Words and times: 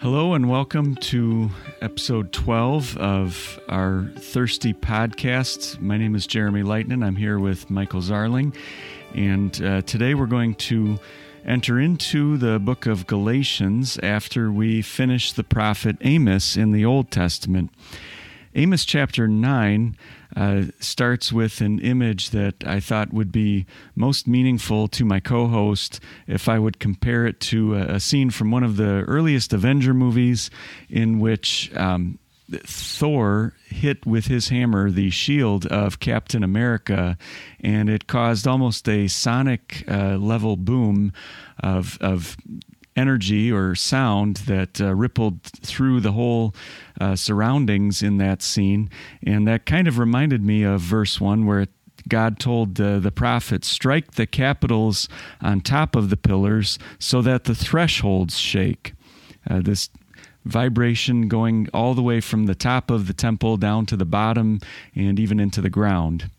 Hello 0.00 0.32
and 0.32 0.48
welcome 0.48 0.94
to 0.96 1.50
episode 1.82 2.32
12 2.32 2.96
of 2.96 3.60
our 3.68 4.10
Thirsty 4.16 4.72
podcast. 4.72 5.78
My 5.78 5.98
name 5.98 6.14
is 6.14 6.26
Jeremy 6.26 6.62
Lightnin. 6.62 7.04
I'm 7.04 7.16
here 7.16 7.38
with 7.38 7.68
Michael 7.68 8.00
Zarling, 8.00 8.56
and 9.14 9.62
uh, 9.62 9.82
today 9.82 10.14
we're 10.14 10.24
going 10.24 10.54
to 10.54 10.98
enter 11.44 11.78
into 11.78 12.38
the 12.38 12.58
book 12.58 12.86
of 12.86 13.06
Galatians 13.06 13.98
after 14.02 14.50
we 14.50 14.80
finish 14.80 15.34
the 15.34 15.44
prophet 15.44 15.96
Amos 16.00 16.56
in 16.56 16.72
the 16.72 16.86
Old 16.86 17.10
Testament. 17.10 17.70
Amos 18.54 18.84
chapter 18.84 19.28
9 19.28 19.96
uh, 20.34 20.62
starts 20.80 21.32
with 21.32 21.60
an 21.60 21.78
image 21.78 22.30
that 22.30 22.66
I 22.66 22.80
thought 22.80 23.12
would 23.12 23.30
be 23.30 23.66
most 23.94 24.26
meaningful 24.26 24.88
to 24.88 25.04
my 25.04 25.20
co 25.20 25.46
host 25.46 26.00
if 26.26 26.48
I 26.48 26.58
would 26.58 26.80
compare 26.80 27.26
it 27.26 27.40
to 27.40 27.76
a, 27.76 27.94
a, 27.94 28.00
scene 28.00 28.30
from 28.30 28.50
one 28.50 28.64
of 28.64 28.76
the 28.76 29.04
earliest 29.06 29.52
Avenger 29.52 29.94
movies 29.94 30.50
in 30.88 31.20
which 31.20 31.74
um, 31.76 32.18
Thor 32.50 33.54
hit 33.66 34.04
with 34.04 34.26
his 34.26 34.48
hammer 34.48 34.90
the 34.90 35.10
shield 35.10 35.66
of 35.66 36.00
Captain 36.00 36.42
America, 36.42 37.16
and 37.60 37.88
it 37.88 38.08
caused 38.08 38.48
almost 38.48 38.88
a 38.88 39.06
sonic 39.06 39.84
uh, 39.88 40.16
level 40.16 40.56
boom 40.56 41.12
of, 41.60 41.98
of 42.00 42.36
energy 42.96 43.50
or 43.50 43.74
sound 43.74 44.36
that 44.38 44.80
uh, 44.80 44.94
rippled 44.94 45.42
through 45.42 46.00
the 46.00 46.12
whole 46.12 46.54
uh, 47.00 47.16
surroundings 47.16 48.02
in 48.02 48.18
that 48.18 48.42
scene. 48.42 48.90
And 49.22 49.46
that 49.48 49.66
kind 49.66 49.88
of 49.88 49.98
reminded 49.98 50.42
me 50.42 50.62
of 50.62 50.80
verse 50.80 51.20
1 51.20 51.46
where 51.46 51.60
it, 51.60 51.70
God 52.08 52.38
told 52.38 52.80
uh, 52.80 52.98
the 52.98 53.12
prophet, 53.12 53.64
Strike 53.64 54.12
the 54.12 54.26
capitals 54.26 55.08
on 55.40 55.60
top 55.60 55.94
of 55.94 56.10
the 56.10 56.16
pillars 56.16 56.78
so 56.98 57.22
that 57.22 57.44
the 57.44 57.54
thresholds 57.54 58.38
shake. 58.38 58.94
Uh, 59.48 59.60
this 59.60 59.90
vibration 60.44 61.28
going 61.28 61.68
all 61.74 61.94
the 61.94 62.02
way 62.02 62.20
from 62.20 62.46
the 62.46 62.54
top 62.54 62.90
of 62.90 63.06
the 63.06 63.12
temple 63.12 63.56
down 63.56 63.86
to 63.86 63.96
the 63.96 64.04
bottom 64.04 64.58
and 64.94 65.20
even 65.20 65.38
into 65.38 65.60
the 65.60 65.70
ground. 65.70 66.30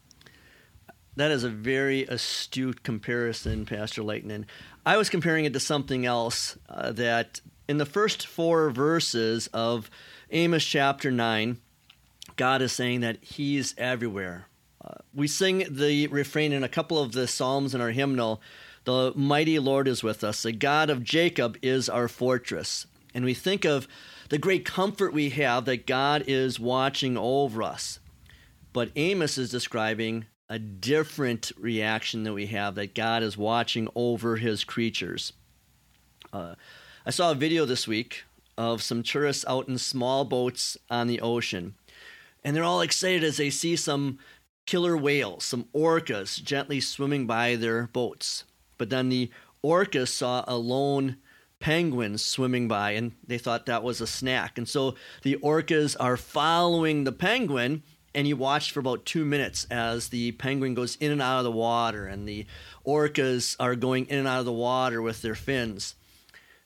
That 1.17 1.31
is 1.31 1.44
a 1.44 1.50
very 1.50 2.04
astute 2.06 2.84
comparison, 2.84 3.66
Pastor 3.66 4.02
Leighton. 4.02 4.45
I 4.86 4.95
was 4.98 5.09
comparing 5.09 5.45
it 5.45 5.53
to 5.53 5.59
something 5.59 6.06
else 6.06 6.58
uh, 6.70 6.94
that 6.94 7.42
in 7.68 7.78
the 7.78 7.86
first 7.86 8.26
four 8.26 8.70
verses 8.70 9.48
of 9.53 9.90
Amos 10.31 10.64
chapter 10.64 11.12
9, 11.12 11.58
God 12.38 12.62
is 12.62 12.72
saying 12.72 13.02
that 13.02 13.18
He's 13.22 13.76
everywhere. 13.78 14.48
Uh, 14.84 14.95
we 15.14 15.28
sing 15.28 15.66
the 15.70 16.08
refrain 16.08 16.53
in 16.53 16.64
a 16.64 16.70
couple 16.70 16.98
of 16.98 17.12
the 17.12 17.28
Psalms 17.28 17.75
in 17.75 17.81
our 17.81 17.92
hymnal 17.92 18.42
The 18.86 19.12
mighty 19.16 19.59
Lord 19.59 19.88
is 19.88 20.02
with 20.02 20.23
us, 20.23 20.44
the 20.44 20.53
God 20.53 20.90
of 20.90 21.03
Jacob 21.03 21.58
is 21.62 21.90
our 21.90 22.08
fortress. 22.08 22.88
And 23.14 23.25
we 23.25 23.34
think 23.34 23.66
of 23.66 23.88
the 24.30 24.38
great 24.38 24.64
comfort 24.64 25.14
we 25.14 25.31
have 25.31 25.66
that 25.66 25.86
God 25.86 26.23
is 26.25 26.58
watching 26.58 27.18
over 27.18 27.62
us. 27.62 28.00
But 28.72 28.92
Amos 28.96 29.38
is 29.38 29.52
describing 29.52 30.25
a 30.52 30.59
different 30.59 31.53
reaction 31.57 32.23
that 32.23 32.33
we 32.33 32.47
have 32.47 32.75
that 32.75 32.94
God 32.94 33.23
is 33.23 33.38
watching 33.38 33.88
over 33.95 34.35
his 34.35 34.66
creatures. 34.66 35.31
Uh, 36.33 36.55
I 37.05 37.11
saw 37.11 37.31
a 37.31 37.35
video 37.35 37.63
this 37.63 37.88
week 37.88 38.25
of 38.57 38.83
some 38.83 39.02
tourists 39.02 39.45
out 39.47 39.69
in 39.69 39.77
small 39.77 40.25
boats 40.25 40.77
on 40.89 41.07
the 41.07 41.22
ocean, 41.22 41.75
and 42.44 42.53
they're 42.53 42.66
all 42.66 42.81
excited 42.81 43.23
as 43.23 43.38
they 43.38 43.49
see 43.49 43.77
some 43.77 44.19
killer 44.66 44.97
whales, 44.97 45.45
some 45.45 45.69
orcas 45.73 46.44
gently 46.44 46.81
swimming 46.81 47.25
by 47.25 47.55
their 47.55 47.88
boats. 47.88 48.44
But 48.77 48.89
then 48.89 49.07
the 49.07 49.31
orcas 49.63 50.09
saw 50.09 50.44
a 50.49 50.57
lone 50.57 51.16
penguin 51.61 52.17
swimming 52.17 52.67
by 52.67 52.91
and 52.91 53.13
they 53.25 53.38
thought 53.38 53.67
that 53.67 53.83
was 53.83 54.02
a 54.02 54.07
snack. 54.07 54.57
And 54.57 54.67
so 54.67 54.95
the 55.22 55.38
orcas 55.38 55.95
are 55.97 56.17
following 56.17 57.05
the 57.05 57.13
penguin 57.13 57.83
and 58.14 58.28
you 58.28 58.36
watch 58.36 58.72
for 58.72 58.80
about 58.80 59.06
two 59.06 59.26
minutes 59.26 59.66
as 59.72 60.09
the 60.09 60.34
penguin 60.34 60.73
goes 60.73 60.95
in 60.98 61.12
and 61.12 61.22
out 61.22 61.40
of 61.40 61.44
the 61.44 61.52
water, 61.52 62.06
and 62.06 62.28
the 62.28 62.46
orcas 62.85 63.56
are 63.59 63.75
going 63.75 64.06
in 64.08 64.19
and 64.19 64.28
out 64.28 64.40
of 64.40 64.46
the 64.46 64.52
water 64.52 65.02
with 65.02 65.22
their 65.22 65.35
fins. 65.35 65.96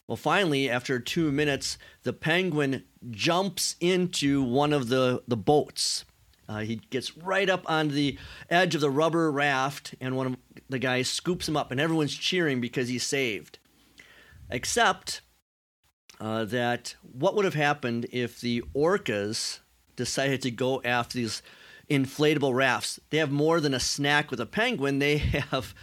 Well, 0.07 0.15
finally, 0.15 0.69
after 0.69 0.99
two 0.99 1.31
minutes, 1.31 1.77
the 2.03 2.13
penguin 2.13 2.83
jumps 3.09 3.75
into 3.79 4.43
one 4.43 4.71
of 4.71 4.87
the, 4.87 5.23
the 5.27 5.37
boats. 5.37 6.05
Uh, 6.47 6.59
he 6.59 6.75
gets 6.75 7.17
right 7.17 7.49
up 7.49 7.67
on 7.69 7.87
the 7.89 8.17
edge 8.49 8.75
of 8.75 8.81
the 8.81 8.91
rubber 8.91 9.31
raft, 9.31 9.95
and 9.99 10.15
one 10.15 10.27
of 10.27 10.37
the 10.69 10.77
guys 10.77 11.09
scoops 11.09 11.47
him 11.47 11.57
up, 11.57 11.71
and 11.71 11.81
everyone's 11.81 12.15
cheering 12.15 12.61
because 12.61 12.87
he's 12.87 13.03
saved. 13.03 13.57
Except 14.49 15.21
uh, 16.19 16.45
that 16.45 16.95
what 17.01 17.35
would 17.35 17.45
have 17.45 17.55
happened 17.55 18.05
if 18.11 18.39
the 18.39 18.63
orcas 18.75 19.59
decided 19.95 20.41
to 20.43 20.51
go 20.51 20.81
after 20.83 21.17
these 21.17 21.41
inflatable 21.89 22.53
rafts. 22.53 22.99
They 23.09 23.17
have 23.17 23.31
more 23.31 23.59
than 23.59 23.73
a 23.73 23.79
snack 23.79 24.31
with 24.31 24.39
a 24.39 24.45
penguin. 24.45 24.99
They 24.99 25.17
have 25.17 25.73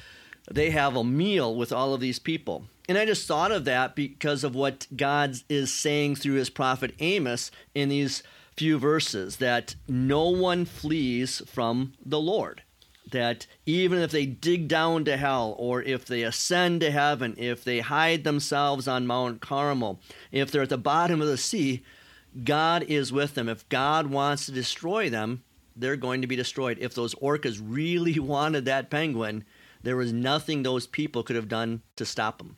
they 0.50 0.70
have 0.70 0.96
a 0.96 1.04
meal 1.04 1.54
with 1.54 1.72
all 1.72 1.94
of 1.94 2.00
these 2.00 2.18
people. 2.18 2.64
And 2.88 2.98
I 2.98 3.06
just 3.06 3.28
thought 3.28 3.52
of 3.52 3.64
that 3.64 3.94
because 3.94 4.42
of 4.42 4.54
what 4.54 4.86
God 4.94 5.36
is 5.48 5.72
saying 5.72 6.16
through 6.16 6.34
his 6.34 6.50
prophet 6.50 6.94
Amos 6.98 7.50
in 7.74 7.88
these 7.88 8.22
few 8.56 8.78
verses 8.78 9.36
that 9.36 9.76
no 9.88 10.28
one 10.28 10.64
flees 10.64 11.42
from 11.46 11.92
the 12.04 12.20
Lord. 12.20 12.62
That 13.10 13.46
even 13.66 13.98
if 13.98 14.10
they 14.10 14.26
dig 14.26 14.68
down 14.68 15.04
to 15.04 15.16
hell, 15.16 15.54
or 15.58 15.82
if 15.82 16.06
they 16.06 16.22
ascend 16.22 16.80
to 16.80 16.90
heaven, 16.90 17.34
if 17.36 17.62
they 17.62 17.80
hide 17.80 18.24
themselves 18.24 18.88
on 18.88 19.06
Mount 19.06 19.40
Carmel, 19.40 20.00
if 20.30 20.50
they're 20.50 20.62
at 20.62 20.70
the 20.70 20.78
bottom 20.78 21.20
of 21.20 21.28
the 21.28 21.36
sea, 21.36 21.82
God 22.44 22.84
is 22.84 23.12
with 23.12 23.34
them. 23.34 23.48
If 23.48 23.68
God 23.68 24.06
wants 24.06 24.46
to 24.46 24.52
destroy 24.52 25.10
them, 25.10 25.42
they're 25.76 25.96
going 25.96 26.22
to 26.22 26.26
be 26.26 26.36
destroyed. 26.36 26.78
If 26.80 26.94
those 26.94 27.14
orcas 27.16 27.60
really 27.62 28.18
wanted 28.18 28.64
that 28.66 28.90
penguin, 28.90 29.44
there 29.82 29.96
was 29.96 30.12
nothing 30.12 30.62
those 30.62 30.86
people 30.86 31.22
could 31.22 31.36
have 31.36 31.48
done 31.48 31.82
to 31.96 32.04
stop 32.04 32.38
them. 32.38 32.56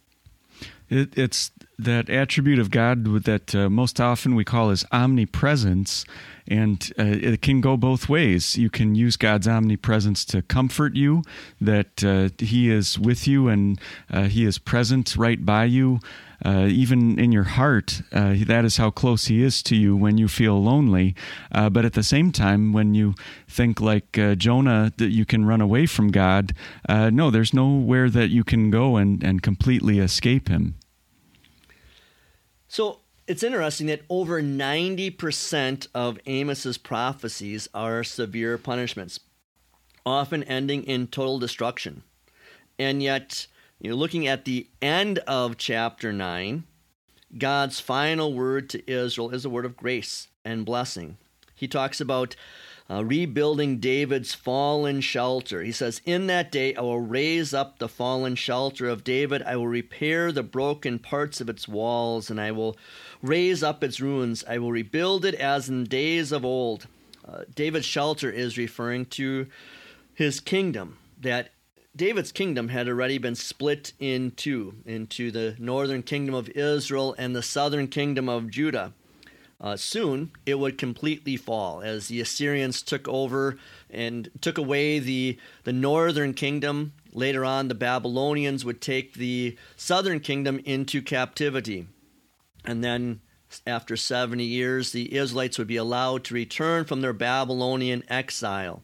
It, 0.90 1.16
it's 1.16 1.50
that 1.78 2.08
attribute 2.10 2.58
of 2.58 2.70
God 2.70 3.04
that 3.24 3.54
uh, 3.54 3.70
most 3.70 4.00
often 4.00 4.34
we 4.34 4.44
call 4.44 4.68
his 4.68 4.84
omnipresence, 4.92 6.04
and 6.46 6.92
uh, 6.98 7.04
it 7.04 7.42
can 7.42 7.60
go 7.60 7.76
both 7.76 8.08
ways. 8.08 8.56
You 8.56 8.70
can 8.70 8.94
use 8.94 9.16
God's 9.16 9.48
omnipresence 9.48 10.24
to 10.26 10.42
comfort 10.42 10.94
you, 10.94 11.22
that 11.60 12.04
uh, 12.04 12.28
He 12.38 12.70
is 12.70 12.98
with 12.98 13.26
you 13.26 13.48
and 13.48 13.80
uh, 14.10 14.24
He 14.24 14.44
is 14.44 14.58
present 14.58 15.16
right 15.16 15.44
by 15.44 15.64
you. 15.64 16.00
Uh, 16.44 16.66
even 16.68 17.18
in 17.18 17.32
your 17.32 17.44
heart, 17.44 18.02
uh, 18.12 18.34
that 18.46 18.64
is 18.64 18.76
how 18.76 18.90
close 18.90 19.26
He 19.26 19.42
is 19.42 19.62
to 19.62 19.76
you 19.76 19.96
when 19.96 20.18
you 20.18 20.28
feel 20.28 20.62
lonely. 20.62 21.14
but 21.50 21.84
at 21.84 21.94
the 21.94 22.02
same 22.02 22.32
time, 22.32 22.72
when 22.72 22.94
you 22.94 23.14
think 23.48 23.80
like 23.80 24.12
Jonah 24.36 24.92
that 24.98 25.10
you 25.10 25.24
can 25.24 25.44
run 25.46 25.60
away 25.60 25.86
from 25.86 26.10
God, 26.10 26.52
no, 26.88 27.30
there's 27.30 27.54
nowhere 27.54 28.10
that 28.10 28.28
you 28.28 28.44
can 28.44 28.70
go 28.70 28.96
and, 28.96 29.22
and 29.22 29.42
completely 29.42 29.98
escape 29.98 30.48
Him. 30.48 30.74
So 32.68 33.00
it's 33.26 33.42
interesting 33.42 33.86
that 33.86 34.02
over 34.10 34.42
90% 34.42 35.86
of 35.94 36.18
Amos's 36.26 36.76
prophecies 36.76 37.68
are 37.72 38.04
severe 38.04 38.58
punishments, 38.58 39.20
often 40.04 40.42
ending 40.44 40.84
in 40.84 41.06
total 41.06 41.38
destruction. 41.38 42.02
And 42.78 43.02
yet, 43.02 43.46
you 43.84 43.90
know, 43.90 43.96
looking 43.96 44.26
at 44.26 44.46
the 44.46 44.66
end 44.80 45.18
of 45.26 45.58
chapter 45.58 46.10
9, 46.10 46.64
God's 47.36 47.80
final 47.80 48.32
word 48.32 48.70
to 48.70 48.90
Israel 48.90 49.28
is 49.28 49.44
a 49.44 49.50
word 49.50 49.66
of 49.66 49.76
grace 49.76 50.28
and 50.42 50.64
blessing. 50.64 51.18
He 51.54 51.68
talks 51.68 52.00
about 52.00 52.34
uh, 52.88 53.04
rebuilding 53.04 53.80
David's 53.80 54.32
fallen 54.32 55.02
shelter. 55.02 55.62
He 55.62 55.70
says, 55.70 56.00
In 56.06 56.28
that 56.28 56.50
day 56.50 56.74
I 56.74 56.80
will 56.80 57.00
raise 57.00 57.52
up 57.52 57.78
the 57.78 57.90
fallen 57.90 58.36
shelter 58.36 58.88
of 58.88 59.04
David. 59.04 59.42
I 59.42 59.56
will 59.56 59.68
repair 59.68 60.32
the 60.32 60.42
broken 60.42 60.98
parts 60.98 61.42
of 61.42 61.50
its 61.50 61.68
walls, 61.68 62.30
and 62.30 62.40
I 62.40 62.52
will 62.52 62.78
raise 63.20 63.62
up 63.62 63.84
its 63.84 64.00
ruins. 64.00 64.42
I 64.48 64.56
will 64.56 64.72
rebuild 64.72 65.26
it 65.26 65.34
as 65.34 65.68
in 65.68 65.84
days 65.84 66.32
of 66.32 66.42
old. 66.42 66.86
Uh, 67.22 67.42
David's 67.54 67.84
shelter 67.84 68.30
is 68.30 68.56
referring 68.56 69.04
to 69.06 69.46
his 70.14 70.40
kingdom, 70.40 70.96
that 71.20 71.50
David's 71.96 72.32
kingdom 72.32 72.68
had 72.68 72.88
already 72.88 73.18
been 73.18 73.36
split 73.36 73.92
in 74.00 74.32
two 74.32 74.74
into 74.84 75.30
the 75.30 75.54
northern 75.60 76.02
kingdom 76.02 76.34
of 76.34 76.48
Israel 76.50 77.14
and 77.18 77.36
the 77.36 77.42
southern 77.42 77.86
kingdom 77.86 78.28
of 78.28 78.50
Judah. 78.50 78.92
Uh, 79.60 79.76
soon 79.76 80.32
it 80.44 80.58
would 80.58 80.76
completely 80.76 81.36
fall 81.36 81.80
as 81.80 82.08
the 82.08 82.20
Assyrians 82.20 82.82
took 82.82 83.06
over 83.06 83.56
and 83.88 84.28
took 84.40 84.58
away 84.58 84.98
the, 84.98 85.38
the 85.62 85.72
northern 85.72 86.34
kingdom. 86.34 86.92
Later 87.12 87.44
on, 87.44 87.68
the 87.68 87.76
Babylonians 87.76 88.64
would 88.64 88.80
take 88.80 89.14
the 89.14 89.56
southern 89.76 90.18
kingdom 90.18 90.60
into 90.64 91.00
captivity. 91.00 91.86
And 92.64 92.82
then, 92.82 93.20
after 93.66 93.96
70 93.96 94.42
years, 94.42 94.90
the 94.90 95.14
Israelites 95.14 95.58
would 95.58 95.68
be 95.68 95.76
allowed 95.76 96.24
to 96.24 96.34
return 96.34 96.84
from 96.86 97.02
their 97.02 97.12
Babylonian 97.12 98.02
exile. 98.08 98.82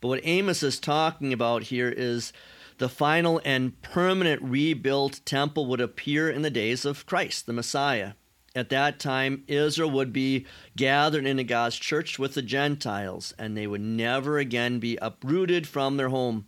But 0.00 0.08
what 0.08 0.20
Amos 0.24 0.62
is 0.62 0.80
talking 0.80 1.32
about 1.32 1.64
here 1.64 1.88
is 1.88 2.32
the 2.78 2.88
final 2.88 3.40
and 3.44 3.80
permanent 3.82 4.40
rebuilt 4.42 5.20
temple 5.24 5.66
would 5.66 5.80
appear 5.80 6.30
in 6.30 6.42
the 6.42 6.50
days 6.50 6.84
of 6.84 7.04
Christ, 7.04 7.46
the 7.46 7.52
Messiah. 7.52 8.12
At 8.54 8.70
that 8.70 8.98
time, 8.98 9.44
Israel 9.46 9.90
would 9.90 10.12
be 10.12 10.46
gathered 10.76 11.26
into 11.26 11.44
God's 11.44 11.76
church 11.76 12.18
with 12.18 12.34
the 12.34 12.42
Gentiles, 12.42 13.32
and 13.38 13.56
they 13.56 13.66
would 13.66 13.82
never 13.82 14.38
again 14.38 14.80
be 14.80 14.96
uprooted 14.96 15.68
from 15.68 15.96
their 15.96 16.08
home, 16.08 16.46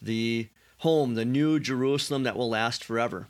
the 0.00 0.48
home, 0.78 1.14
the 1.14 1.24
new 1.24 1.60
Jerusalem 1.60 2.24
that 2.24 2.36
will 2.36 2.48
last 2.48 2.82
forever. 2.82 3.28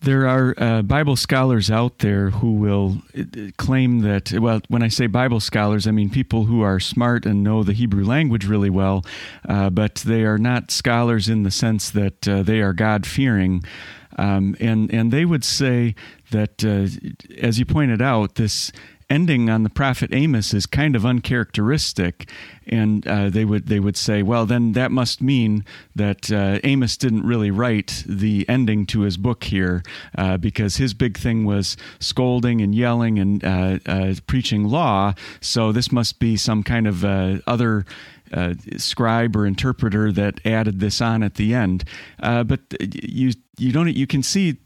There 0.00 0.28
are 0.28 0.54
uh, 0.56 0.82
Bible 0.82 1.16
scholars 1.16 1.70
out 1.70 1.98
there 1.98 2.30
who 2.30 2.52
will 2.52 2.98
uh, 3.18 3.24
claim 3.56 4.00
that, 4.00 4.32
well, 4.32 4.60
when 4.68 4.82
I 4.82 4.88
say 4.88 5.08
Bible 5.08 5.40
scholars, 5.40 5.86
I 5.86 5.90
mean 5.90 6.08
people 6.08 6.44
who 6.44 6.62
are 6.62 6.78
smart 6.78 7.26
and 7.26 7.42
know 7.42 7.64
the 7.64 7.72
Hebrew 7.72 8.04
language 8.04 8.46
really 8.46 8.70
well, 8.70 9.04
uh, 9.48 9.70
but 9.70 9.96
they 9.96 10.22
are 10.22 10.38
not 10.38 10.70
scholars 10.70 11.28
in 11.28 11.42
the 11.42 11.50
sense 11.50 11.90
that 11.90 12.28
uh, 12.28 12.42
they 12.42 12.60
are 12.60 12.72
God 12.72 13.06
fearing. 13.06 13.64
Um, 14.16 14.56
and, 14.60 14.92
and 14.92 15.12
they 15.12 15.24
would 15.24 15.44
say 15.44 15.94
that, 16.30 16.64
uh, 16.64 16.88
as 17.40 17.58
you 17.58 17.64
pointed 17.64 18.02
out, 18.02 18.36
this 18.36 18.72
ending 19.10 19.48
on 19.48 19.62
the 19.62 19.70
prophet 19.70 20.12
Amos 20.12 20.52
is 20.52 20.66
kind 20.66 20.94
of 20.94 21.06
uncharacteristic, 21.06 22.28
and 22.66 23.06
uh, 23.06 23.30
they 23.30 23.44
would 23.44 23.66
they 23.66 23.80
would 23.80 23.96
say, 23.96 24.22
well, 24.22 24.46
then 24.46 24.72
that 24.72 24.90
must 24.90 25.22
mean 25.22 25.64
that 25.96 26.30
uh, 26.30 26.58
Amos 26.64 26.96
didn't 26.96 27.26
really 27.26 27.50
write 27.50 28.04
the 28.06 28.46
ending 28.48 28.86
to 28.86 29.00
his 29.00 29.16
book 29.16 29.44
here, 29.44 29.82
uh, 30.16 30.36
because 30.36 30.76
his 30.76 30.94
big 30.94 31.16
thing 31.16 31.44
was 31.44 31.76
scolding 31.98 32.60
and 32.60 32.74
yelling 32.74 33.18
and 33.18 33.44
uh, 33.44 33.78
uh, 33.86 34.14
preaching 34.26 34.64
law. 34.64 35.14
So 35.40 35.72
this 35.72 35.90
must 35.90 36.18
be 36.18 36.36
some 36.36 36.62
kind 36.62 36.86
of 36.86 37.04
uh, 37.04 37.38
other. 37.46 37.84
Uh, 38.30 38.52
scribe 38.76 39.34
or 39.34 39.46
interpreter 39.46 40.12
that 40.12 40.38
added 40.44 40.80
this 40.80 41.00
on 41.00 41.22
at 41.22 41.36
the 41.36 41.54
end, 41.54 41.82
uh, 42.22 42.44
but 42.44 42.60
you 42.78 43.32
you 43.56 43.72
don't 43.72 43.96
you 43.96 44.06
can 44.06 44.22
see 44.22 44.58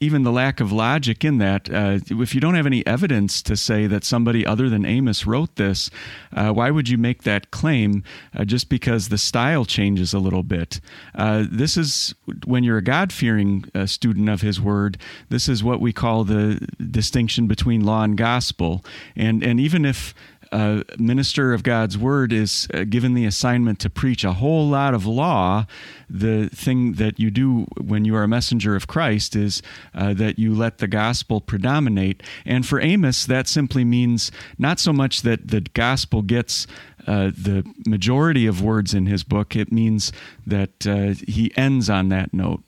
even 0.00 0.22
the 0.22 0.32
lack 0.32 0.60
of 0.60 0.72
logic 0.72 1.24
in 1.24 1.38
that. 1.38 1.70
Uh, 1.70 1.98
if 2.08 2.34
you 2.34 2.40
don't 2.40 2.54
have 2.54 2.66
any 2.66 2.86
evidence 2.86 3.42
to 3.42 3.56
say 3.56 3.86
that 3.86 4.04
somebody 4.04 4.44
other 4.46 4.68
than 4.68 4.84
Amos 4.84 5.26
wrote 5.26 5.56
this, 5.56 5.90
uh, 6.32 6.52
why 6.52 6.70
would 6.70 6.88
you 6.88 6.98
make 6.98 7.22
that 7.22 7.50
claim 7.50 8.02
uh, 8.36 8.44
just 8.44 8.68
because 8.68 9.08
the 9.08 9.18
style 9.18 9.64
changes 9.64 10.12
a 10.12 10.18
little 10.18 10.42
bit? 10.42 10.80
Uh, 11.14 11.44
this 11.50 11.76
is 11.76 12.14
when 12.44 12.64
you're 12.64 12.78
a 12.78 12.82
God 12.82 13.12
fearing 13.12 13.64
uh, 13.74 13.86
student 13.86 14.28
of 14.28 14.40
His 14.40 14.60
Word. 14.60 14.98
This 15.28 15.48
is 15.48 15.64
what 15.64 15.80
we 15.80 15.92
call 15.92 16.24
the 16.24 16.66
distinction 16.90 17.46
between 17.46 17.84
law 17.84 18.02
and 18.02 18.16
gospel. 18.16 18.84
And 19.16 19.42
and 19.42 19.60
even 19.60 19.84
if 19.84 20.14
a 20.52 20.84
minister 20.98 21.52
of 21.52 21.62
God's 21.62 21.96
word 21.98 22.32
is 22.32 22.68
uh, 22.72 22.84
given 22.84 23.14
the 23.14 23.24
assignment 23.24 23.78
to 23.80 23.90
preach 23.90 24.24
a 24.24 24.34
whole 24.34 24.68
lot 24.68 24.94
of 24.94 25.06
law, 25.06 25.66
the 26.08 26.48
thing 26.48 26.94
that 26.94 27.18
you 27.18 27.30
do 27.30 27.66
when 27.80 28.04
you 28.04 28.14
are 28.16 28.22
a 28.22 28.28
messenger 28.28 28.74
of 28.74 28.86
Christ 28.86 29.36
is 29.36 29.62
uh, 29.94 30.14
that 30.14 30.38
you 30.38 30.54
let 30.54 30.78
the 30.78 30.88
gospel 30.88 31.40
predominate. 31.40 32.22
And 32.44 32.66
for 32.66 32.80
Amos, 32.80 33.26
that 33.26 33.48
simply 33.48 33.84
means 33.84 34.30
not 34.58 34.80
so 34.80 34.92
much 34.92 35.22
that 35.22 35.48
the 35.48 35.60
gospel 35.60 36.22
gets 36.22 36.66
uh, 37.06 37.30
the 37.34 37.64
majority 37.86 38.46
of 38.46 38.60
words 38.62 38.92
in 38.92 39.06
his 39.06 39.24
book, 39.24 39.56
it 39.56 39.72
means 39.72 40.12
that 40.46 40.86
uh, 40.86 41.14
he 41.26 41.52
ends 41.56 41.88
on 41.88 42.10
that 42.10 42.34
note. 42.34 42.62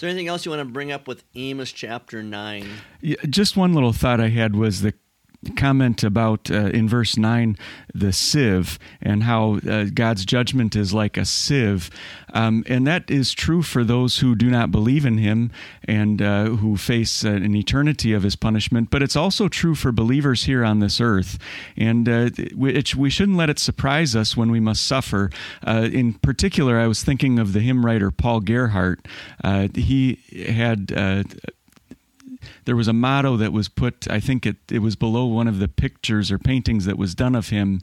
Is 0.00 0.02
there 0.02 0.10
anything 0.10 0.28
else 0.28 0.46
you 0.46 0.50
want 0.50 0.66
to 0.66 0.72
bring 0.72 0.90
up 0.90 1.06
with 1.06 1.22
Amos 1.34 1.72
chapter 1.72 2.22
9? 2.22 2.66
Yeah, 3.02 3.16
just 3.28 3.56
one 3.56 3.74
little 3.74 3.92
thought 3.92 4.18
I 4.18 4.28
had 4.28 4.56
was 4.56 4.80
the 4.80 4.94
comment 5.56 6.04
about 6.04 6.50
uh, 6.50 6.66
in 6.66 6.88
verse 6.88 7.16
9 7.16 7.56
the 7.94 8.12
sieve 8.12 8.78
and 9.00 9.22
how 9.22 9.58
uh, 9.68 9.84
God's 9.92 10.24
judgment 10.24 10.76
is 10.76 10.92
like 10.92 11.16
a 11.16 11.24
sieve. 11.24 11.90
Um, 12.32 12.62
and 12.68 12.86
that 12.86 13.10
is 13.10 13.32
true 13.32 13.62
for 13.62 13.82
those 13.82 14.18
who 14.18 14.34
do 14.34 14.50
not 14.50 14.70
believe 14.70 15.04
in 15.06 15.18
Him 15.18 15.50
and 15.84 16.20
uh, 16.20 16.44
who 16.44 16.76
face 16.76 17.24
uh, 17.24 17.30
an 17.30 17.56
eternity 17.56 18.12
of 18.12 18.22
His 18.22 18.36
punishment. 18.36 18.90
But 18.90 19.02
it's 19.02 19.16
also 19.16 19.48
true 19.48 19.74
for 19.74 19.92
believers 19.92 20.44
here 20.44 20.64
on 20.64 20.80
this 20.80 21.00
earth. 21.00 21.38
And 21.76 22.08
uh, 22.08 22.30
it, 22.36 22.94
we 22.94 23.10
shouldn't 23.10 23.38
let 23.38 23.50
it 23.50 23.58
surprise 23.58 24.14
us 24.14 24.36
when 24.36 24.50
we 24.50 24.60
must 24.60 24.86
suffer. 24.86 25.30
Uh, 25.66 25.88
in 25.90 26.14
particular, 26.14 26.78
I 26.78 26.86
was 26.86 27.02
thinking 27.02 27.38
of 27.38 27.52
the 27.52 27.60
hymn 27.60 27.84
writer 27.84 28.10
Paul 28.10 28.40
Gerhardt. 28.40 29.06
he 29.74 30.18
had 30.48 30.92
there 32.64 32.76
was 32.76 32.88
a 32.88 32.92
motto 32.92 33.36
that 33.36 33.52
was 33.52 33.68
put. 33.68 34.10
I 34.10 34.20
think 34.20 34.46
it 34.46 34.56
it 34.70 34.80
was 34.80 34.96
below 34.96 35.26
one 35.26 35.48
of 35.48 35.58
the 35.58 35.68
pictures 35.68 36.30
or 36.30 36.38
paintings 36.38 36.84
that 36.86 36.98
was 36.98 37.14
done 37.14 37.34
of 37.34 37.48
him 37.48 37.80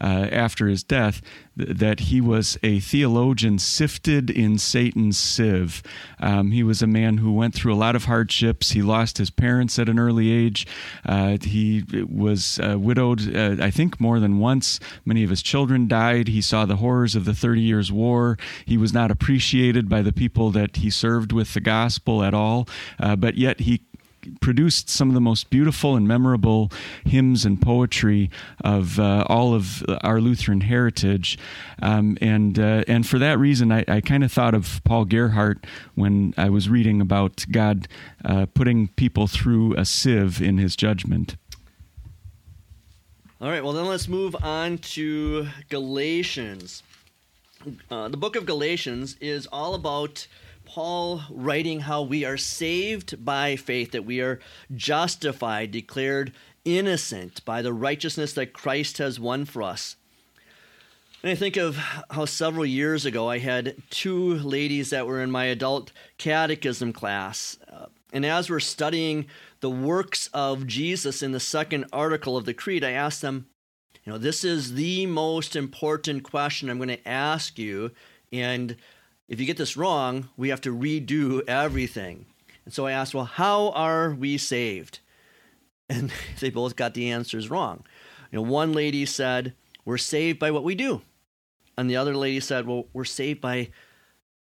uh, 0.00 0.28
after 0.30 0.68
his 0.68 0.82
death. 0.82 1.20
Th- 1.56 1.68
that 1.78 2.00
he 2.00 2.20
was 2.20 2.56
a 2.62 2.80
theologian 2.80 3.58
sifted 3.58 4.30
in 4.30 4.58
Satan's 4.58 5.18
sieve. 5.18 5.82
Um, 6.20 6.52
he 6.52 6.62
was 6.62 6.82
a 6.82 6.86
man 6.86 7.18
who 7.18 7.32
went 7.32 7.54
through 7.54 7.74
a 7.74 7.76
lot 7.76 7.96
of 7.96 8.04
hardships. 8.04 8.70
He 8.72 8.82
lost 8.82 9.18
his 9.18 9.30
parents 9.30 9.78
at 9.78 9.88
an 9.88 9.98
early 9.98 10.30
age. 10.30 10.66
Uh, 11.04 11.36
he 11.42 11.84
was 12.08 12.60
uh, 12.60 12.78
widowed, 12.78 13.34
uh, 13.34 13.56
I 13.60 13.70
think, 13.70 14.00
more 14.00 14.20
than 14.20 14.38
once. 14.38 14.78
Many 15.04 15.24
of 15.24 15.30
his 15.30 15.42
children 15.42 15.88
died. 15.88 16.28
He 16.28 16.40
saw 16.40 16.64
the 16.64 16.76
horrors 16.76 17.16
of 17.16 17.24
the 17.24 17.34
Thirty 17.34 17.60
Years' 17.60 17.90
War. 17.90 18.38
He 18.64 18.76
was 18.76 18.92
not 18.92 19.10
appreciated 19.10 19.88
by 19.88 20.02
the 20.02 20.12
people 20.12 20.50
that 20.52 20.76
he 20.76 20.90
served 20.90 21.32
with 21.32 21.54
the 21.54 21.60
gospel 21.60 22.22
at 22.22 22.34
all. 22.34 22.68
Uh, 23.00 23.16
but 23.16 23.36
yet 23.36 23.60
he 23.60 23.82
produced 24.40 24.88
some 24.88 25.08
of 25.08 25.14
the 25.14 25.20
most 25.20 25.50
beautiful 25.50 25.96
and 25.96 26.06
memorable 26.06 26.70
hymns 27.04 27.44
and 27.44 27.60
poetry 27.60 28.30
of 28.64 28.98
uh, 28.98 29.24
all 29.28 29.54
of 29.54 29.84
our 30.02 30.20
Lutheran 30.20 30.62
heritage. 30.62 31.38
Um, 31.82 32.18
and, 32.20 32.58
uh, 32.58 32.84
and 32.86 33.06
for 33.06 33.18
that 33.18 33.38
reason, 33.38 33.72
I, 33.72 33.84
I 33.88 34.00
kind 34.00 34.24
of 34.24 34.32
thought 34.32 34.54
of 34.54 34.80
Paul 34.84 35.04
Gerhardt 35.04 35.66
when 35.94 36.34
I 36.36 36.50
was 36.50 36.68
reading 36.68 37.00
about 37.00 37.46
God 37.50 37.88
uh, 38.24 38.46
putting 38.46 38.88
people 38.88 39.26
through 39.26 39.74
a 39.76 39.84
sieve 39.84 40.40
in 40.40 40.58
his 40.58 40.76
judgment. 40.76 41.36
All 43.40 43.48
right, 43.48 43.62
well, 43.62 43.72
then 43.72 43.86
let's 43.86 44.08
move 44.08 44.34
on 44.42 44.78
to 44.78 45.46
Galatians. 45.68 46.82
Uh, 47.90 48.08
the 48.08 48.16
book 48.16 48.34
of 48.34 48.46
Galatians 48.46 49.16
is 49.20 49.46
all 49.52 49.74
about 49.74 50.26
Paul 50.68 51.22
writing 51.30 51.80
how 51.80 52.02
we 52.02 52.26
are 52.26 52.36
saved 52.36 53.24
by 53.24 53.56
faith, 53.56 53.92
that 53.92 54.04
we 54.04 54.20
are 54.20 54.38
justified, 54.74 55.70
declared 55.70 56.30
innocent 56.62 57.42
by 57.46 57.62
the 57.62 57.72
righteousness 57.72 58.34
that 58.34 58.52
Christ 58.52 58.98
has 58.98 59.18
won 59.18 59.46
for 59.46 59.62
us. 59.62 59.96
And 61.22 61.32
I 61.32 61.34
think 61.36 61.56
of 61.56 61.76
how 62.10 62.26
several 62.26 62.66
years 62.66 63.06
ago 63.06 63.30
I 63.30 63.38
had 63.38 63.76
two 63.88 64.34
ladies 64.34 64.90
that 64.90 65.06
were 65.06 65.22
in 65.22 65.30
my 65.30 65.46
adult 65.46 65.90
catechism 66.18 66.92
class. 66.92 67.56
Uh, 67.72 67.86
and 68.12 68.26
as 68.26 68.50
we're 68.50 68.60
studying 68.60 69.24
the 69.60 69.70
works 69.70 70.28
of 70.34 70.66
Jesus 70.66 71.22
in 71.22 71.32
the 71.32 71.40
second 71.40 71.86
article 71.94 72.36
of 72.36 72.44
the 72.44 72.52
Creed, 72.52 72.84
I 72.84 72.90
asked 72.90 73.22
them, 73.22 73.46
you 74.04 74.12
know, 74.12 74.18
this 74.18 74.44
is 74.44 74.74
the 74.74 75.06
most 75.06 75.56
important 75.56 76.24
question 76.24 76.68
I'm 76.68 76.76
going 76.76 76.88
to 76.88 77.08
ask 77.08 77.58
you. 77.58 77.90
And 78.30 78.76
if 79.28 79.38
you 79.38 79.46
get 79.46 79.58
this 79.58 79.76
wrong, 79.76 80.28
we 80.36 80.48
have 80.48 80.60
to 80.62 80.74
redo 80.74 81.46
everything. 81.46 82.26
And 82.64 82.72
so 82.72 82.86
I 82.86 82.92
asked, 82.92 83.14
well, 83.14 83.24
how 83.24 83.70
are 83.70 84.10
we 84.10 84.38
saved? 84.38 85.00
And 85.88 86.10
they 86.40 86.50
both 86.50 86.76
got 86.76 86.94
the 86.94 87.10
answers 87.10 87.50
wrong. 87.50 87.84
You 88.32 88.36
know, 88.36 88.42
one 88.42 88.72
lady 88.72 89.06
said, 89.06 89.54
we're 89.84 89.98
saved 89.98 90.38
by 90.38 90.50
what 90.50 90.64
we 90.64 90.74
do. 90.74 91.02
And 91.76 91.88
the 91.88 91.96
other 91.96 92.16
lady 92.16 92.40
said, 92.40 92.66
well, 92.66 92.86
we're 92.92 93.04
saved 93.04 93.40
by 93.40 93.70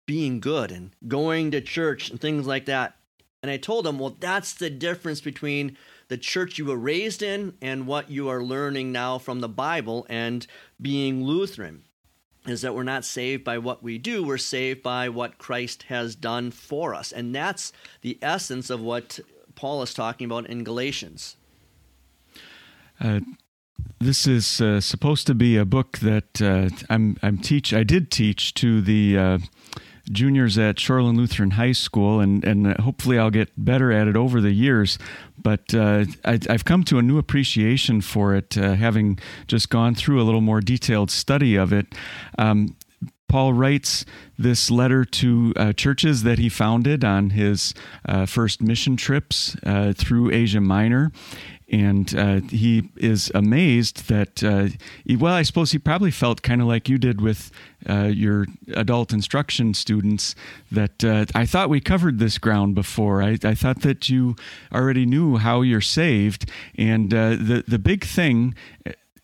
being 0.06 0.40
good 0.40 0.72
and 0.72 0.92
going 1.08 1.52
to 1.52 1.62
church 1.62 2.10
and 2.10 2.20
things 2.20 2.48
like 2.48 2.66
that. 2.66 2.96
And 3.42 3.52
I 3.52 3.58
told 3.58 3.86
them, 3.86 4.00
well, 4.00 4.16
that's 4.20 4.54
the 4.54 4.70
difference 4.70 5.22
between 5.22 5.78
the 6.08 6.18
church 6.18 6.58
you 6.58 6.66
were 6.66 6.78
raised 6.78 7.22
in 7.22 7.56
and 7.62 7.88
what 7.88 8.10
you 8.10 8.30
are 8.30 8.44
learning 8.44 8.92
now 8.92 9.18
from 9.18 9.40
the 9.40 9.50
Bible 9.50 10.06
and 10.10 10.46
being 10.82 11.24
Lutheran 11.24 11.84
is 12.46 12.62
that 12.62 12.76
we're 12.76 12.84
not 12.84 13.06
saved 13.06 13.44
by 13.44 13.58
what 13.58 13.82
we 13.82 13.98
do, 13.98 14.24
we're 14.24 14.38
saved 14.38 14.84
by 14.84 15.10
what 15.10 15.38
Christ 15.38 15.84
has 15.84 16.16
done 16.16 16.52
for 16.52 16.94
us. 16.94 17.12
And 17.12 17.34
that's 17.34 17.72
the 18.02 18.18
essence 18.22 18.70
of 18.70 18.82
what 18.82 19.20
Paul 19.56 19.82
is 19.82 19.94
talking 19.94 20.26
about 20.26 20.48
in 20.48 20.64
Galatians. 20.64 21.38
Uh, 23.00 23.22
this 24.00 24.28
is 24.28 24.62
uh, 24.62 24.80
supposed 24.82 25.28
to 25.28 25.36
be 25.36 25.58
a 25.58 25.66
book 25.66 25.98
that 26.00 26.42
uh, 26.42 26.70
I'm 26.90 27.18
I'm 27.22 27.38
teach 27.38 27.74
I 27.74 27.84
did 27.84 28.12
teach 28.12 28.54
to 28.56 28.82
the 28.82 29.18
uh, 29.18 29.38
juniors 30.12 30.58
at 30.58 30.78
Shoreland 30.78 31.18
Lutheran 31.18 31.52
High 31.52 31.74
School, 31.74 32.20
and 32.20 32.44
and 32.44 32.78
hopefully 32.80 33.18
I'll 33.18 33.32
get 33.32 33.52
better 33.58 33.92
at 33.92 34.08
it 34.08 34.16
over 34.16 34.42
the 34.42 34.52
years. 34.52 34.98
But 35.42 35.74
uh, 35.74 36.06
I, 36.24 36.40
have 36.48 36.66
come 36.66 36.84
to 36.86 36.98
a 36.98 37.02
new 37.02 37.18
appreciation 37.18 38.02
for 38.02 38.36
it, 38.36 38.58
uh, 38.58 38.74
having 38.74 39.20
just 39.48 39.70
gone 39.70 39.94
through 39.94 40.22
a 40.22 40.24
little 40.24 40.42
more 40.42 40.62
detailed 40.62 41.12
study 41.12 41.56
of 41.56 41.72
it. 41.72 41.88
Um, 42.38 42.76
Paul 43.28 43.54
writes 43.54 44.06
this 44.38 44.70
letter 44.72 45.04
to 45.04 45.54
uh, 45.56 45.74
churches 45.74 46.24
that 46.24 46.40
he 46.40 46.48
founded 46.48 47.04
on 47.04 47.32
his 47.32 47.74
uh, 48.08 48.26
first 48.26 48.62
mission 48.62 48.96
trips 48.96 49.56
uh, 49.66 49.94
through 49.94 50.32
Asia 50.32 50.62
Minor. 50.62 51.12
And 51.72 52.16
uh, 52.16 52.42
he 52.42 52.90
is 52.96 53.32
amazed 53.34 54.08
that, 54.08 54.44
uh, 54.44 54.68
he, 55.04 55.16
well, 55.16 55.34
I 55.34 55.42
suppose 55.42 55.72
he 55.72 55.80
probably 55.80 56.12
felt 56.12 56.42
kind 56.44 56.62
of 56.62 56.68
like 56.68 56.88
you 56.88 56.98
did 56.98 57.22
with 57.22 57.52
uh, 57.90 58.04
your 58.04 58.46
adult 58.74 59.12
instruction 59.12 59.74
students 59.74 60.36
that 60.72 61.04
uh, 61.04 61.26
I 61.34 61.46
thought 61.46 61.70
we 61.70 61.80
covered 61.80 62.20
this 62.20 62.38
ground 62.38 62.76
before. 62.76 63.24
I, 63.24 63.38
I, 63.44 63.56
thought 63.56 63.82
that 63.82 64.10
you 64.10 64.36
already 64.74 65.06
knew 65.06 65.38
how 65.38 65.62
you're 65.62 65.82
saved. 65.82 66.50
And 66.78 67.14
uh, 67.14 67.32
the, 67.32 67.64
the 67.68 67.80
big 67.80 68.04
thing 68.04 68.56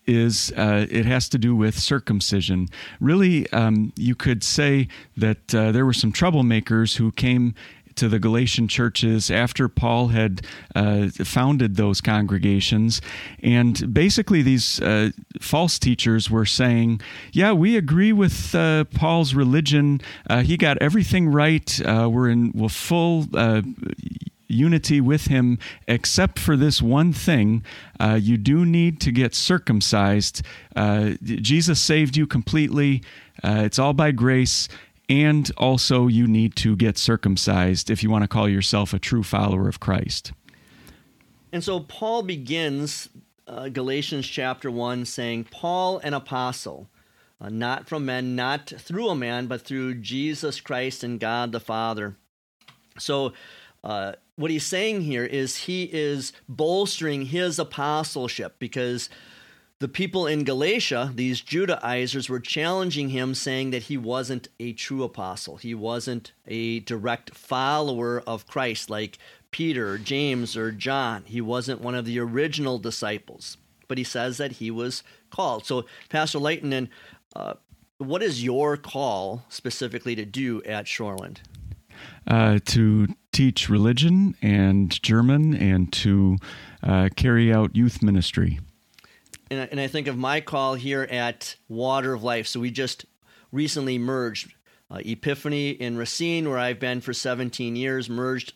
is 0.06 0.52
uh, 0.56 0.86
it 0.90 1.06
has 1.06 1.28
to 1.28 1.38
do 1.38 1.54
with 1.54 1.78
circumcision. 1.78 2.68
Really, 3.00 3.50
um, 3.52 3.92
you 3.96 4.14
could 4.14 4.42
say 4.42 4.88
that 5.16 5.54
uh, 5.54 5.72
there 5.72 5.86
were 5.86 5.92
some 5.92 6.12
troublemakers 6.12 6.96
who 6.96 7.12
came 7.12 7.54
to 7.96 8.08
the 8.08 8.18
Galatian 8.18 8.68
churches 8.68 9.30
after 9.30 9.68
Paul 9.68 10.08
had 10.08 10.42
uh, 10.74 11.08
founded 11.08 11.76
those 11.76 12.00
congregations. 12.00 13.00
And 13.42 13.92
basically, 13.92 14.42
these 14.42 14.80
uh, 14.80 15.10
false 15.40 15.78
teachers 15.78 16.30
were 16.30 16.46
saying, 16.46 17.00
Yeah, 17.32 17.52
we 17.52 17.76
agree 17.76 18.12
with 18.12 18.54
uh, 18.54 18.84
Paul's 18.84 19.34
religion. 19.34 20.00
Uh, 20.28 20.42
he 20.42 20.56
got 20.56 20.78
everything 20.78 21.28
right. 21.28 21.80
Uh, 21.84 22.08
we're 22.10 22.28
in 22.28 22.52
we're 22.54 22.68
full 22.68 23.26
uh, 23.34 23.62
unity 24.52 25.00
with 25.00 25.26
him, 25.26 25.58
except 25.88 26.38
for 26.38 26.56
this 26.56 26.80
one 26.82 27.12
thing. 27.12 27.64
Uh, 27.98 28.18
you 28.20 28.36
do 28.36 28.64
need 28.64 29.00
to 29.00 29.10
get 29.10 29.34
circumcised. 29.34 30.42
Uh, 30.76 31.12
Jesus 31.22 31.80
saved 31.80 32.16
you 32.16 32.26
completely. 32.26 33.02
Uh, 33.42 33.62
it's 33.64 33.78
all 33.78 33.94
by 33.94 34.12
grace. 34.12 34.68
And 35.12 35.50
also, 35.58 36.06
you 36.06 36.26
need 36.26 36.56
to 36.56 36.74
get 36.74 36.96
circumcised 36.96 37.90
if 37.90 38.02
you 38.02 38.08
want 38.08 38.22
to 38.22 38.28
call 38.28 38.48
yourself 38.48 38.94
a 38.94 38.98
true 38.98 39.22
follower 39.22 39.68
of 39.68 39.78
Christ. 39.78 40.32
And 41.52 41.62
so, 41.62 41.80
Paul 41.80 42.22
begins 42.22 43.10
uh, 43.46 43.68
Galatians 43.68 44.26
chapter 44.26 44.70
1 44.70 45.04
saying, 45.04 45.48
Paul, 45.50 45.98
an 45.98 46.14
apostle, 46.14 46.88
uh, 47.42 47.50
not 47.50 47.90
from 47.90 48.06
men, 48.06 48.34
not 48.34 48.72
through 48.78 49.10
a 49.10 49.14
man, 49.14 49.48
but 49.48 49.60
through 49.60 49.96
Jesus 49.96 50.62
Christ 50.62 51.04
and 51.04 51.20
God 51.20 51.52
the 51.52 51.60
Father. 51.60 52.16
So, 52.98 53.34
uh, 53.84 54.14
what 54.36 54.50
he's 54.50 54.64
saying 54.64 55.02
here 55.02 55.26
is 55.26 55.58
he 55.58 55.90
is 55.92 56.32
bolstering 56.48 57.26
his 57.26 57.58
apostleship 57.58 58.56
because 58.58 59.10
the 59.82 59.88
people 59.88 60.28
in 60.28 60.44
Galatia, 60.44 61.10
these 61.12 61.40
Judaizers, 61.40 62.28
were 62.28 62.38
challenging 62.38 63.08
him, 63.08 63.34
saying 63.34 63.72
that 63.72 63.82
he 63.82 63.96
wasn't 63.96 64.46
a 64.60 64.74
true 64.74 65.02
apostle. 65.02 65.56
He 65.56 65.74
wasn't 65.74 66.30
a 66.46 66.78
direct 66.78 67.34
follower 67.34 68.22
of 68.24 68.46
Christ 68.46 68.88
like 68.88 69.18
Peter, 69.50 69.98
James, 69.98 70.56
or 70.56 70.70
John. 70.70 71.24
He 71.26 71.40
wasn't 71.40 71.80
one 71.80 71.96
of 71.96 72.04
the 72.04 72.20
original 72.20 72.78
disciples. 72.78 73.56
But 73.88 73.98
he 73.98 74.04
says 74.04 74.36
that 74.36 74.52
he 74.52 74.70
was 74.70 75.02
called. 75.30 75.66
So, 75.66 75.84
Pastor 76.10 76.38
Leighton, 76.38 76.88
uh, 77.34 77.54
what 77.98 78.22
is 78.22 78.44
your 78.44 78.76
call 78.76 79.42
specifically 79.48 80.14
to 80.14 80.24
do 80.24 80.62
at 80.62 80.84
Shoreland? 80.84 81.38
Uh, 82.24 82.60
to 82.66 83.08
teach 83.32 83.68
religion 83.68 84.36
and 84.40 85.02
German 85.02 85.54
and 85.56 85.92
to 85.94 86.36
uh, 86.84 87.08
carry 87.16 87.52
out 87.52 87.74
youth 87.74 88.00
ministry 88.00 88.60
and 89.52 89.60
I, 89.60 89.64
and 89.70 89.80
I 89.80 89.86
think 89.86 90.06
of 90.06 90.16
my 90.16 90.40
call 90.40 90.74
here 90.74 91.02
at 91.02 91.56
Water 91.68 92.14
of 92.14 92.24
Life. 92.24 92.46
So 92.46 92.58
we 92.58 92.70
just 92.70 93.04
recently 93.52 93.98
merged 93.98 94.54
uh, 94.90 95.00
Epiphany 95.04 95.70
in 95.70 95.98
Racine, 95.98 96.48
where 96.48 96.58
I've 96.58 96.80
been 96.80 97.02
for 97.02 97.12
17 97.12 97.76
years, 97.76 98.08
merged 98.08 98.54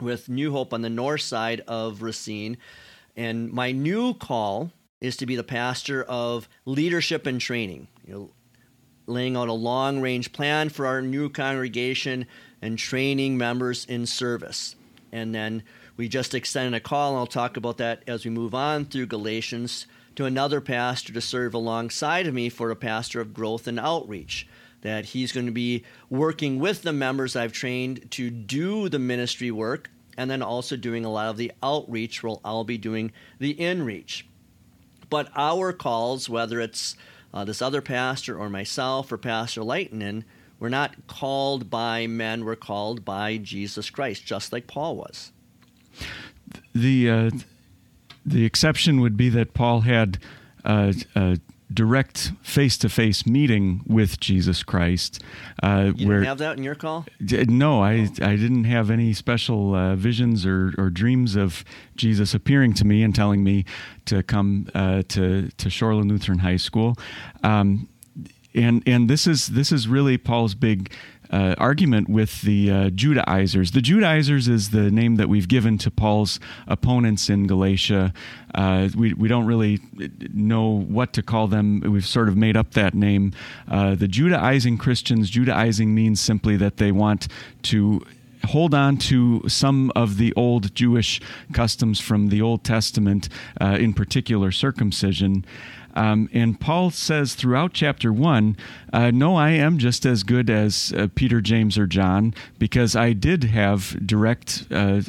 with 0.00 0.28
New 0.28 0.50
Hope 0.50 0.74
on 0.74 0.82
the 0.82 0.90
north 0.90 1.20
side 1.20 1.62
of 1.68 2.02
Racine. 2.02 2.56
And 3.14 3.52
my 3.52 3.70
new 3.70 4.14
call 4.14 4.72
is 5.00 5.16
to 5.18 5.26
be 5.26 5.36
the 5.36 5.44
pastor 5.44 6.02
of 6.02 6.48
leadership 6.64 7.26
and 7.26 7.40
training, 7.40 7.86
you 8.04 8.12
know, 8.12 8.30
laying 9.06 9.36
out 9.36 9.48
a 9.48 9.52
long 9.52 10.00
range 10.00 10.32
plan 10.32 10.68
for 10.70 10.86
our 10.86 11.00
new 11.00 11.28
congregation 11.28 12.26
and 12.60 12.78
training 12.78 13.38
members 13.38 13.84
in 13.84 14.06
service. 14.06 14.74
And 15.12 15.32
then 15.32 15.62
we 15.96 16.08
just 16.08 16.34
extended 16.34 16.76
a 16.76 16.80
call, 16.80 17.10
and 17.10 17.18
I'll 17.18 17.26
talk 17.28 17.56
about 17.56 17.76
that 17.78 18.02
as 18.08 18.24
we 18.24 18.30
move 18.32 18.56
on 18.56 18.86
through 18.86 19.06
Galatians 19.06 19.86
to 20.16 20.24
another 20.24 20.60
pastor 20.60 21.12
to 21.12 21.20
serve 21.20 21.54
alongside 21.54 22.26
of 22.26 22.34
me 22.34 22.48
for 22.48 22.70
a 22.70 22.76
pastor 22.76 23.20
of 23.20 23.32
growth 23.32 23.66
and 23.66 23.78
outreach. 23.78 24.48
That 24.82 25.06
he's 25.06 25.32
going 25.32 25.46
to 25.46 25.52
be 25.52 25.84
working 26.10 26.58
with 26.58 26.82
the 26.82 26.92
members 26.92 27.36
I've 27.36 27.52
trained 27.52 28.10
to 28.12 28.30
do 28.30 28.88
the 28.88 28.98
ministry 28.98 29.50
work 29.50 29.90
and 30.16 30.30
then 30.30 30.42
also 30.42 30.76
doing 30.76 31.04
a 31.04 31.10
lot 31.10 31.28
of 31.28 31.36
the 31.36 31.52
outreach 31.62 32.22
while 32.22 32.40
I'll 32.44 32.64
be 32.64 32.78
doing 32.78 33.12
the 33.38 33.54
inreach. 33.54 34.22
But 35.10 35.28
our 35.36 35.72
calls, 35.72 36.28
whether 36.28 36.60
it's 36.60 36.96
uh, 37.32 37.44
this 37.44 37.62
other 37.62 37.82
pastor 37.82 38.38
or 38.38 38.48
myself 38.48 39.12
or 39.12 39.18
Pastor 39.18 39.62
Lightnin, 39.62 40.24
we're 40.58 40.68
not 40.68 41.06
called 41.06 41.68
by 41.68 42.06
men, 42.06 42.44
we're 42.44 42.56
called 42.56 43.04
by 43.04 43.36
Jesus 43.36 43.90
Christ, 43.90 44.24
just 44.24 44.52
like 44.52 44.66
Paul 44.66 44.96
was. 44.96 45.32
The 46.74 47.10
uh, 47.10 47.30
the 48.26 48.44
exception 48.44 49.00
would 49.00 49.16
be 49.16 49.28
that 49.30 49.54
Paul 49.54 49.82
had 49.82 50.18
a, 50.64 50.94
a 51.14 51.38
direct 51.72 52.32
face-to-face 52.42 53.26
meeting 53.26 53.82
with 53.86 54.20
Jesus 54.20 54.62
Christ. 54.62 55.22
Uh, 55.62 55.92
you 55.96 56.08
where, 56.08 56.22
have 56.22 56.38
that 56.38 56.56
in 56.56 56.62
your 56.64 56.74
call? 56.74 57.06
No, 57.20 57.82
I 57.82 58.08
I 58.20 58.36
didn't 58.36 58.64
have 58.64 58.90
any 58.90 59.12
special 59.12 59.74
uh, 59.74 59.96
visions 59.96 60.46
or, 60.46 60.74
or 60.78 60.90
dreams 60.90 61.36
of 61.36 61.64
Jesus 61.96 62.34
appearing 62.34 62.74
to 62.74 62.84
me 62.84 63.02
and 63.02 63.14
telling 63.14 63.42
me 63.42 63.64
to 64.04 64.22
come 64.22 64.68
uh, 64.74 65.02
to 65.08 65.48
to 65.56 65.68
Shoreland 65.68 66.08
Lutheran 66.08 66.38
High 66.38 66.58
School. 66.58 66.96
Um, 67.42 67.88
and 68.54 68.82
and 68.86 69.10
this 69.10 69.26
is 69.26 69.48
this 69.48 69.72
is 69.72 69.88
really 69.88 70.18
Paul's 70.18 70.54
big 70.54 70.92
uh, 71.30 71.54
argument 71.58 72.08
with 72.08 72.42
the 72.42 72.70
uh, 72.70 72.90
Judaizers. 72.90 73.72
The 73.72 73.80
Judaizers 73.80 74.48
is 74.48 74.70
the 74.70 74.90
name 74.90 75.16
that 75.16 75.28
we've 75.28 75.48
given 75.48 75.78
to 75.78 75.90
Paul's 75.90 76.40
opponents 76.66 77.28
in 77.28 77.46
Galatia. 77.46 78.12
Uh, 78.54 78.88
we, 78.96 79.12
we 79.14 79.28
don't 79.28 79.46
really 79.46 79.80
know 80.32 80.68
what 80.68 81.12
to 81.14 81.22
call 81.22 81.46
them. 81.48 81.80
We've 81.80 82.06
sort 82.06 82.28
of 82.28 82.36
made 82.36 82.56
up 82.56 82.72
that 82.72 82.94
name. 82.94 83.32
Uh, 83.68 83.94
the 83.94 84.08
Judaizing 84.08 84.78
Christians, 84.78 85.30
Judaizing 85.30 85.94
means 85.94 86.20
simply 86.20 86.56
that 86.56 86.76
they 86.78 86.92
want 86.92 87.28
to 87.64 88.00
hold 88.46 88.74
on 88.74 88.96
to 88.96 89.42
some 89.48 89.92
of 89.94 90.16
the 90.16 90.32
old 90.34 90.74
Jewish 90.74 91.20
customs 91.52 92.00
from 92.00 92.28
the 92.28 92.40
Old 92.40 92.64
Testament, 92.64 93.28
uh, 93.60 93.76
in 93.80 93.92
particular 93.92 94.52
circumcision. 94.52 95.44
Um, 95.96 96.28
and 96.32 96.60
Paul 96.60 96.90
says 96.90 97.34
throughout 97.34 97.72
chapter 97.72 98.12
one, 98.12 98.56
uh, 98.92 99.10
No, 99.10 99.34
I 99.34 99.50
am 99.50 99.78
just 99.78 100.06
as 100.06 100.22
good 100.22 100.48
as 100.48 100.92
uh, 100.96 101.08
Peter, 101.14 101.40
James, 101.40 101.76
or 101.76 101.86
John 101.86 102.34
because 102.58 102.94
I 102.94 103.14
did 103.14 103.44
have 103.44 104.06
direct 104.06 104.66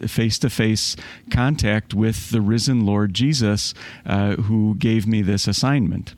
face 0.08 0.40
to 0.40 0.50
face 0.50 0.96
contact 1.30 1.94
with 1.94 2.32
the 2.32 2.42
risen 2.42 2.86
Lord 2.86 3.14
Jesus 3.14 3.74
uh, 4.06 4.36
who 4.36 4.76
gave 4.76 5.06
me 5.06 5.22
this 5.22 5.48
assignment. 5.48 6.16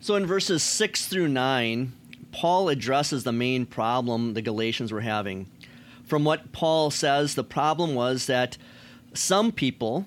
So 0.00 0.14
in 0.14 0.24
verses 0.24 0.62
6 0.62 1.08
through 1.08 1.28
9, 1.28 1.92
Paul 2.32 2.68
addresses 2.68 3.24
the 3.24 3.32
main 3.32 3.66
problem 3.66 4.34
the 4.34 4.42
Galatians 4.42 4.92
were 4.92 5.02
having. 5.02 5.46
From 6.04 6.24
what 6.24 6.52
Paul 6.52 6.90
says, 6.90 7.34
the 7.34 7.44
problem 7.44 7.94
was 7.94 8.26
that 8.26 8.56
some 9.12 9.52
people, 9.52 10.06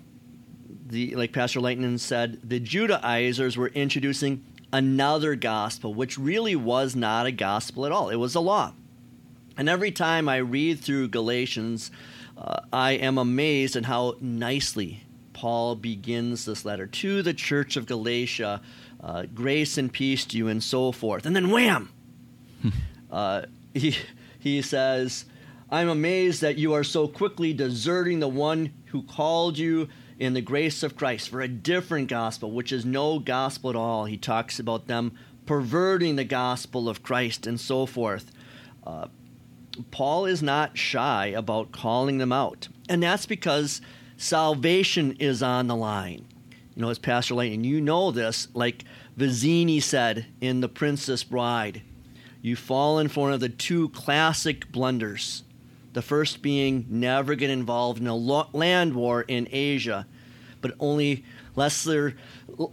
the 0.93 1.15
like 1.15 1.33
Pastor 1.33 1.59
Leighton 1.59 1.97
said, 1.97 2.39
the 2.43 2.59
Judaizers 2.59 3.57
were 3.57 3.67
introducing 3.69 4.45
another 4.71 5.35
gospel, 5.35 5.93
which 5.93 6.17
really 6.17 6.55
was 6.55 6.95
not 6.95 7.25
a 7.25 7.31
gospel 7.31 7.85
at 7.85 7.91
all. 7.91 8.09
It 8.09 8.15
was 8.15 8.35
a 8.35 8.39
law. 8.39 8.73
And 9.57 9.67
every 9.67 9.91
time 9.91 10.29
I 10.29 10.37
read 10.37 10.79
through 10.79 11.09
Galatians, 11.09 11.91
uh, 12.37 12.61
I 12.71 12.91
am 12.91 13.17
amazed 13.17 13.75
at 13.75 13.85
how 13.85 14.15
nicely 14.21 15.03
Paul 15.33 15.75
begins 15.75 16.45
this 16.45 16.63
letter 16.65 16.87
to 16.87 17.21
the 17.21 17.33
church 17.33 17.75
of 17.75 17.85
Galatia 17.85 18.61
uh, 19.03 19.23
grace 19.33 19.77
and 19.77 19.91
peace 19.91 20.25
to 20.25 20.37
you, 20.37 20.47
and 20.47 20.63
so 20.63 20.91
forth. 20.91 21.25
And 21.25 21.35
then 21.35 21.51
wham! 21.51 21.91
Hmm. 22.61 22.69
uh, 23.11 23.41
he, 23.73 23.97
he 24.39 24.61
says, 24.61 25.25
I'm 25.69 25.89
amazed 25.89 26.41
that 26.41 26.57
you 26.57 26.73
are 26.73 26.83
so 26.83 27.07
quickly 27.07 27.51
deserting 27.51 28.21
the 28.21 28.29
one 28.29 28.71
who 28.85 29.03
called 29.03 29.57
you 29.57 29.89
in 30.19 30.33
the 30.33 30.41
grace 30.41 30.83
of 30.83 30.95
Christ 30.95 31.29
for 31.29 31.41
a 31.41 31.47
different 31.47 32.07
gospel, 32.07 32.51
which 32.51 32.71
is 32.71 32.85
no 32.85 33.19
gospel 33.19 33.69
at 33.69 33.75
all. 33.75 34.05
He 34.05 34.17
talks 34.17 34.59
about 34.59 34.87
them 34.87 35.13
perverting 35.45 36.15
the 36.15 36.23
gospel 36.23 36.87
of 36.87 37.03
Christ 37.03 37.47
and 37.47 37.59
so 37.59 37.85
forth. 37.85 38.31
Uh, 38.85 39.07
Paul 39.91 40.25
is 40.25 40.43
not 40.43 40.77
shy 40.77 41.27
about 41.27 41.71
calling 41.71 42.19
them 42.19 42.31
out, 42.31 42.67
and 42.87 43.01
that's 43.01 43.25
because 43.25 43.81
salvation 44.17 45.13
is 45.19 45.41
on 45.41 45.67
the 45.67 45.75
line. 45.75 46.25
You 46.75 46.81
know, 46.81 46.89
as 46.89 46.99
Pastor 46.99 47.35
Lane, 47.35 47.63
you 47.63 47.81
know 47.81 48.11
this, 48.11 48.47
like 48.53 48.83
Vizzini 49.17 49.81
said 49.81 50.25
in 50.41 50.61
The 50.61 50.69
Princess 50.69 51.23
Bride, 51.23 51.81
you've 52.41 52.59
fallen 52.59 53.07
for 53.07 53.21
one 53.21 53.33
of 53.33 53.39
the 53.39 53.49
two 53.49 53.89
classic 53.89 54.71
blunders 54.71 55.43
the 55.93 56.01
first 56.01 56.41
being 56.41 56.85
never 56.89 57.35
get 57.35 57.49
involved 57.49 57.99
in 58.01 58.07
a 58.07 58.15
land 58.15 58.93
war 58.93 59.21
in 59.21 59.47
Asia. 59.51 60.05
but 60.61 60.73
only 60.79 61.25
lesser, 61.55 62.15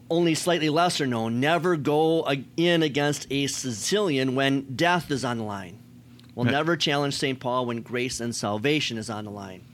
only 0.08 0.34
slightly 0.34 0.68
lesser 0.68 1.06
known. 1.06 1.40
Never 1.40 1.76
go 1.76 2.26
in 2.56 2.82
against 2.82 3.26
a 3.30 3.46
Sicilian 3.46 4.34
when 4.34 4.76
death 4.76 5.10
is 5.10 5.24
on 5.24 5.38
the 5.38 5.44
line. 5.44 5.78
We'll 6.34 6.46
never 6.46 6.76
challenge 6.76 7.16
St. 7.16 7.38
Paul 7.38 7.66
when 7.66 7.82
grace 7.82 8.20
and 8.20 8.34
salvation 8.34 8.96
is 8.96 9.10
on 9.10 9.24
the 9.24 9.30
line. 9.30 9.64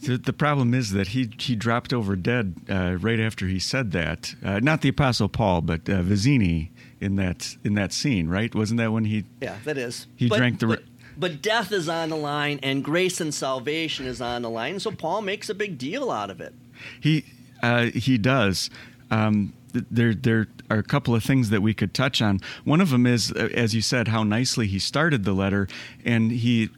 The, 0.00 0.18
the 0.18 0.32
problem 0.32 0.74
is 0.74 0.92
that 0.92 1.08
he 1.08 1.30
he 1.38 1.56
dropped 1.56 1.92
over 1.92 2.16
dead 2.16 2.54
uh, 2.68 2.96
right 3.00 3.20
after 3.20 3.46
he 3.46 3.58
said 3.58 3.92
that. 3.92 4.34
Uh, 4.44 4.60
not 4.60 4.82
the 4.82 4.90
Apostle 4.90 5.28
Paul, 5.28 5.62
but 5.62 5.88
uh, 5.88 6.02
Vizzini 6.02 6.70
in 7.00 7.16
that 7.16 7.56
in 7.64 7.74
that 7.74 7.92
scene, 7.92 8.28
right? 8.28 8.54
Wasn't 8.54 8.78
that 8.78 8.92
when 8.92 9.04
he? 9.04 9.24
Yeah, 9.40 9.56
that 9.64 9.78
is. 9.78 10.06
He 10.16 10.28
but, 10.28 10.36
drank 10.36 10.58
the. 10.60 10.66
But, 10.66 10.82
but 11.16 11.42
death 11.42 11.72
is 11.72 11.88
on 11.88 12.10
the 12.10 12.16
line, 12.16 12.60
and 12.62 12.84
grace 12.84 13.20
and 13.20 13.32
salvation 13.32 14.06
is 14.06 14.20
on 14.20 14.42
the 14.42 14.50
line. 14.50 14.80
So 14.80 14.90
Paul 14.90 15.22
makes 15.22 15.48
a 15.48 15.54
big 15.54 15.78
deal 15.78 16.10
out 16.10 16.30
of 16.30 16.40
it. 16.40 16.54
He 17.00 17.24
uh, 17.62 17.86
he 17.86 18.18
does. 18.18 18.70
Um, 19.10 19.52
there 19.72 20.14
there 20.14 20.46
are 20.70 20.78
a 20.78 20.82
couple 20.82 21.14
of 21.14 21.22
things 21.22 21.50
that 21.50 21.62
we 21.62 21.74
could 21.74 21.94
touch 21.94 22.22
on. 22.22 22.40
One 22.64 22.80
of 22.80 22.90
them 22.90 23.06
is, 23.06 23.32
uh, 23.32 23.48
as 23.54 23.74
you 23.74 23.82
said, 23.82 24.08
how 24.08 24.22
nicely 24.22 24.66
he 24.66 24.78
started 24.78 25.24
the 25.24 25.32
letter, 25.32 25.68
and 26.04 26.30
he 26.30 26.70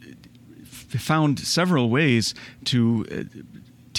found 0.97 1.39
several 1.39 1.89
ways 1.89 2.33
to 2.65 3.05
uh, 3.11 3.23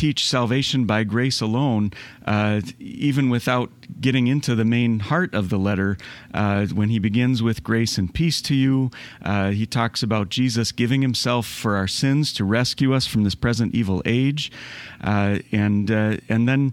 teach 0.00 0.26
salvation 0.26 0.86
by 0.86 1.04
grace 1.04 1.42
alone, 1.42 1.92
uh, 2.24 2.62
even 2.78 3.28
without 3.28 3.70
getting 4.00 4.28
into 4.28 4.54
the 4.54 4.64
main 4.64 4.98
heart 4.98 5.34
of 5.34 5.50
the 5.50 5.58
letter. 5.58 5.98
Uh, 6.32 6.64
when 6.68 6.88
he 6.88 6.98
begins 6.98 7.42
with 7.42 7.62
grace 7.62 7.98
and 7.98 8.14
peace 8.14 8.40
to 8.40 8.54
you, 8.54 8.90
uh, 9.22 9.50
he 9.50 9.66
talks 9.66 10.02
about 10.02 10.30
Jesus 10.30 10.72
giving 10.72 11.02
himself 11.02 11.46
for 11.46 11.76
our 11.76 11.86
sins 11.86 12.32
to 12.32 12.44
rescue 12.44 12.94
us 12.94 13.06
from 13.06 13.24
this 13.24 13.34
present 13.34 13.74
evil 13.74 14.00
age, 14.06 14.50
uh, 15.04 15.40
and 15.52 15.90
uh, 15.90 16.16
and 16.30 16.48
then 16.48 16.72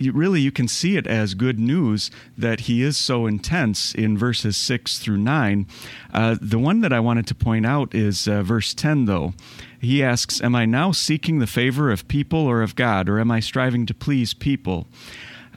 you, 0.00 0.12
really 0.12 0.40
you 0.40 0.50
can 0.50 0.66
see 0.66 0.96
it 0.96 1.06
as 1.06 1.34
good 1.34 1.58
news 1.58 2.10
that 2.36 2.60
he 2.60 2.82
is 2.82 2.96
so 2.96 3.26
intense 3.26 3.94
in 3.94 4.18
verses 4.18 4.56
6 4.56 4.98
through 4.98 5.18
9. 5.18 5.66
Uh, 6.12 6.36
the 6.40 6.58
one 6.58 6.80
that 6.80 6.92
I 6.92 7.00
wanted 7.00 7.26
to 7.28 7.34
point 7.34 7.66
out 7.66 7.94
is 7.94 8.26
uh, 8.26 8.42
verse 8.42 8.74
10, 8.74 9.04
though. 9.04 9.34
He 9.80 10.02
asks, 10.02 10.42
Am 10.42 10.54
I 10.54 10.66
now 10.66 10.92
seeking 10.92 11.38
the 11.38 11.46
favor 11.46 11.90
of 11.90 12.06
people 12.06 12.40
or 12.40 12.60
of 12.60 12.76
God, 12.76 13.08
or 13.08 13.18
am 13.18 13.30
I 13.30 13.40
striving 13.40 13.86
to 13.86 13.94
please 13.94 14.34
people? 14.34 14.86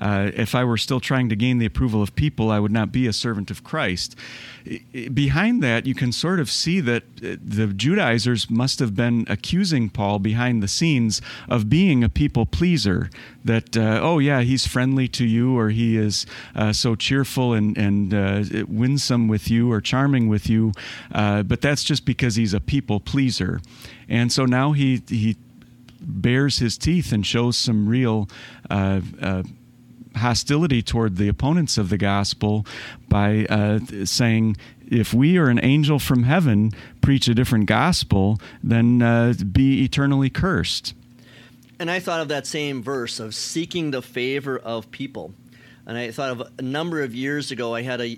Uh, 0.04 0.32
if 0.36 0.54
I 0.54 0.64
were 0.66 0.78
still 0.78 1.00
trying 1.00 1.30
to 1.30 1.36
gain 1.36 1.60
the 1.60 1.66
approval 1.66 2.02
of 2.02 2.14
people, 2.16 2.52
I 2.52 2.60
would 2.60 2.74
not 2.74 2.92
be 2.92 3.08
a 3.08 3.14
servant 3.14 3.50
of 3.52 3.64
Christ. 3.64 4.18
Behind 5.14 5.64
that, 5.64 5.86
you 5.86 5.96
can 5.96 6.12
sort 6.12 6.40
of 6.42 6.50
see 6.50 6.82
that 6.82 7.04
uh, 7.04 7.38
the 7.42 7.68
Judaizers 7.68 8.50
must 8.50 8.80
have 8.80 8.94
been 8.96 9.26
accusing 9.30 9.90
Paul 9.90 10.20
behind 10.20 10.62
the 10.62 10.68
scenes 10.68 11.22
of 11.48 11.70
being 11.70 12.04
a 12.04 12.10
people 12.10 12.46
pleaser. 12.46 13.10
That, 13.46 13.78
uh, 13.78 14.00
oh, 14.02 14.20
yeah, 14.20 14.42
he's 14.42 14.68
friendly 14.68 15.08
to 15.10 15.26
you, 15.26 15.58
or 15.58 15.70
he 15.70 15.96
is 16.08 16.26
uh, 16.54 16.74
so 16.74 16.96
cheerful 16.96 17.54
and, 17.54 17.78
and 17.78 18.14
uh, 18.14 18.66
winsome 18.68 19.30
with 19.30 19.50
you, 19.50 19.72
or 19.72 19.80
charming 19.82 20.28
with 20.28 20.50
you, 20.50 20.74
but 21.12 21.62
that's 21.62 21.84
just 21.84 22.06
because 22.06 22.36
he's 22.36 22.54
a 22.54 22.60
people 22.60 23.00
pleaser. 23.00 23.62
And 24.10 24.32
so 24.32 24.46
now 24.46 24.74
he, 24.74 25.02
he 25.08 25.38
bares 26.02 26.60
his 26.60 26.78
teeth 26.78 27.14
and 27.14 27.26
shows 27.26 27.58
some 27.58 27.88
real 27.88 28.28
uh, 28.70 29.02
uh, 29.22 29.44
hostility 30.16 30.82
toward 30.82 31.18
the 31.18 31.28
opponents 31.28 31.78
of 31.78 31.90
the 31.90 31.98
gospel 31.98 32.66
by 33.10 33.46
uh, 33.50 33.80
saying, 34.06 34.58
if 34.88 35.14
we 35.14 35.38
or 35.38 35.50
an 35.50 35.60
angel 35.64 36.00
from 36.00 36.24
heaven 36.24 36.72
preach 37.02 37.28
a 37.28 37.34
different 37.34 37.66
gospel, 37.66 38.40
then 38.64 39.02
uh, 39.02 39.34
be 39.52 39.84
eternally 39.84 40.30
cursed. 40.30 40.94
And 41.80 41.90
I 41.90 42.00
thought 42.00 42.22
of 42.22 42.28
that 42.28 42.46
same 42.48 42.84
verse 42.84 43.20
of 43.20 43.34
seeking 43.34 43.92
the 43.92 44.02
favor 44.02 44.58
of 44.58 44.92
people. 44.92 45.34
And 45.86 45.98
I 45.98 46.12
thought 46.12 46.30
of 46.30 46.52
a 46.58 46.62
number 46.62 47.02
of 47.02 47.14
years 47.14 47.52
ago, 47.52 47.76
I 47.76 47.82
had 47.82 48.00
a, 48.00 48.18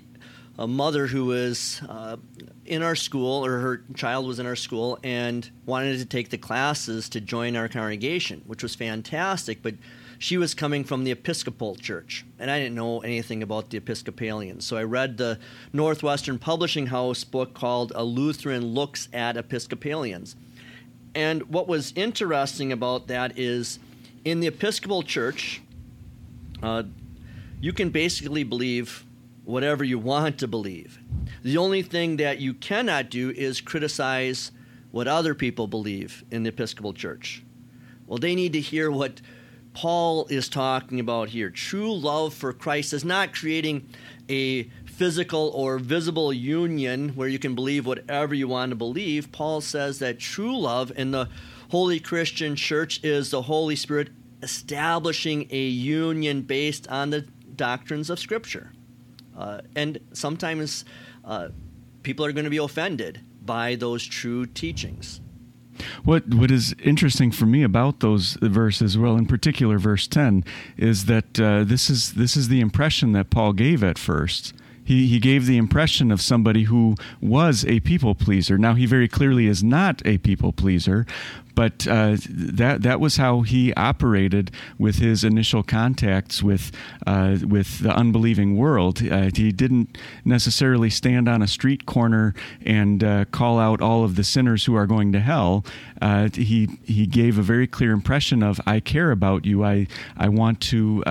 a 0.58 0.68
mother 0.68 1.06
who 1.06 1.24
was 1.24 1.80
uh, 1.88 2.16
in 2.64 2.82
our 2.82 2.94
school, 2.94 3.44
or 3.44 3.58
her 3.58 3.82
child 3.94 4.26
was 4.26 4.38
in 4.38 4.46
our 4.46 4.56
school, 4.56 4.98
and 5.02 5.48
wanted 5.64 5.98
to 5.98 6.04
take 6.04 6.30
the 6.30 6.38
classes 6.38 7.08
to 7.10 7.20
join 7.20 7.56
our 7.56 7.68
congregation, 7.68 8.42
which 8.46 8.62
was 8.62 8.74
fantastic. 8.74 9.62
But 9.62 9.74
she 10.18 10.36
was 10.36 10.54
coming 10.54 10.84
from 10.84 11.04
the 11.04 11.10
Episcopal 11.10 11.76
Church, 11.76 12.24
and 12.38 12.50
I 12.50 12.58
didn't 12.58 12.74
know 12.74 13.00
anything 13.00 13.42
about 13.42 13.70
the 13.70 13.78
Episcopalians. 13.78 14.64
So 14.64 14.76
I 14.76 14.82
read 14.82 15.16
the 15.16 15.38
Northwestern 15.72 16.38
Publishing 16.38 16.86
House 16.86 17.24
book 17.24 17.54
called 17.54 17.92
A 17.94 18.04
Lutheran 18.04 18.66
Looks 18.66 19.08
at 19.12 19.36
Episcopalians. 19.36 20.36
And 21.14 21.42
what 21.44 21.68
was 21.68 21.92
interesting 21.96 22.72
about 22.72 23.08
that 23.08 23.38
is 23.38 23.78
in 24.24 24.40
the 24.40 24.46
Episcopal 24.46 25.02
Church, 25.02 25.62
uh, 26.62 26.82
you 27.60 27.72
can 27.72 27.90
basically 27.90 28.44
believe 28.44 29.04
whatever 29.44 29.84
you 29.84 29.98
want 29.98 30.38
to 30.38 30.48
believe. 30.48 30.98
The 31.42 31.56
only 31.56 31.82
thing 31.82 32.16
that 32.16 32.40
you 32.40 32.54
cannot 32.54 33.10
do 33.10 33.30
is 33.30 33.60
criticize 33.60 34.50
what 34.90 35.06
other 35.06 35.34
people 35.34 35.66
believe 35.66 36.24
in 36.30 36.42
the 36.42 36.48
Episcopal 36.48 36.92
Church. 36.92 37.42
Well, 38.06 38.18
they 38.18 38.34
need 38.34 38.52
to 38.54 38.60
hear 38.60 38.90
what 38.90 39.20
Paul 39.76 40.26
is 40.30 40.48
talking 40.48 41.00
about 41.00 41.28
here. 41.28 41.50
True 41.50 41.94
love 41.94 42.32
for 42.32 42.54
Christ 42.54 42.94
is 42.94 43.04
not 43.04 43.34
creating 43.34 43.86
a 44.26 44.62
physical 44.86 45.50
or 45.54 45.78
visible 45.78 46.32
union 46.32 47.10
where 47.10 47.28
you 47.28 47.38
can 47.38 47.54
believe 47.54 47.84
whatever 47.84 48.34
you 48.34 48.48
want 48.48 48.70
to 48.70 48.74
believe. 48.74 49.30
Paul 49.32 49.60
says 49.60 49.98
that 49.98 50.18
true 50.18 50.58
love 50.58 50.92
in 50.96 51.10
the 51.10 51.28
Holy 51.70 52.00
Christian 52.00 52.56
Church 52.56 53.04
is 53.04 53.30
the 53.30 53.42
Holy 53.42 53.76
Spirit 53.76 54.08
establishing 54.42 55.46
a 55.50 55.64
union 55.64 56.40
based 56.40 56.88
on 56.88 57.10
the 57.10 57.26
doctrines 57.54 58.08
of 58.08 58.18
Scripture. 58.18 58.72
Uh, 59.36 59.60
and 59.76 59.98
sometimes 60.14 60.86
uh, 61.22 61.50
people 62.02 62.24
are 62.24 62.32
going 62.32 62.44
to 62.44 62.50
be 62.50 62.56
offended 62.56 63.20
by 63.44 63.74
those 63.74 64.06
true 64.06 64.46
teachings. 64.46 65.20
What 66.04 66.28
what 66.28 66.50
is 66.50 66.74
interesting 66.82 67.32
for 67.32 67.46
me 67.46 67.62
about 67.62 68.00
those 68.00 68.38
verses, 68.42 68.96
well, 68.96 69.16
in 69.16 69.26
particular, 69.26 69.78
verse 69.78 70.06
ten, 70.06 70.44
is 70.76 71.06
that 71.06 71.40
uh, 71.40 71.64
this 71.64 71.90
is 71.90 72.14
this 72.14 72.36
is 72.36 72.48
the 72.48 72.60
impression 72.60 73.12
that 73.12 73.30
Paul 73.30 73.52
gave 73.52 73.82
at 73.84 73.98
first. 73.98 74.54
He, 74.84 75.08
he 75.08 75.18
gave 75.18 75.46
the 75.46 75.56
impression 75.56 76.12
of 76.12 76.20
somebody 76.20 76.64
who 76.64 76.94
was 77.20 77.64
a 77.64 77.80
people 77.80 78.14
pleaser. 78.14 78.56
Now, 78.56 78.74
he 78.74 78.86
very 78.86 79.08
clearly 79.08 79.48
is 79.48 79.64
not 79.64 80.00
a 80.04 80.18
people 80.18 80.52
pleaser, 80.52 81.04
but 81.56 81.86
uh, 81.88 82.16
that 82.28 82.82
that 82.82 83.00
was 83.00 83.16
how 83.16 83.40
he 83.40 83.72
operated 83.74 84.50
with 84.78 84.96
his 84.96 85.24
initial 85.24 85.62
contacts 85.62 86.42
with 86.42 86.70
uh, 87.06 87.38
with 87.48 87.80
the 87.80 87.90
unbelieving 87.90 88.56
world. 88.56 89.02
Uh, 89.02 89.30
he 89.34 89.50
didn't 89.50 89.98
necessarily 90.24 90.90
stand 90.90 91.28
on 91.28 91.40
a 91.40 91.48
street 91.48 91.86
corner 91.86 92.34
and 92.64 93.02
uh, 93.02 93.24
call 93.24 93.58
out 93.58 93.80
all 93.80 94.04
of 94.04 94.16
the 94.16 94.22
sinners 94.22 94.66
who 94.66 94.74
are 94.76 94.86
going 94.86 95.12
to 95.12 95.18
hell. 95.18 95.64
Uh, 96.00 96.28
he 96.34 96.78
he 96.84 97.06
gave 97.06 97.38
a 97.38 97.42
very 97.42 97.66
clear 97.66 97.92
impression 97.92 98.42
of 98.42 98.60
I 98.66 98.78
care 98.78 99.10
about 99.10 99.46
you. 99.46 99.64
I 99.64 99.86
I 100.16 100.28
want 100.28 100.60
to 100.62 101.02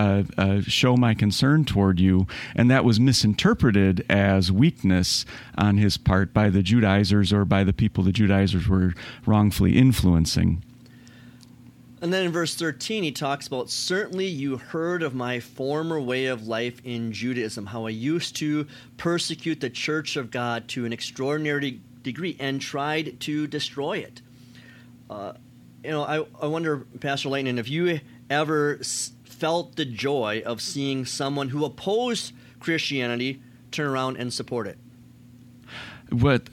show 0.67 0.95
my 0.95 1.15
concern 1.15 1.65
toward 1.65 1.99
you, 1.99 2.27
and 2.55 2.69
that 2.69 2.85
was 2.85 2.99
misinterpreted 2.99 4.05
as 4.09 4.51
weakness 4.51 5.25
on 5.57 5.77
his 5.77 5.97
part 5.97 6.35
by 6.35 6.51
the 6.51 6.61
Judaizers 6.61 7.33
or 7.33 7.45
by 7.45 7.63
the 7.63 7.73
people 7.73 8.03
the 8.03 8.11
Judaizers 8.11 8.67
were 8.67 8.93
wrongfully 9.25 9.75
influencing. 10.37 10.63
And 12.01 12.13
then 12.13 12.25
in 12.25 12.31
verse 12.31 12.55
13, 12.55 13.03
he 13.03 13.11
talks 13.11 13.47
about 13.47 13.69
certainly 13.69 14.27
you 14.27 14.57
heard 14.57 15.01
of 15.01 15.15
my 15.15 15.39
former 15.39 15.99
way 15.99 16.25
of 16.25 16.47
life 16.47 16.81
in 16.83 17.11
Judaism, 17.11 17.67
how 17.67 17.87
I 17.87 17.91
used 17.91 18.35
to 18.37 18.67
persecute 18.97 19.61
the 19.61 19.69
church 19.69 20.15
of 20.15 20.29
God 20.29 20.67
to 20.69 20.85
an 20.85 20.93
extraordinary 20.93 21.79
degree 22.03 22.35
and 22.39 22.61
tried 22.61 23.19
to 23.21 23.47
destroy 23.47 23.99
it. 23.99 24.21
Uh, 25.09 25.33
you 25.83 25.91
know, 25.91 26.03
I, 26.03 26.25
I 26.41 26.47
wonder, 26.47 26.85
Pastor 26.99 27.29
Leighton, 27.29 27.57
if 27.57 27.69
you 27.69 28.01
ever 28.29 28.79
felt 29.23 29.75
the 29.75 29.85
joy 29.85 30.43
of 30.45 30.61
seeing 30.61 31.05
someone 31.05 31.49
who 31.49 31.63
opposed 31.63 32.33
Christianity 32.59 33.41
turn 33.71 33.87
around 33.87 34.17
and 34.17 34.33
support 34.33 34.67
it. 34.67 34.77
What 36.09 36.49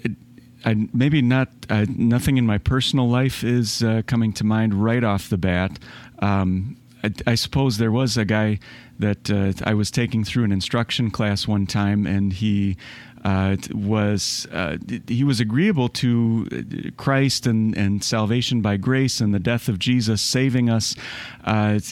I, 0.64 0.88
maybe 0.92 1.22
not 1.22 1.48
uh, 1.68 1.86
nothing 1.88 2.36
in 2.36 2.46
my 2.46 2.58
personal 2.58 3.08
life 3.08 3.44
is 3.44 3.82
uh, 3.82 4.02
coming 4.06 4.32
to 4.34 4.44
mind 4.44 4.74
right 4.74 5.02
off 5.02 5.28
the 5.28 5.38
bat. 5.38 5.78
Um, 6.20 6.76
I, 7.02 7.10
I, 7.26 7.34
suppose 7.34 7.78
there 7.78 7.90
was 7.90 8.16
a 8.16 8.24
guy 8.24 8.60
that 8.98 9.30
uh, 9.30 9.52
I 9.68 9.74
was 9.74 9.90
taking 9.90 10.24
through 10.24 10.44
an 10.44 10.52
instruction 10.52 11.10
class 11.10 11.48
one 11.48 11.66
time, 11.66 12.06
and 12.06 12.32
he 12.32 12.76
uh, 13.24 13.56
was 13.72 14.46
uh, 14.52 14.78
he 15.06 15.24
was 15.24 15.40
agreeable 15.40 15.88
to 15.88 16.48
uh, 16.52 16.90
Christ 16.96 17.46
and, 17.46 17.76
and 17.76 18.02
salvation 18.02 18.60
by 18.60 18.76
grace 18.76 19.20
and 19.20 19.34
the 19.34 19.40
death 19.40 19.68
of 19.68 19.78
Jesus 19.78 20.20
saving 20.20 20.70
us, 20.70 20.94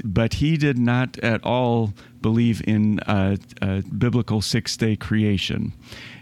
but 0.05 0.35
he 0.35 0.57
did 0.57 0.79
not 0.79 1.19
at 1.19 1.43
all 1.45 1.93
believe 2.21 2.63
in 2.67 3.01
biblical 3.99 4.43
six 4.43 4.77
day 4.77 4.97
creation 4.97 5.73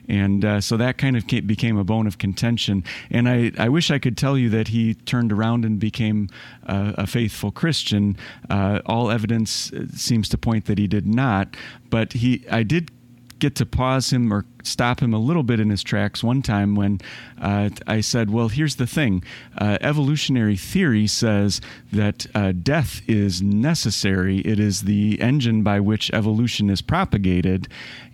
and 0.09 0.45
uh, 0.45 0.61
so 0.61 0.77
that 0.79 0.99
kind 0.99 1.17
of 1.17 1.27
became 1.27 1.77
a 1.77 1.85
bone 1.85 2.07
of 2.07 2.19
contention. 2.19 2.83
And 3.11 3.29
I, 3.29 3.53
I 3.59 3.69
wish 3.69 3.91
I 3.91 3.99
could 3.99 4.17
tell 4.17 4.39
you 4.39 4.49
that 4.51 4.69
he 4.69 4.95
turned 4.95 5.33
around 5.33 5.65
and 5.65 5.79
became 5.79 6.29
uh, 6.67 6.93
a 6.97 7.07
faithful 7.07 7.51
Christian. 7.51 8.17
Uh, 8.49 8.81
all 8.87 9.11
evidence 9.11 9.73
uh, 9.73 9.87
seems 9.95 10.29
to 10.31 10.39
point 10.39 10.65
that 10.67 10.79
he 10.79 10.87
did 10.87 11.07
not, 11.07 11.57
but 11.91 12.15
he 12.15 12.45
I 12.51 12.63
did 12.63 12.91
get 13.39 13.55
to 13.57 13.67
pause 13.67 14.13
him 14.13 14.33
or 14.33 14.45
stop 14.63 15.01
him 15.01 15.15
a 15.15 15.19
little 15.19 15.43
bit 15.43 15.61
in 15.61 15.71
his 15.71 15.83
tracks 15.83 16.23
one 16.23 16.43
time 16.43 16.75
when 16.75 17.01
uh, 17.41 17.71
I 17.87 18.01
said, 18.01 18.31
Well, 18.31 18.49
here's 18.49 18.77
the 18.77 18.87
thing 18.87 19.23
uh, 19.57 19.79
evolutionary 19.81 20.57
theory 20.57 21.07
says 21.07 21.61
that 21.93 22.27
uh, 22.35 22.53
death 22.53 23.01
is 23.07 23.41
necessary, 23.43 24.39
it 24.41 24.59
is 24.59 24.83
the 24.83 25.21
engine 25.21 25.63
by 25.63 25.81
which 25.81 26.11
evolution 26.13 26.71
is 26.71 26.83
propagated. 26.83 27.69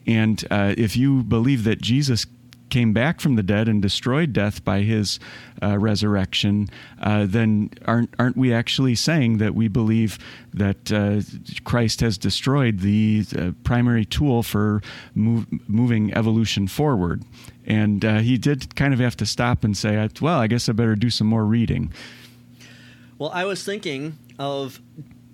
And 0.06 0.44
uh, 0.50 0.74
if 0.76 0.96
you 0.96 1.22
believe 1.22 1.64
that 1.64 1.80
Jesus 1.80 2.26
came 2.74 2.92
back 2.92 3.20
from 3.20 3.36
the 3.36 3.42
dead 3.42 3.68
and 3.68 3.80
destroyed 3.80 4.32
death 4.32 4.64
by 4.64 4.80
his 4.80 5.20
uh, 5.62 5.78
resurrection, 5.78 6.68
uh, 7.00 7.24
then 7.24 7.70
aren't 7.84 8.12
aren't 8.18 8.36
we 8.36 8.52
actually 8.52 8.96
saying 8.96 9.38
that 9.38 9.54
we 9.54 9.68
believe 9.68 10.18
that 10.52 10.90
uh, 10.90 11.20
Christ 11.62 12.00
has 12.00 12.18
destroyed 12.18 12.80
the 12.80 13.24
uh, 13.38 13.52
primary 13.62 14.04
tool 14.04 14.42
for 14.42 14.82
move, 15.14 15.46
moving 15.68 16.12
evolution 16.14 16.66
forward? 16.66 17.22
And 17.64 18.04
uh, 18.04 18.18
he 18.18 18.36
did 18.36 18.74
kind 18.74 18.92
of 18.92 18.98
have 18.98 19.16
to 19.18 19.26
stop 19.26 19.62
and 19.62 19.76
say, 19.76 20.08
"Well, 20.20 20.38
I 20.40 20.48
guess 20.48 20.68
I 20.68 20.72
better 20.72 20.96
do 20.96 21.10
some 21.10 21.28
more 21.28 21.44
reading." 21.44 21.92
Well, 23.18 23.30
I 23.32 23.44
was 23.44 23.62
thinking 23.62 24.18
of 24.40 24.80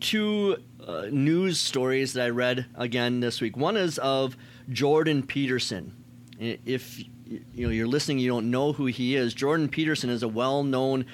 two 0.00 0.58
uh, 0.86 1.06
news 1.10 1.58
stories 1.58 2.12
that 2.12 2.26
I 2.26 2.28
read 2.28 2.66
again 2.74 3.20
this 3.20 3.40
week. 3.40 3.56
One 3.56 3.78
is 3.78 3.98
of 3.98 4.36
Jordan 4.70 5.22
Peterson. 5.22 5.94
If 6.38 6.98
you 6.98 7.66
know 7.66 7.70
you're 7.70 7.86
listening, 7.86 8.18
you 8.18 8.30
don't 8.30 8.50
know 8.50 8.72
who 8.72 8.86
he 8.86 9.14
is. 9.14 9.34
Jordan 9.34 9.68
Peterson 9.68 10.10
is 10.10 10.22
a 10.22 10.28
well-known 10.28 11.04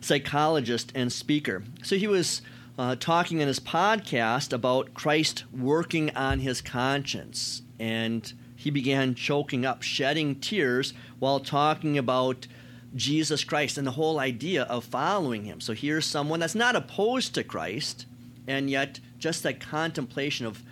psychologist 0.00 0.92
and 0.94 1.12
speaker. 1.12 1.64
So 1.82 1.96
he 1.96 2.06
was 2.06 2.42
uh, 2.78 2.96
talking 2.96 3.40
in 3.40 3.48
his 3.48 3.60
podcast 3.60 4.52
about 4.52 4.94
Christ 4.94 5.44
working 5.52 6.14
on 6.14 6.40
his 6.40 6.60
conscience, 6.60 7.62
and 7.80 8.32
he 8.54 8.70
began 8.70 9.14
choking 9.14 9.66
up, 9.66 9.82
shedding 9.82 10.36
tears 10.36 10.94
while 11.18 11.40
talking 11.40 11.98
about 11.98 12.46
Jesus 12.94 13.44
Christ 13.44 13.76
and 13.76 13.86
the 13.86 13.92
whole 13.92 14.18
idea 14.18 14.62
of 14.64 14.84
following 14.84 15.44
him. 15.44 15.60
So 15.60 15.74
here's 15.74 16.06
someone 16.06 16.40
that's 16.40 16.54
not 16.54 16.76
opposed 16.76 17.34
to 17.34 17.44
Christ, 17.44 18.06
and 18.46 18.70
yet 18.70 19.00
just 19.18 19.42
that 19.42 19.60
contemplation 19.60 20.46
of, 20.46 20.62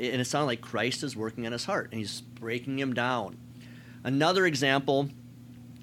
and 0.00 0.20
it 0.20 0.24
sounded 0.24 0.46
like 0.46 0.60
Christ 0.60 1.02
is 1.02 1.14
working 1.14 1.46
on 1.46 1.52
his 1.52 1.66
heart, 1.66 1.88
and 1.90 1.98
he's 2.00 2.20
breaking 2.20 2.78
him 2.78 2.94
down. 2.94 3.36
Another 4.02 4.46
example 4.46 5.10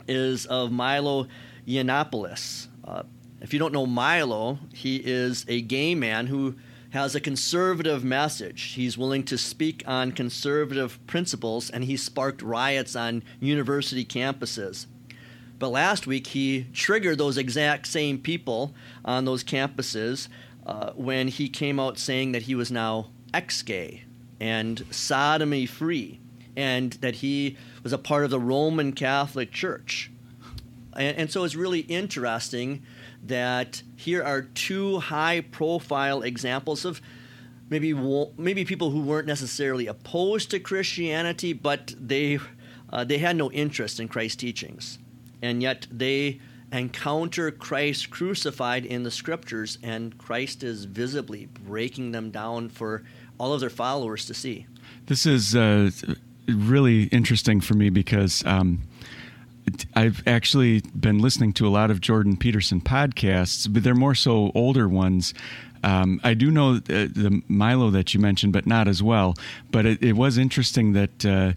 is 0.08 0.46
of 0.48 0.72
Milo 0.72 1.28
Yiannopoulos. 1.68 2.68
Uh, 2.84 3.04
if 3.42 3.54
you 3.54 3.60
don't 3.60 3.74
know 3.74 3.86
Milo, 3.86 4.58
he 4.74 4.98
is 4.98 5.46
a 5.48 5.62
gay 5.62 5.94
man 5.94 6.28
who 6.28 6.56
has 6.92 7.14
a 7.14 7.20
conservative 7.20 8.04
message. 8.04 8.74
He's 8.74 8.98
willing 8.98 9.24
to 9.26 9.38
speak 9.38 9.84
on 9.86 10.12
conservative 10.14 11.06
principles, 11.06 11.70
and 11.70 11.84
he 11.84 11.98
sparked 11.98 12.42
riots 12.42 12.96
on 12.96 13.24
university 13.40 14.06
campuses. 14.06 14.88
But 15.60 15.70
last 15.70 16.08
week, 16.08 16.28
he 16.28 16.68
triggered 16.74 17.18
those 17.18 17.38
exact 17.38 17.88
same 17.88 18.18
people 18.18 18.74
on 19.04 19.26
those 19.26 19.44
campuses 19.44 20.28
uh, 20.66 20.92
when 20.94 21.28
he 21.28 21.50
came 21.50 21.80
out 21.80 22.00
saying 22.00 22.32
that 22.32 22.44
he 22.44 22.56
was 22.56 22.72
now 22.72 23.10
ex 23.34 23.62
gay 23.62 24.04
and 24.40 24.86
sodomy 24.92 25.66
free, 25.66 26.20
and 26.56 26.94
that 26.94 27.16
he 27.16 27.58
was 27.84 27.94
a 27.94 27.98
part 27.98 28.24
of 28.24 28.30
the 28.30 28.40
Roman 28.40 28.94
Catholic 28.94 29.52
Church. 29.52 30.12
And, 30.94 31.18
and 31.18 31.32
so 31.32 31.44
it's 31.44 31.56
really 31.56 31.82
interesting 31.82 32.84
that 33.24 33.82
here 33.96 34.24
are 34.24 34.42
two 34.42 35.00
high 35.00 35.42
profile 35.42 36.22
examples 36.22 36.86
of 36.86 37.02
maybe 37.70 37.94
maybe 38.38 38.66
people 38.66 38.92
who 38.92 39.02
weren't 39.02 39.28
necessarily 39.28 39.88
opposed 39.88 40.52
to 40.52 40.60
Christianity, 40.60 41.54
but 41.54 41.94
they 42.00 42.40
uh, 42.90 43.04
they 43.04 43.18
had 43.18 43.36
no 43.36 43.52
interest 43.52 44.00
in 44.00 44.08
Christ's 44.08 44.38
teachings, 44.38 45.00
and 45.42 45.62
yet 45.62 45.88
they 45.92 46.40
encounter 46.72 47.50
Christ 47.52 48.10
crucified 48.10 48.86
in 48.86 49.04
the 49.04 49.12
scriptures, 49.12 49.78
and 49.84 50.18
Christ 50.18 50.64
is 50.64 50.86
visibly 50.86 51.46
breaking 51.46 52.12
them 52.12 52.30
down 52.30 52.70
for 52.70 53.04
all 53.38 53.54
of 53.54 53.60
their 53.60 53.70
followers 53.70 54.26
to 54.26 54.34
see. 54.34 54.66
This 55.08 55.26
is 55.26 55.56
uh, 55.56 55.92
really 56.48 57.04
interesting 57.04 57.62
for 57.62 57.74
me 57.74 57.90
because 57.90 58.46
um, 58.46 58.82
I've 59.96 60.24
actually 60.28 60.82
been 60.96 61.20
listening 61.20 61.54
to 61.54 61.68
a 61.68 61.70
lot 61.70 61.92
of 61.92 62.02
Jordan 62.02 62.38
Peterson 62.38 62.82
podcasts, 62.82 63.72
but 63.72 63.84
they're 63.84 63.96
more 63.96 64.16
so 64.16 64.52
older 64.56 64.88
ones. 64.88 65.34
Um, 65.84 66.20
I 66.24 66.34
do 66.34 66.52
know 66.52 66.80
the, 66.80 67.08
the, 67.08 67.42
Milo 67.48 67.90
that 67.92 68.14
you 68.14 68.20
mentioned, 68.20 68.54
but 68.54 68.66
not 68.66 68.88
as 68.88 69.04
well. 69.04 69.36
But 69.72 69.86
it, 69.86 70.04
it 70.04 70.14
was 70.14 70.38
interesting 70.38 70.94
that 70.94 71.26
uh, 71.26 71.54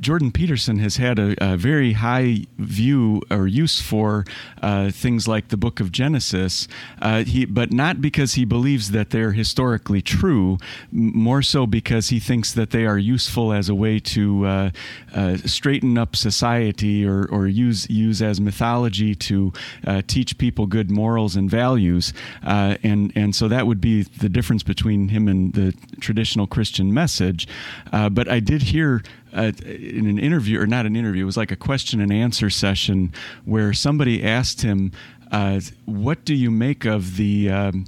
Jordan 0.00 0.32
Peterson 0.32 0.78
has 0.78 0.96
had 0.96 1.18
a, 1.18 1.34
a, 1.40 1.56
very 1.58 1.92
high 1.92 2.46
view 2.56 3.20
or 3.30 3.46
use 3.46 3.82
for 3.82 4.24
uh, 4.62 4.90
things 4.90 5.28
like 5.28 5.48
the 5.48 5.58
Book 5.58 5.78
of 5.78 5.92
Genesis, 5.92 6.66
uh, 7.02 7.24
he, 7.24 7.44
but 7.44 7.70
not 7.70 8.00
because 8.00 8.34
he 8.34 8.46
believes 8.46 8.92
that 8.92 9.10
they're 9.10 9.32
historically 9.32 10.00
true, 10.00 10.56
more 10.90 11.42
so 11.42 11.66
because 11.66 12.08
he 12.08 12.18
thinks 12.18 12.52
that 12.54 12.70
they 12.70 12.86
are 12.86 12.96
useful 12.96 13.52
as 13.52 13.68
a 13.68 13.74
way 13.74 13.98
to 13.98 14.46
uh, 14.46 14.70
uh 15.14 15.36
straighten 15.38 15.98
up 15.98 16.16
society 16.16 17.06
or, 17.06 17.26
or 17.26 17.46
use 17.46 17.88
use 17.90 18.22
as 18.22 18.40
mythology 18.40 19.14
to 19.14 19.52
uh, 19.86 20.00
teach 20.06 20.38
people 20.38 20.66
good 20.66 20.90
morals 20.90 21.36
and 21.36 21.50
values, 21.50 22.14
and 22.42 23.12
and 23.14 23.34
so 23.34 23.48
that 23.48 23.66
would 23.66 23.80
be 23.80 24.02
the 24.02 24.28
difference 24.28 24.62
between 24.62 25.08
him 25.08 25.28
and 25.28 25.52
the 25.52 25.74
traditional 26.00 26.46
Christian 26.46 26.94
message. 26.94 27.46
but 27.90 28.28
I 28.28 28.40
did 28.40 28.62
hear 28.62 29.02
uh, 29.32 29.52
in 29.64 30.06
an 30.06 30.18
interview, 30.18 30.60
or 30.60 30.66
not 30.66 30.86
an 30.86 30.96
interview, 30.96 31.22
it 31.22 31.26
was 31.26 31.36
like 31.36 31.50
a 31.50 31.56
question 31.56 32.00
and 32.00 32.12
answer 32.12 32.50
session 32.50 33.12
where 33.44 33.72
somebody 33.72 34.24
asked 34.24 34.62
him, 34.62 34.92
uh, 35.30 35.60
What 35.84 36.24
do 36.24 36.34
you 36.34 36.50
make 36.50 36.84
of 36.84 37.16
the. 37.16 37.50
Um, 37.50 37.86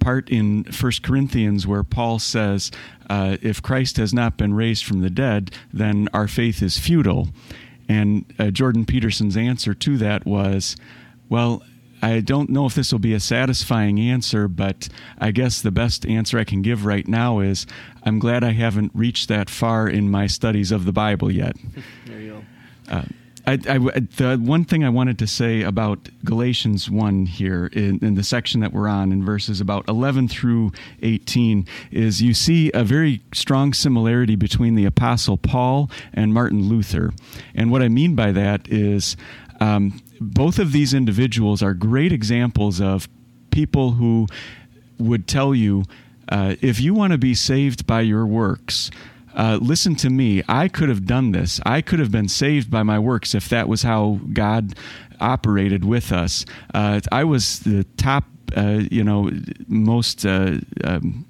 part 0.00 0.30
in 0.30 0.64
First 0.64 1.02
Corinthians 1.02 1.66
where 1.66 1.82
Paul 1.82 2.18
says, 2.18 2.70
uh, 3.10 3.36
"If 3.42 3.60
Christ 3.60 3.96
has 3.96 4.14
not 4.14 4.36
been 4.36 4.54
raised 4.54 4.84
from 4.84 5.00
the 5.00 5.10
dead, 5.10 5.50
then 5.72 6.08
our 6.12 6.28
faith 6.28 6.62
is 6.62 6.78
futile." 6.78 7.28
And 7.88 8.24
uh, 8.38 8.50
Jordan 8.50 8.84
Peterson's 8.84 9.36
answer 9.36 9.74
to 9.74 9.98
that 9.98 10.24
was, 10.24 10.76
"Well, 11.28 11.62
I 12.02 12.20
don't 12.20 12.50
know 12.50 12.66
if 12.66 12.74
this 12.74 12.92
will 12.92 12.98
be 12.98 13.14
a 13.14 13.20
satisfying 13.20 13.98
answer, 13.98 14.48
but 14.48 14.88
I 15.18 15.30
guess 15.30 15.60
the 15.60 15.70
best 15.70 16.06
answer 16.06 16.38
I 16.38 16.44
can 16.44 16.62
give 16.62 16.84
right 16.84 17.06
now 17.06 17.40
is 17.40 17.66
I'm 18.04 18.18
glad 18.18 18.44
I 18.44 18.52
haven't 18.52 18.92
reached 18.94 19.28
that 19.28 19.50
far 19.50 19.88
in 19.88 20.10
my 20.10 20.26
studies 20.26 20.72
of 20.72 20.84
the 20.84 20.92
Bible 20.92 21.30
yet. 21.30 21.56
there 22.06 22.20
you 22.20 22.44
go. 22.88 22.94
Uh, 22.94 23.02
I, 23.48 23.52
I, 23.52 23.78
the 23.78 24.38
one 24.42 24.64
thing 24.64 24.84
I 24.84 24.90
wanted 24.90 25.18
to 25.20 25.26
say 25.26 25.62
about 25.62 26.10
Galatians 26.22 26.90
1 26.90 27.24
here 27.24 27.70
in, 27.72 27.98
in, 28.04 28.14
the 28.14 28.22
section 28.22 28.60
that 28.60 28.74
we're 28.74 28.88
on, 28.88 29.10
in 29.10 29.24
verses 29.24 29.62
about 29.62 29.88
11 29.88 30.28
through 30.28 30.72
18, 31.00 31.66
is 31.90 32.20
you 32.20 32.34
see 32.34 32.70
a 32.72 32.84
very 32.84 33.22
strong 33.32 33.72
similarity 33.72 34.36
between 34.36 34.74
the 34.74 34.84
Apostle 34.84 35.38
Paul 35.38 35.90
and 36.12 36.34
Martin 36.34 36.68
Luther. 36.68 37.14
And 37.54 37.70
what 37.70 37.80
I 37.80 37.88
mean 37.88 38.14
by 38.14 38.32
that 38.32 38.68
is 38.68 39.16
um, 39.60 39.98
both 40.20 40.58
of 40.58 40.72
these 40.72 40.94
individuals 40.94 41.62
are 41.62 41.74
great 41.74 42.12
examples 42.12 42.80
of 42.80 43.08
people 43.50 43.92
who 43.92 44.26
would 44.98 45.26
tell 45.26 45.54
you 45.54 45.84
uh, 46.28 46.56
if 46.60 46.80
you 46.80 46.94
want 46.94 47.12
to 47.12 47.18
be 47.18 47.34
saved 47.34 47.86
by 47.86 48.02
your 48.02 48.26
works, 48.26 48.90
uh, 49.34 49.58
listen 49.60 49.94
to 49.96 50.10
me. 50.10 50.42
I 50.48 50.68
could 50.68 50.88
have 50.88 51.06
done 51.06 51.32
this. 51.32 51.60
I 51.64 51.80
could 51.80 51.98
have 52.00 52.10
been 52.10 52.28
saved 52.28 52.70
by 52.70 52.82
my 52.82 52.98
works 52.98 53.34
if 53.34 53.48
that 53.48 53.68
was 53.68 53.82
how 53.82 54.20
God 54.32 54.74
operated 55.20 55.84
with 55.84 56.12
us. 56.12 56.44
Uh, 56.74 57.00
I 57.10 57.24
was 57.24 57.60
the 57.60 57.84
top, 57.96 58.24
uh, 58.56 58.82
you 58.90 59.04
know, 59.04 59.30
most 59.66 60.26
uh, 60.26 60.58
um, 60.84 61.26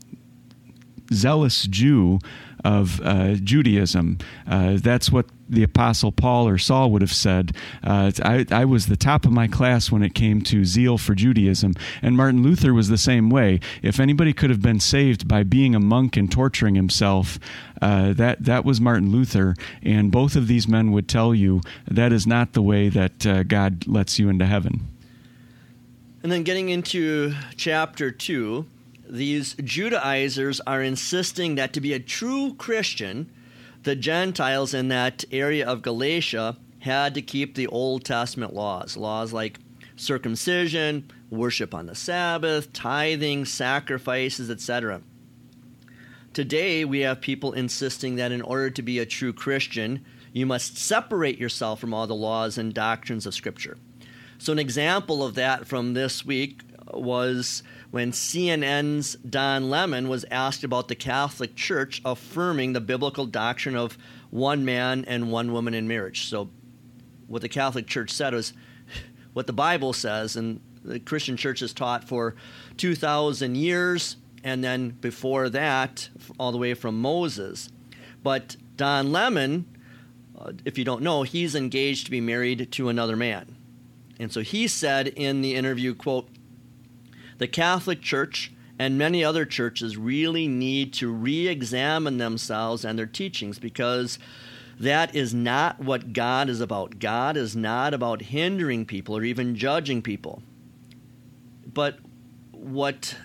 zealous 1.12 1.66
Jew 1.66 2.18
of 2.64 3.00
uh, 3.02 3.34
Judaism. 3.34 4.18
That's 4.46 5.12
what 5.12 5.26
the 5.48 5.62
Apostle 5.62 6.12
Paul 6.12 6.48
or 6.48 6.58
Saul 6.58 6.90
would 6.90 7.02
have 7.02 7.12
said. 7.12 7.52
Uh, 7.82 8.12
I, 8.22 8.46
I, 8.50 8.64
was 8.64 8.86
the 8.86 8.96
top 8.96 9.24
of 9.24 9.32
my 9.32 9.48
class 9.48 9.90
when 9.90 10.02
it 10.02 10.14
came 10.14 10.42
to 10.42 10.64
zeal 10.64 10.98
for 10.98 11.14
Judaism. 11.14 11.74
And 12.02 12.16
Martin 12.16 12.42
Luther 12.42 12.74
was 12.74 12.88
the 12.88 12.98
same 12.98 13.30
way. 13.30 13.60
If 13.82 13.98
anybody 13.98 14.32
could 14.32 14.50
have 14.50 14.62
been 14.62 14.80
saved 14.80 15.26
by 15.26 15.42
being 15.42 15.74
a 15.74 15.80
monk 15.80 16.16
and 16.16 16.30
torturing 16.30 16.74
himself, 16.74 17.38
uh, 17.80 18.12
that, 18.14 18.44
that 18.44 18.64
was 18.64 18.80
Martin 18.80 19.10
Luther. 19.10 19.54
And 19.82 20.12
both 20.12 20.36
of 20.36 20.48
these 20.48 20.68
men 20.68 20.92
would 20.92 21.08
tell 21.08 21.34
you 21.34 21.60
that 21.86 22.12
is 22.12 22.26
not 22.26 22.52
the 22.52 22.62
way 22.62 22.88
that 22.88 23.26
uh, 23.26 23.42
God 23.42 23.86
lets 23.86 24.18
you 24.18 24.28
into 24.28 24.46
heaven. 24.46 24.88
And 26.22 26.32
then 26.32 26.42
getting 26.42 26.68
into 26.68 27.34
chapter 27.56 28.10
2 28.10 28.66
these 29.08 29.54
Judaizers 29.54 30.60
are 30.66 30.82
insisting 30.82 31.54
that 31.54 31.72
to 31.72 31.80
be 31.80 31.92
a 31.92 31.98
true 31.98 32.54
Christian, 32.54 33.30
the 33.88 33.96
Gentiles 33.96 34.74
in 34.74 34.88
that 34.88 35.24
area 35.32 35.66
of 35.66 35.80
Galatia 35.80 36.58
had 36.80 37.14
to 37.14 37.22
keep 37.22 37.54
the 37.54 37.68
Old 37.68 38.04
Testament 38.04 38.52
laws, 38.52 38.98
laws 38.98 39.32
like 39.32 39.60
circumcision, 39.96 41.10
worship 41.30 41.72
on 41.72 41.86
the 41.86 41.94
Sabbath, 41.94 42.70
tithing, 42.74 43.46
sacrifices, 43.46 44.50
etc. 44.50 45.00
Today, 46.34 46.84
we 46.84 47.00
have 47.00 47.22
people 47.22 47.54
insisting 47.54 48.16
that 48.16 48.30
in 48.30 48.42
order 48.42 48.68
to 48.68 48.82
be 48.82 48.98
a 48.98 49.06
true 49.06 49.32
Christian, 49.32 50.04
you 50.34 50.44
must 50.44 50.76
separate 50.76 51.38
yourself 51.38 51.80
from 51.80 51.94
all 51.94 52.06
the 52.06 52.14
laws 52.14 52.58
and 52.58 52.74
doctrines 52.74 53.24
of 53.24 53.32
Scripture. 53.32 53.78
So, 54.36 54.52
an 54.52 54.58
example 54.58 55.24
of 55.24 55.34
that 55.36 55.66
from 55.66 55.94
this 55.94 56.26
week 56.26 56.60
was 56.92 57.62
when 57.90 58.12
CNN's 58.12 59.16
Don 59.16 59.70
Lemon 59.70 60.08
was 60.08 60.24
asked 60.30 60.64
about 60.64 60.88
the 60.88 60.94
Catholic 60.94 61.54
Church 61.54 62.00
affirming 62.04 62.72
the 62.72 62.80
biblical 62.80 63.26
doctrine 63.26 63.76
of 63.76 63.98
one 64.30 64.64
man 64.64 65.04
and 65.06 65.30
one 65.30 65.52
woman 65.52 65.74
in 65.74 65.88
marriage. 65.88 66.26
So, 66.26 66.50
what 67.26 67.42
the 67.42 67.48
Catholic 67.48 67.86
Church 67.86 68.10
said 68.10 68.34
was 68.34 68.52
what 69.32 69.46
the 69.46 69.52
Bible 69.52 69.92
says, 69.92 70.36
and 70.36 70.60
the 70.84 71.00
Christian 71.00 71.36
Church 71.36 71.60
has 71.60 71.72
taught 71.72 72.04
for 72.04 72.34
2,000 72.76 73.56
years, 73.56 74.16
and 74.44 74.62
then 74.62 74.90
before 74.90 75.48
that, 75.50 76.08
all 76.38 76.52
the 76.52 76.58
way 76.58 76.74
from 76.74 77.00
Moses. 77.00 77.70
But 78.22 78.56
Don 78.76 79.12
Lemon, 79.12 79.66
uh, 80.38 80.52
if 80.64 80.78
you 80.78 80.84
don't 80.84 81.02
know, 81.02 81.22
he's 81.22 81.54
engaged 81.54 82.06
to 82.06 82.10
be 82.10 82.20
married 82.20 82.70
to 82.72 82.88
another 82.88 83.16
man. 83.16 83.56
And 84.18 84.32
so 84.32 84.40
he 84.40 84.66
said 84.66 85.08
in 85.08 85.42
the 85.42 85.54
interview, 85.54 85.94
quote, 85.94 86.28
the 87.38 87.48
Catholic 87.48 88.02
Church 88.02 88.52
and 88.78 88.96
many 88.96 89.24
other 89.24 89.44
churches 89.44 89.96
really 89.96 90.46
need 90.46 90.92
to 90.94 91.10
re 91.10 91.48
examine 91.48 92.18
themselves 92.18 92.84
and 92.84 92.98
their 92.98 93.06
teachings 93.06 93.58
because 93.58 94.18
that 94.78 95.14
is 95.14 95.34
not 95.34 95.80
what 95.80 96.12
God 96.12 96.48
is 96.48 96.60
about. 96.60 97.00
God 97.00 97.36
is 97.36 97.56
not 97.56 97.94
about 97.94 98.22
hindering 98.22 98.86
people 98.86 99.16
or 99.16 99.24
even 99.24 99.56
judging 99.56 100.02
people. 100.02 100.42
But 101.66 101.98
what 102.52 103.16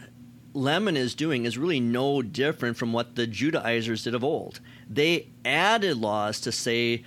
Lemon 0.54 0.98
is 0.98 1.14
doing 1.14 1.46
is 1.46 1.58
really 1.58 1.80
no 1.80 2.22
different 2.22 2.78
from 2.78 2.94
what 2.94 3.16
the 3.16 3.28
Judaizers 3.28 4.04
did 4.04 4.16
of 4.16 4.24
old. 4.24 4.60
They 4.90 5.28
added 5.46 5.98
laws 5.98 6.40
to 6.42 6.52
say, 6.52 7.04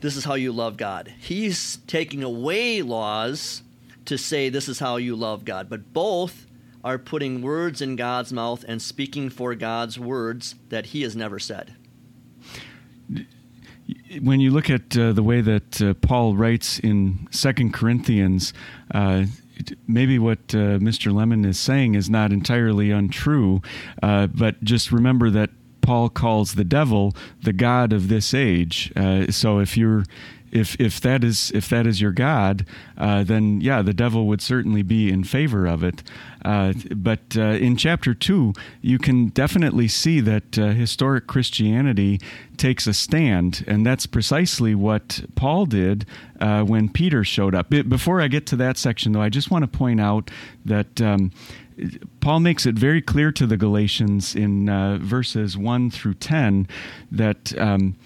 this 0.00 0.16
is 0.16 0.24
how 0.24 0.34
you 0.34 0.52
love 0.52 0.76
God. 0.76 1.12
He's 1.18 1.78
taking 1.86 2.22
away 2.22 2.82
laws 2.82 3.62
to 4.04 4.18
say, 4.18 4.48
this 4.48 4.68
is 4.68 4.78
how 4.78 4.96
you 4.96 5.16
love 5.16 5.44
God. 5.44 5.68
But 5.68 5.92
both 5.92 6.45
are 6.86 6.98
putting 6.98 7.42
words 7.42 7.82
in 7.82 7.96
God's 7.96 8.32
mouth 8.32 8.64
and 8.68 8.80
speaking 8.80 9.28
for 9.28 9.56
God's 9.56 9.98
words 9.98 10.54
that 10.68 10.86
He 10.86 11.02
has 11.02 11.16
never 11.16 11.40
said. 11.40 11.74
When 14.22 14.38
you 14.38 14.52
look 14.52 14.70
at 14.70 14.96
uh, 14.96 15.12
the 15.12 15.22
way 15.24 15.40
that 15.40 15.82
uh, 15.82 15.94
Paul 15.94 16.36
writes 16.36 16.78
in 16.78 17.26
Second 17.32 17.74
Corinthians, 17.74 18.54
uh, 18.94 19.24
maybe 19.88 20.20
what 20.20 20.38
uh, 20.50 20.78
Mr. 20.78 21.12
Lemon 21.12 21.44
is 21.44 21.58
saying 21.58 21.96
is 21.96 22.08
not 22.08 22.30
entirely 22.30 22.92
untrue, 22.92 23.62
uh, 24.00 24.28
but 24.28 24.62
just 24.62 24.92
remember 24.92 25.28
that 25.30 25.50
Paul 25.80 26.08
calls 26.08 26.54
the 26.54 26.64
devil 26.64 27.16
the 27.42 27.52
god 27.52 27.92
of 27.92 28.08
this 28.08 28.32
age. 28.32 28.92
Uh, 28.94 29.32
so 29.32 29.58
if 29.58 29.76
you're 29.76 30.04
if 30.52 30.80
if 30.80 31.00
that 31.00 31.24
is 31.24 31.50
if 31.54 31.68
that 31.68 31.86
is 31.86 32.00
your 32.00 32.12
God, 32.12 32.66
uh, 32.96 33.24
then 33.24 33.60
yeah, 33.60 33.82
the 33.82 33.94
devil 33.94 34.26
would 34.26 34.40
certainly 34.40 34.82
be 34.82 35.10
in 35.10 35.24
favor 35.24 35.66
of 35.66 35.82
it. 35.82 36.02
Uh, 36.44 36.72
but 36.94 37.36
uh, 37.36 37.40
in 37.40 37.76
chapter 37.76 38.14
two, 38.14 38.52
you 38.80 38.98
can 38.98 39.28
definitely 39.28 39.88
see 39.88 40.20
that 40.20 40.58
uh, 40.58 40.68
historic 40.68 41.26
Christianity 41.26 42.20
takes 42.56 42.86
a 42.86 42.94
stand, 42.94 43.64
and 43.66 43.84
that's 43.84 44.06
precisely 44.06 44.74
what 44.74 45.24
Paul 45.34 45.66
did 45.66 46.06
uh, 46.40 46.62
when 46.62 46.88
Peter 46.88 47.24
showed 47.24 47.54
up. 47.54 47.68
Before 47.70 48.20
I 48.20 48.28
get 48.28 48.46
to 48.46 48.56
that 48.56 48.78
section, 48.78 49.12
though, 49.12 49.22
I 49.22 49.28
just 49.28 49.50
want 49.50 49.70
to 49.70 49.78
point 49.78 50.00
out 50.00 50.30
that. 50.64 51.00
Um, 51.00 51.32
Paul 52.20 52.40
makes 52.40 52.64
it 52.64 52.74
very 52.74 53.02
clear 53.02 53.30
to 53.32 53.46
the 53.46 53.58
Galatians 53.58 54.34
in 54.34 54.68
uh, 54.68 54.96
verses 54.98 55.58
1 55.58 55.90
through 55.90 56.14
10 56.14 56.66
that 57.12 57.56
um, 57.58 57.96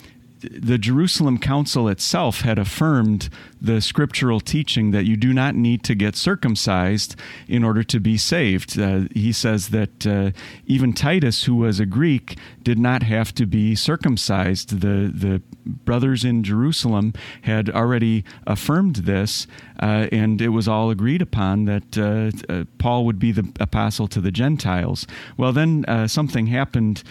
the 0.41 0.79
Jerusalem 0.79 1.39
Council 1.39 1.89
itself 1.89 2.41
had 2.41 2.59
affirmed 2.59 3.29
the 3.61 3.81
scriptural 3.81 4.41
teaching 4.41 4.91
that 4.91 5.05
you 5.05 5.17
do 5.17 5.33
not 5.33 5.55
need 5.55 5.83
to 5.85 5.95
get 5.95 6.17
circumcised 6.17 7.15
in 7.47 7.63
order 7.63 7.83
to 7.83 8.01
be 8.01 8.17
saved. 8.17 8.79
Uh, 8.79 9.03
he 9.15 9.33
says 9.33 9.69
that 9.69 10.07
uh, 10.07 10.31
even 10.67 10.93
Titus, 10.93 11.45
who 11.45 11.57
was 11.57 11.79
a 11.79 11.87
Greek, 11.87 12.39
did 12.63 12.79
not 12.79 13.03
have 13.03 13.35
to 13.35 13.47
be 13.47 13.75
circumcised. 13.75 14.81
The 14.81 15.11
the 15.15 15.43
brothers 15.67 16.25
in 16.25 16.43
Jerusalem 16.43 17.13
had 17.43 17.69
already 17.69 18.25
affirmed 18.47 18.97
this, 18.97 19.47
uh, 19.81 20.09
and 20.11 20.41
it 20.41 20.49
was 20.49 20.67
all 20.67 20.91
agreed 20.91 21.23
upon 21.23 21.67
that 21.67 21.99
uh, 21.99 22.53
uh, 22.53 22.65
Paul 22.79 23.05
would 23.05 23.19
be 23.19 23.33
the 23.33 23.53
apostle 23.61 24.09
to 24.09 24.21
the 24.21 24.31
Gentiles. 24.31 25.07
Well, 25.37 25.53
then 25.53 25.85
uh, 25.87 26.07
something 26.07 26.47
happened 26.47 27.03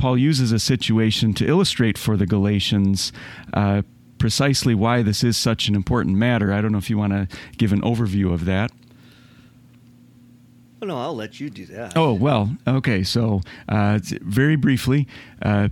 Paul 0.00 0.16
uses 0.16 0.50
a 0.50 0.58
situation 0.58 1.34
to 1.34 1.46
illustrate 1.46 1.98
for 1.98 2.16
the 2.16 2.24
Galatians 2.24 3.12
uh, 3.52 3.82
precisely 4.16 4.74
why 4.74 5.02
this 5.02 5.22
is 5.22 5.36
such 5.36 5.68
an 5.68 5.74
important 5.74 6.16
matter. 6.16 6.54
I 6.54 6.62
don't 6.62 6.72
know 6.72 6.78
if 6.78 6.88
you 6.88 6.96
want 6.96 7.12
to 7.12 7.28
give 7.58 7.70
an 7.70 7.82
overview 7.82 8.32
of 8.32 8.46
that. 8.46 8.72
Oh, 10.80 10.86
no, 10.86 10.96
I'll 10.96 11.14
let 11.14 11.38
you 11.38 11.50
do 11.50 11.66
that. 11.66 11.98
Oh, 11.98 12.14
well, 12.14 12.56
okay. 12.66 13.02
So, 13.02 13.42
uh, 13.68 13.98
very 14.22 14.56
briefly, 14.56 15.06
uh, 15.42 15.68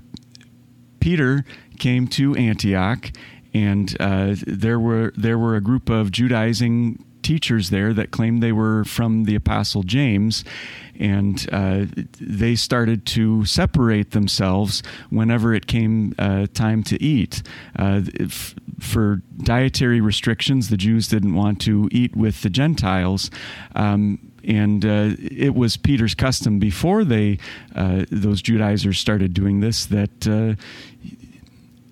Peter 1.01 1.47
came 1.79 2.07
to 2.09 2.35
Antioch, 2.35 3.11
and 3.55 3.97
uh, 3.99 4.35
there 4.47 4.79
were 4.79 5.15
there 5.17 5.39
were 5.39 5.57
a 5.57 5.63
group 5.63 5.89
of 5.89 6.11
Judaizing 6.11 7.03
teachers 7.29 7.69
there 7.69 7.93
that 7.93 8.11
claimed 8.11 8.43
they 8.43 8.53
were 8.53 8.85
from 8.85 9.25
the 9.25 9.35
Apostle 9.35 9.83
James, 9.83 10.45
and 10.99 11.47
uh, 11.53 11.85
they 12.19 12.55
started 12.55 13.05
to 13.05 13.45
separate 13.45 14.13
themselves 14.13 14.83
whenever 15.11 15.53
it 15.53 15.67
came 15.67 16.15
uh, 16.19 16.47
time 16.55 16.83
to 16.85 16.97
eat. 17.03 17.43
Uh, 17.79 18.01
for 18.81 19.21
dietary 19.43 20.01
restrictions, 20.01 20.71
the 20.71 20.79
Jews 20.79 21.07
didn't 21.07 21.35
want 21.35 21.61
to 21.63 21.91
eat 21.93 22.17
with 22.17 22.41
the 22.41 22.49
Gentiles. 22.49 23.31
Um, 23.77 24.33
and 24.43 24.83
uh, 24.87 25.11
it 25.19 25.55
was 25.55 25.77
Peter's 25.77 26.15
custom 26.15 26.59
before 26.59 27.05
they 27.05 27.39
uh, 27.75 28.07
those 28.11 28.41
Judaizers 28.41 28.99
started 28.99 29.35
doing 29.35 29.61
this 29.61 29.85
that 29.85 30.27
uh, 30.27 30.55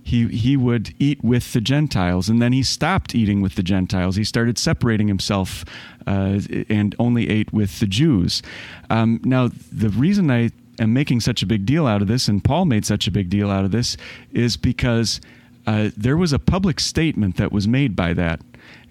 he 0.07 0.29
he 0.29 0.57
would 0.57 0.95
eat 1.01 1.25
with 1.25 1.53
the 1.53 1.61
Gentiles, 1.61 2.29
and 2.29 2.41
then 2.41 2.53
he 2.53 2.63
stopped 2.63 3.13
eating 3.13 3.41
with 3.41 3.57
the 3.57 3.63
Gentiles. 3.65 4.15
He 4.15 4.23
started 4.23 4.57
separating 4.57 5.09
himself 5.09 5.65
uh, 6.07 6.39
and 6.69 6.95
only 7.01 7.29
ate 7.29 7.53
with 7.53 7.81
the 7.81 7.89
Jews. 7.89 8.41
Um, 8.89 9.21
now, 9.25 9.51
the 9.73 9.89
reason 9.89 10.31
I 10.31 10.51
am 10.79 10.93
making 10.93 11.23
such 11.23 11.43
a 11.43 11.47
big 11.47 11.67
deal 11.67 11.89
out 11.89 12.03
of 12.03 12.09
this, 12.09 12.29
and 12.29 12.45
Paul 12.45 12.67
made 12.67 12.87
such 12.87 13.09
a 13.09 13.11
big 13.11 13.29
deal 13.29 13.51
out 13.51 13.65
of 13.65 13.73
this, 13.73 13.97
is 14.31 14.57
because 14.57 15.21
uh, 15.67 15.91
there 15.97 16.17
was 16.17 16.33
a 16.33 16.39
public 16.39 16.79
statement 16.79 17.37
that 17.39 17.51
was 17.51 17.67
made 17.67 17.97
by 17.97 18.15
that, 18.15 18.41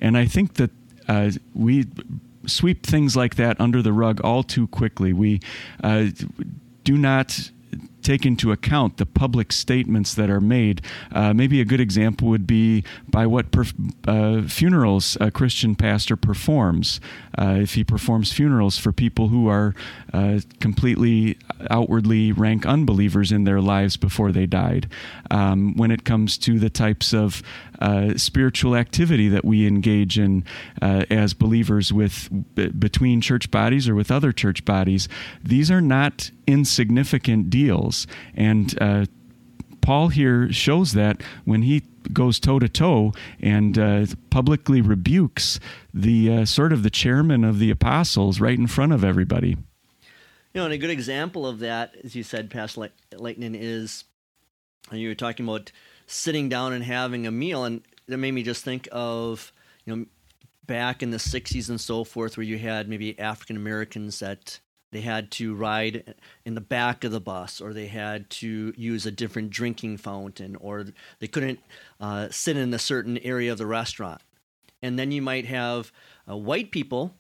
and 0.01 0.17
I 0.17 0.25
think 0.25 0.55
that 0.55 0.71
uh, 1.07 1.31
we 1.53 1.85
sweep 2.45 2.85
things 2.85 3.15
like 3.15 3.35
that 3.35 3.61
under 3.61 3.81
the 3.81 3.93
rug 3.93 4.19
all 4.19 4.43
too 4.43 4.67
quickly. 4.67 5.13
We 5.13 5.39
uh, 5.81 6.07
do 6.83 6.97
not 6.97 7.51
take 8.05 8.25
into 8.25 8.51
account 8.51 8.97
the 8.97 9.05
public 9.05 9.51
statements 9.51 10.13
that 10.13 10.29
are 10.29 10.39
made. 10.39 10.81
Uh, 11.11 11.33
maybe 11.33 11.59
a 11.59 11.65
good 11.65 11.81
example 11.81 12.27
would 12.27 12.45
be 12.45 12.83
by 13.09 13.25
what 13.25 13.51
perf- 13.51 13.73
uh, 14.07 14.47
funerals 14.47 15.17
a 15.19 15.31
Christian 15.31 15.75
pastor 15.75 16.15
performs. 16.15 17.01
Uh, 17.37 17.57
if 17.59 17.73
he 17.73 17.83
performs 17.83 18.31
funerals 18.31 18.77
for 18.77 18.91
people 18.91 19.29
who 19.29 19.47
are 19.47 19.73
uh, 20.13 20.39
completely 20.59 21.37
outwardly 21.69 22.31
rank 22.31 22.65
unbelievers 22.65 23.31
in 23.31 23.43
their 23.43 23.59
lives 23.59 23.97
before 23.97 24.31
they 24.31 24.45
died. 24.45 24.87
Um, 25.31 25.75
when 25.75 25.91
it 25.91 26.03
comes 26.03 26.37
to 26.39 26.59
the 26.59 26.69
types 26.69 27.13
of 27.13 27.41
uh, 27.79 28.17
spiritual 28.17 28.75
activity 28.75 29.27
that 29.29 29.45
we 29.45 29.67
engage 29.67 30.17
in 30.19 30.43
uh, 30.81 31.05
as 31.09 31.33
believers 31.33 31.91
with 31.91 32.29
b- 32.55 32.69
between 32.69 33.21
church 33.21 33.51
bodies 33.51 33.87
or 33.87 33.95
with 33.95 34.11
other 34.11 34.31
church 34.31 34.65
bodies, 34.65 35.07
these 35.43 35.69
are 35.69 35.81
not 35.81 36.31
insignificant 36.47 37.49
deals. 37.49 38.07
And 38.35 38.77
uh, 38.81 39.05
Paul 39.81 40.09
here 40.09 40.51
shows 40.51 40.93
that 40.93 41.21
when 41.43 41.61
he 41.61 41.83
goes 42.11 42.39
toe 42.39 42.59
to 42.59 42.69
toe 42.69 43.13
and 43.39 43.77
uh, 43.77 44.05
publicly 44.29 44.81
rebukes 44.81 45.59
the 45.93 46.31
uh, 46.31 46.45
sort 46.45 46.73
of 46.73 46.83
the 46.83 46.89
chairman 46.89 47.43
of 47.43 47.59
the 47.59 47.71
apostles 47.71 48.39
right 48.39 48.57
in 48.57 48.67
front 48.67 48.93
of 48.93 49.03
everybody. 49.03 49.57
You 50.53 50.61
know, 50.61 50.65
and 50.65 50.73
a 50.73 50.77
good 50.77 50.89
example 50.89 51.45
of 51.45 51.59
that, 51.59 51.95
as 52.03 52.15
you 52.15 52.23
said, 52.23 52.49
Pastor 52.49 52.89
Lightning, 53.17 53.55
is 53.55 54.05
you 54.91 55.09
were 55.09 55.15
talking 55.15 55.45
about 55.45 55.71
sitting 56.07 56.49
down 56.49 56.73
and 56.73 56.83
having 56.83 57.27
a 57.27 57.31
meal, 57.31 57.63
and 57.63 57.81
that 58.07 58.17
made 58.17 58.31
me 58.31 58.43
just 58.43 58.63
think 58.63 58.87
of 58.91 59.51
you 59.85 59.95
know 59.95 60.05
back 60.65 61.03
in 61.03 61.11
the 61.11 61.17
'60s 61.17 61.69
and 61.69 61.79
so 61.79 62.03
forth, 62.03 62.37
where 62.37 62.45
you 62.45 62.57
had 62.57 62.87
maybe 62.87 63.17
African 63.19 63.55
Americans 63.55 64.19
that 64.19 64.59
they 64.91 65.01
had 65.01 65.29
to 65.29 65.53
ride 65.53 66.15
in 66.45 66.55
the 66.55 66.61
back 66.61 67.03
of 67.03 67.11
the 67.11 67.19
bus, 67.19 67.59
or 67.59 67.73
they 67.73 67.87
had 67.87 68.29
to 68.29 68.73
use 68.77 69.05
a 69.05 69.11
different 69.11 69.49
drinking 69.49 69.97
fountain, 69.97 70.55
or 70.55 70.85
they 71.19 71.27
couldn't 71.27 71.59
uh, 71.99 72.29
sit 72.31 72.55
in 72.55 72.73
a 72.73 72.79
certain 72.79 73.17
area 73.17 73.51
of 73.51 73.57
the 73.57 73.65
restaurant. 73.65 74.21
And 74.81 74.97
then 74.97 75.11
you 75.11 75.21
might 75.21 75.45
have 75.47 75.91
uh, 76.29 76.37
white 76.37 76.71
people 76.71 77.13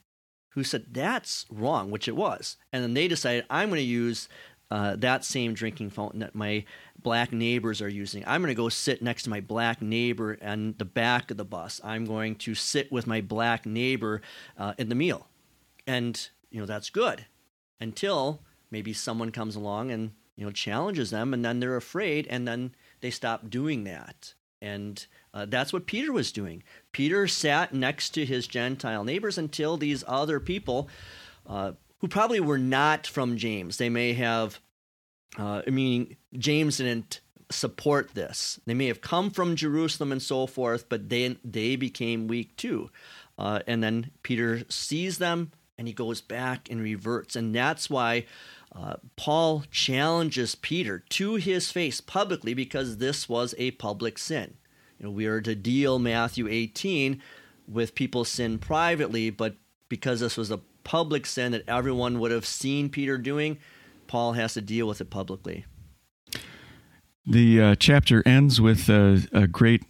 who 0.49 0.63
said 0.63 0.85
that's 0.91 1.45
wrong, 1.51 1.91
which 1.91 2.07
it 2.07 2.15
was. 2.15 2.55
And 2.71 2.81
then 2.81 2.93
they 2.93 3.09
decided, 3.09 3.45
I'm 3.49 3.69
going 3.69 3.79
to 3.79 3.83
use 3.83 4.29
uh, 4.71 4.95
that 4.95 5.25
same 5.25 5.53
drinking 5.53 5.89
fountain 5.89 6.21
that 6.21 6.33
my 6.33 6.63
black 7.05 7.31
neighbors 7.31 7.83
are 7.83 7.87
using. 7.87 8.23
I'm 8.25 8.41
going 8.41 8.49
to 8.49 8.55
go 8.55 8.67
sit 8.67 9.03
next 9.03 9.23
to 9.23 9.29
my 9.29 9.39
black 9.39 9.79
neighbor 9.79 10.39
on 10.41 10.73
the 10.79 10.85
back 10.85 11.29
of 11.29 11.37
the 11.37 11.45
bus. 11.45 11.79
I'm 11.83 12.03
going 12.03 12.35
to 12.37 12.55
sit 12.55 12.91
with 12.91 13.05
my 13.05 13.21
black 13.21 13.67
neighbor 13.67 14.23
uh, 14.57 14.73
in 14.79 14.89
the 14.89 14.95
meal. 14.95 15.27
And, 15.85 16.27
you 16.49 16.59
know, 16.59 16.65
that's 16.65 16.89
good 16.89 17.27
until 17.79 18.41
maybe 18.71 18.91
someone 18.91 19.31
comes 19.31 19.55
along 19.55 19.91
and, 19.91 20.13
you 20.35 20.45
know, 20.47 20.51
challenges 20.51 21.11
them 21.11 21.31
and 21.31 21.45
then 21.45 21.59
they're 21.59 21.75
afraid 21.75 22.25
and 22.27 22.47
then 22.47 22.73
they 23.01 23.11
stop 23.11 23.51
doing 23.51 23.83
that. 23.83 24.33
And 24.59 25.05
uh, 25.31 25.45
that's 25.45 25.71
what 25.71 25.85
Peter 25.85 26.11
was 26.11 26.31
doing. 26.31 26.63
Peter 26.91 27.27
sat 27.27 27.71
next 27.71 28.15
to 28.15 28.25
his 28.25 28.47
Gentile 28.47 29.03
neighbors 29.03 29.37
until 29.37 29.77
these 29.77 30.03
other 30.07 30.39
people 30.39 30.89
uh, 31.45 31.73
who 31.99 32.07
probably 32.07 32.39
were 32.39 32.57
not 32.57 33.05
from 33.05 33.37
James. 33.37 33.77
They 33.77 33.89
may 33.89 34.13
have, 34.13 34.59
uh, 35.37 35.61
I 35.65 35.69
mean, 35.69 36.15
James 36.37 36.77
didn't 36.77 37.21
support 37.51 38.13
this. 38.13 38.59
They 38.65 38.73
may 38.73 38.87
have 38.87 39.01
come 39.01 39.29
from 39.29 39.55
Jerusalem 39.55 40.11
and 40.11 40.21
so 40.21 40.47
forth, 40.47 40.89
but 40.89 41.09
then 41.09 41.37
they 41.43 41.75
became 41.75 42.27
weak 42.27 42.55
too. 42.57 42.89
Uh, 43.37 43.59
and 43.67 43.83
then 43.83 44.11
Peter 44.23 44.63
sees 44.69 45.17
them 45.17 45.51
and 45.77 45.87
he 45.87 45.93
goes 45.93 46.21
back 46.21 46.69
and 46.69 46.81
reverts. 46.81 47.35
And 47.35 47.53
that's 47.53 47.89
why 47.89 48.25
uh, 48.73 48.95
Paul 49.15 49.63
challenges 49.71 50.55
Peter 50.55 51.03
to 51.09 51.35
his 51.35 51.71
face 51.71 52.01
publicly 52.01 52.53
because 52.53 52.97
this 52.97 53.29
was 53.29 53.53
a 53.57 53.71
public 53.71 54.17
sin. 54.17 54.55
You 54.99 55.05
know, 55.05 55.11
we 55.11 55.25
are 55.25 55.41
to 55.41 55.55
deal 55.55 55.99
Matthew 55.99 56.47
18 56.47 57.21
with 57.67 57.95
people's 57.95 58.29
sin 58.29 58.57
privately, 58.57 59.29
but 59.29 59.55
because 59.89 60.19
this 60.19 60.37
was 60.37 60.51
a 60.51 60.61
public 60.83 61.25
sin 61.25 61.51
that 61.51 61.67
everyone 61.67 62.19
would 62.19 62.31
have 62.31 62.45
seen 62.45 62.89
Peter 62.89 63.17
doing, 63.17 63.57
Paul 64.07 64.33
has 64.33 64.53
to 64.53 64.61
deal 64.61 64.87
with 64.87 65.01
it 65.01 65.09
publicly. 65.09 65.65
The 67.25 67.61
uh, 67.61 67.75
chapter 67.75 68.21
ends 68.25 68.61
with 68.61 68.87
a, 68.87 69.27
a 69.31 69.47
great 69.47 69.83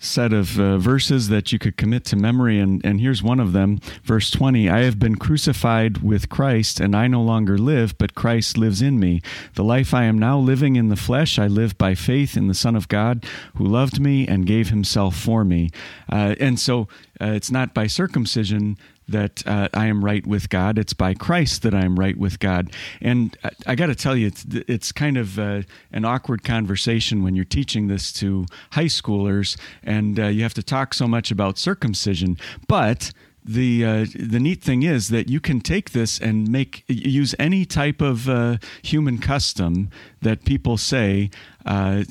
set 0.00 0.32
of 0.32 0.58
uh, 0.58 0.78
verses 0.78 1.28
that 1.28 1.52
you 1.52 1.58
could 1.58 1.76
commit 1.76 2.04
to 2.06 2.16
memory, 2.16 2.58
and, 2.58 2.84
and 2.84 3.00
here's 3.00 3.22
one 3.22 3.38
of 3.38 3.52
them, 3.52 3.78
verse 4.02 4.30
20 4.30 4.68
I 4.68 4.80
have 4.80 4.98
been 4.98 5.16
crucified 5.16 5.98
with 5.98 6.30
Christ, 6.30 6.80
and 6.80 6.96
I 6.96 7.06
no 7.06 7.22
longer 7.22 7.58
live, 7.58 7.96
but 7.98 8.14
Christ 8.14 8.56
lives 8.56 8.80
in 8.80 8.98
me. 8.98 9.20
The 9.54 9.62
life 9.62 9.92
I 9.92 10.04
am 10.04 10.18
now 10.18 10.38
living 10.38 10.76
in 10.76 10.88
the 10.88 10.96
flesh, 10.96 11.38
I 11.38 11.46
live 11.46 11.76
by 11.76 11.94
faith 11.94 12.36
in 12.36 12.48
the 12.48 12.54
Son 12.54 12.74
of 12.74 12.88
God 12.88 13.26
who 13.56 13.64
loved 13.66 14.00
me 14.00 14.26
and 14.26 14.46
gave 14.46 14.70
himself 14.70 15.14
for 15.14 15.44
me. 15.44 15.70
Uh, 16.10 16.34
and 16.40 16.58
so 16.58 16.88
uh, 17.20 17.26
it's 17.26 17.50
not 17.50 17.74
by 17.74 17.86
circumcision 17.86 18.78
that 19.10 19.46
uh, 19.46 19.68
I 19.74 19.86
am 19.86 20.04
right 20.04 20.26
with 20.26 20.48
God. 20.48 20.78
It's 20.78 20.92
by 20.92 21.14
Christ 21.14 21.62
that 21.62 21.74
I 21.74 21.84
am 21.84 21.98
right 21.98 22.16
with 22.16 22.38
God. 22.38 22.72
And 23.00 23.36
I, 23.44 23.50
I 23.68 23.74
got 23.74 23.86
to 23.86 23.94
tell 23.94 24.16
you, 24.16 24.28
it's, 24.28 24.44
it's 24.68 24.92
kind 24.92 25.16
of 25.16 25.38
uh, 25.38 25.62
an 25.92 26.04
awkward 26.04 26.44
conversation 26.44 27.22
when 27.22 27.34
you're 27.34 27.44
teaching 27.44 27.88
this 27.88 28.12
to 28.14 28.46
high 28.72 28.84
schoolers 28.84 29.58
and 29.82 30.18
uh, 30.18 30.26
you 30.26 30.42
have 30.42 30.54
to 30.54 30.62
talk 30.62 30.94
so 30.94 31.06
much 31.06 31.30
about 31.30 31.58
circumcision. 31.58 32.38
But 32.66 33.12
the 33.44 33.84
uh, 33.84 34.06
the 34.14 34.38
neat 34.38 34.62
thing 34.62 34.82
is 34.82 35.08
that 35.08 35.28
you 35.30 35.40
can 35.40 35.60
take 35.60 35.90
this 35.90 36.18
and 36.18 36.48
make 36.48 36.84
use 36.88 37.34
any 37.38 37.64
type 37.64 38.00
of 38.00 38.28
uh, 38.28 38.58
human 38.82 39.18
custom 39.18 39.90
that 40.20 40.44
people 40.44 40.76
say, 40.76 41.30
uh, 41.64 42.04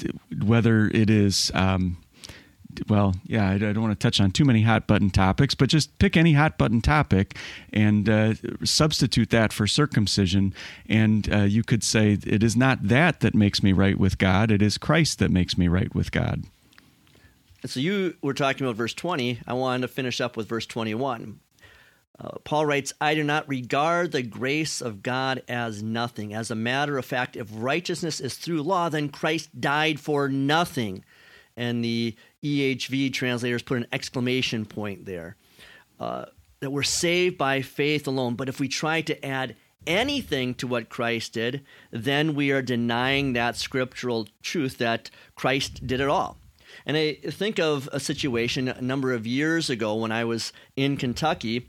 whether 0.43 0.88
it 0.88 1.09
is. 1.09 1.51
Um, 1.53 1.97
well, 2.88 3.15
yeah, 3.26 3.50
I, 3.50 3.58
don't 3.58 3.82
want 3.82 4.00
to 4.00 4.08
touch 4.08 4.22
on 4.22 4.32
too 4.32 4.46
many 4.46 4.62
hot 4.62 4.88
button 4.88 5.10
topics, 5.10 5.56
but 5.56 5.70
just 5.70 5.98
pick 6.00 6.15
any 6.15 6.34
hot 6.34 6.58
button 6.58 6.82
topic 6.82 7.38
and 7.74 8.10
uh, 8.10 8.34
substitute 8.63 9.30
that 9.32 9.52
for 9.52 9.68
circumcision. 9.68 10.54
And 10.88 11.32
uh, 11.34 11.39
you 11.39 11.63
could 11.63 11.84
say, 11.84 12.18
it 12.26 12.44
is 12.44 12.56
not 12.56 12.88
that 12.88 13.20
that 13.22 13.36
makes 13.36 13.62
me 13.62 13.74
right 13.74 13.98
with 13.98 14.18
God, 14.18 14.52
it 14.52 14.62
is 14.62 14.78
Christ 14.78 15.20
that 15.20 15.32
makes 15.32 15.58
me 15.58 15.68
right 15.68 15.94
with 15.94 16.12
God. 16.12 16.44
So 17.65 17.80
you 17.80 18.15
were 18.22 18.34
talking 18.34 18.65
about 18.65 18.78
verse 18.78 18.94
20. 18.94 19.42
I 19.46 19.54
wanted 19.54 19.82
to 19.82 19.89
finish 19.89 20.22
up 20.22 20.38
with 20.38 20.48
verse 20.48 20.65
21. 20.65 21.39
Uh, 22.18 22.32
Paul 22.44 22.65
writes, 22.65 22.94
I 23.00 23.15
do 23.15 23.24
not 23.24 23.48
regard 23.48 24.12
the 24.12 24.22
grace 24.22 24.82
of 24.82 25.04
God 25.04 25.42
as 25.48 25.82
nothing. 25.82 26.34
As 26.34 26.52
a 26.52 26.56
matter 26.56 26.98
of 26.98 27.06
fact, 27.06 27.36
if 27.36 27.48
righteousness 27.54 28.20
is 28.20 28.36
through 28.36 28.62
law, 28.63 28.89
then 28.89 29.10
Christ 29.10 29.60
died 29.60 30.00
for 30.00 30.28
nothing 30.28 31.04
and 31.60 31.84
the 31.84 32.15
EHV 32.43 33.13
translators 33.13 33.62
put 33.62 33.78
an 33.78 33.88
exclamation 33.91 34.65
point 34.65 35.06
there. 35.06 35.36
Uh, 35.99 36.25
that 36.60 36.71
we're 36.71 36.84
saved 36.84 37.38
by 37.38 37.62
faith 37.62 38.08
alone. 38.08 38.36
But 38.36 38.49
if 38.49 38.60
we 38.60 38.67
try 38.67 39.02
to 39.02 39.25
add 39.25 39.56
anything 39.88 40.54
to 40.56 40.67
what 40.67 40.89
Christ 40.89 41.34
did, 41.34 41.63
then 41.91 42.36
we 42.36 42.52
are 42.52 42.62
denying 42.62 43.34
that 43.34 43.56
scriptural 43.56 44.28
truth 44.41 44.78
that 44.78 45.10
Christ 45.36 45.86
did 45.88 46.02
it 46.02 46.10
all. 46.10 46.38
And 46.86 46.95
I 46.97 47.13
think 47.13 47.60
of 47.60 47.89
a 47.91 47.99
situation 47.99 48.67
a 48.67 48.82
number 48.82 49.13
of 49.13 49.25
years 49.25 49.69
ago 49.69 49.95
when 49.95 50.12
I 50.12 50.25
was 50.25 50.54
in 50.75 50.97
Kentucky. 50.97 51.67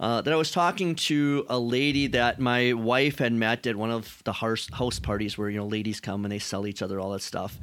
Uh, 0.00 0.20
that 0.20 0.32
I 0.32 0.36
was 0.36 0.50
talking 0.50 0.96
to 0.96 1.46
a 1.48 1.60
lady 1.60 2.08
that 2.08 2.40
my 2.40 2.72
wife 2.72 3.18
had 3.18 3.32
met 3.32 3.64
at 3.68 3.76
one 3.76 3.92
of 3.92 4.20
the 4.24 4.32
house, 4.32 4.98
parties 4.98 5.38
where 5.38 5.48
you 5.48 5.58
know 5.58 5.66
ladies 5.66 6.00
come 6.00 6.24
and 6.24 6.32
they 6.32 6.40
sell 6.40 6.66
each 6.66 6.82
other 6.82 6.98
all 6.98 7.10
that 7.10 7.22
stuff. 7.22 7.56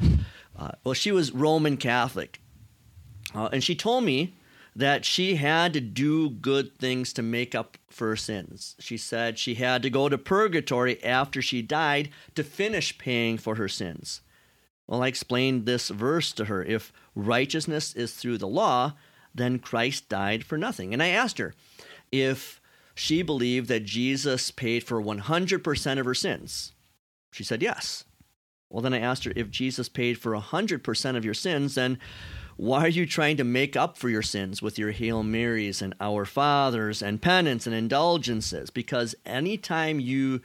Uh, 0.57 0.71
well, 0.85 0.93
she 0.93 1.11
was 1.11 1.33
Roman 1.33 1.75
Catholic. 1.75 2.39
Uh, 3.33 3.49
and 3.51 3.63
she 3.63 3.75
told 3.75 4.03
me 4.03 4.35
that 4.75 5.05
she 5.05 5.35
had 5.35 5.73
to 5.73 5.81
do 5.81 6.29
good 6.29 6.77
things 6.77 7.11
to 7.13 7.21
make 7.21 7.53
up 7.53 7.77
for 7.89 8.09
her 8.09 8.15
sins. 8.15 8.75
She 8.79 8.97
said 8.97 9.37
she 9.37 9.55
had 9.55 9.81
to 9.83 9.89
go 9.89 10.09
to 10.09 10.17
purgatory 10.17 11.03
after 11.03 11.41
she 11.41 11.61
died 11.61 12.09
to 12.35 12.43
finish 12.43 12.97
paying 12.97 13.37
for 13.37 13.55
her 13.55 13.67
sins. 13.67 14.21
Well, 14.87 15.03
I 15.03 15.07
explained 15.07 15.65
this 15.65 15.89
verse 15.89 16.31
to 16.33 16.45
her. 16.45 16.63
If 16.63 16.93
righteousness 17.13 17.93
is 17.93 18.13
through 18.13 18.37
the 18.37 18.47
law, 18.47 18.93
then 19.35 19.59
Christ 19.59 20.09
died 20.09 20.43
for 20.43 20.57
nothing. 20.57 20.93
And 20.93 21.03
I 21.03 21.09
asked 21.09 21.37
her 21.37 21.53
if 22.11 22.59
she 22.95 23.21
believed 23.21 23.67
that 23.67 23.85
Jesus 23.85 24.51
paid 24.51 24.83
for 24.83 25.01
100% 25.01 25.99
of 25.99 26.05
her 26.05 26.15
sins. 26.15 26.73
She 27.31 27.43
said 27.43 27.61
yes. 27.61 28.05
Well, 28.69 28.81
then 28.81 28.93
I 28.93 28.99
asked 28.99 29.23
her 29.25 29.33
if 29.35 29.49
Jesus 29.49 29.89
paid 29.89 30.17
for 30.17 30.33
100% 30.33 31.15
of 31.15 31.25
your 31.25 31.33
sins, 31.33 31.75
then 31.75 31.99
why 32.59 32.83
are 32.83 32.89
you 32.89 33.05
trying 33.05 33.37
to 33.37 33.45
make 33.45 33.77
up 33.77 33.97
for 33.97 34.09
your 34.09 34.21
sins 34.21 34.61
with 34.61 34.77
your 34.77 34.91
Hail 34.91 35.23
Marys 35.23 35.81
and 35.81 35.95
Our 36.01 36.25
Fathers 36.25 37.01
and 37.01 37.21
penance 37.21 37.65
and 37.65 37.73
indulgences? 37.73 38.69
Because 38.69 39.15
anytime 39.25 40.01
you 40.01 40.41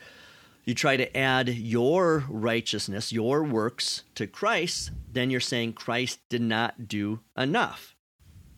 you 0.64 0.76
try 0.76 0.96
to 0.96 1.16
add 1.16 1.48
your 1.48 2.24
righteousness, 2.28 3.12
your 3.12 3.42
works 3.42 4.04
to 4.14 4.28
Christ, 4.28 4.92
then 5.12 5.28
you're 5.28 5.40
saying 5.40 5.72
Christ 5.72 6.20
did 6.28 6.40
not 6.40 6.86
do 6.86 7.18
enough. 7.36 7.96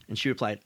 And 0.06 0.18
she 0.18 0.28
replied, 0.28 0.60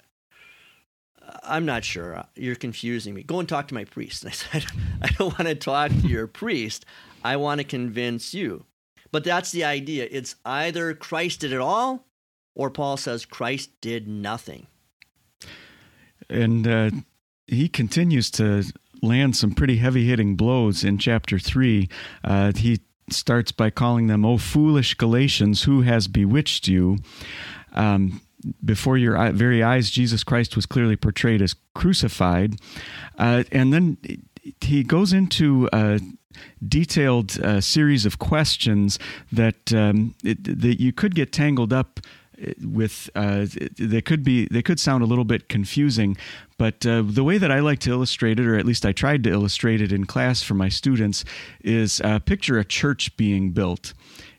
I'm 1.44 1.64
not 1.64 1.84
sure. 1.84 2.24
You're 2.34 2.56
confusing 2.56 3.14
me. 3.14 3.22
Go 3.22 3.38
and 3.38 3.48
talk 3.48 3.68
to 3.68 3.74
my 3.74 3.84
priest. 3.84 4.24
And 4.24 4.32
I 4.32 4.34
said, 4.34 4.66
I 5.00 5.06
don't 5.16 5.38
want 5.38 5.48
to 5.48 5.54
talk 5.54 5.92
to 5.92 6.08
your 6.08 6.26
priest. 6.26 6.84
I 7.22 7.36
want 7.36 7.60
to 7.60 7.64
convince 7.64 8.34
you. 8.34 8.64
But 9.12 9.22
that's 9.22 9.52
the 9.52 9.62
idea. 9.62 10.08
It's 10.10 10.34
either 10.44 10.92
Christ 10.92 11.40
did 11.40 11.52
it 11.52 11.60
all, 11.60 12.04
or 12.54 12.70
Paul 12.70 12.96
says 12.96 13.24
Christ 13.24 13.70
did 13.80 14.08
nothing. 14.08 14.66
And 16.28 16.66
uh, 16.66 16.90
he 17.46 17.68
continues 17.68 18.30
to 18.32 18.64
land 19.02 19.36
some 19.36 19.52
pretty 19.52 19.76
heavy 19.76 20.06
hitting 20.06 20.36
blows 20.36 20.84
in 20.84 20.98
chapter 20.98 21.38
3. 21.38 21.88
Uh, 22.22 22.52
he 22.54 22.80
starts 23.10 23.52
by 23.52 23.70
calling 23.70 24.06
them, 24.06 24.24
O 24.24 24.38
foolish 24.38 24.94
Galatians, 24.94 25.64
who 25.64 25.82
has 25.82 26.08
bewitched 26.08 26.68
you? 26.68 26.98
Um, 27.72 28.20
before 28.64 28.96
your 28.96 29.32
very 29.32 29.62
eyes, 29.62 29.90
Jesus 29.90 30.24
Christ 30.24 30.56
was 30.56 30.66
clearly 30.66 30.96
portrayed 30.96 31.42
as 31.42 31.54
crucified. 31.74 32.54
Uh, 33.18 33.44
and 33.52 33.72
then 33.72 33.98
he 34.60 34.82
goes 34.82 35.12
into 35.12 35.68
a 35.72 36.00
detailed 36.66 37.38
uh, 37.40 37.60
series 37.60 38.06
of 38.06 38.18
questions 38.18 38.98
that 39.32 39.72
um, 39.74 40.14
it, 40.24 40.60
that 40.60 40.80
you 40.80 40.92
could 40.92 41.14
get 41.14 41.32
tangled 41.32 41.72
up 41.72 42.00
with 42.62 43.10
uh, 43.14 43.46
they 43.76 44.00
could 44.00 44.24
be 44.24 44.46
they 44.50 44.62
could 44.62 44.80
sound 44.80 45.02
a 45.02 45.06
little 45.06 45.24
bit 45.24 45.48
confusing 45.48 46.16
but 46.58 46.84
uh, 46.86 47.02
the 47.04 47.24
way 47.24 47.38
that 47.38 47.50
I 47.50 47.60
like 47.60 47.78
to 47.80 47.90
illustrate 47.90 48.40
it 48.40 48.46
or 48.46 48.56
at 48.56 48.66
least 48.66 48.84
I 48.84 48.92
tried 48.92 49.24
to 49.24 49.30
illustrate 49.30 49.80
it 49.80 49.92
in 49.92 50.04
class 50.04 50.42
for 50.42 50.54
my 50.54 50.68
students 50.68 51.24
is 51.60 52.00
uh, 52.02 52.18
picture 52.18 52.58
a 52.58 52.64
church 52.64 53.16
being 53.16 53.50
built 53.50 53.92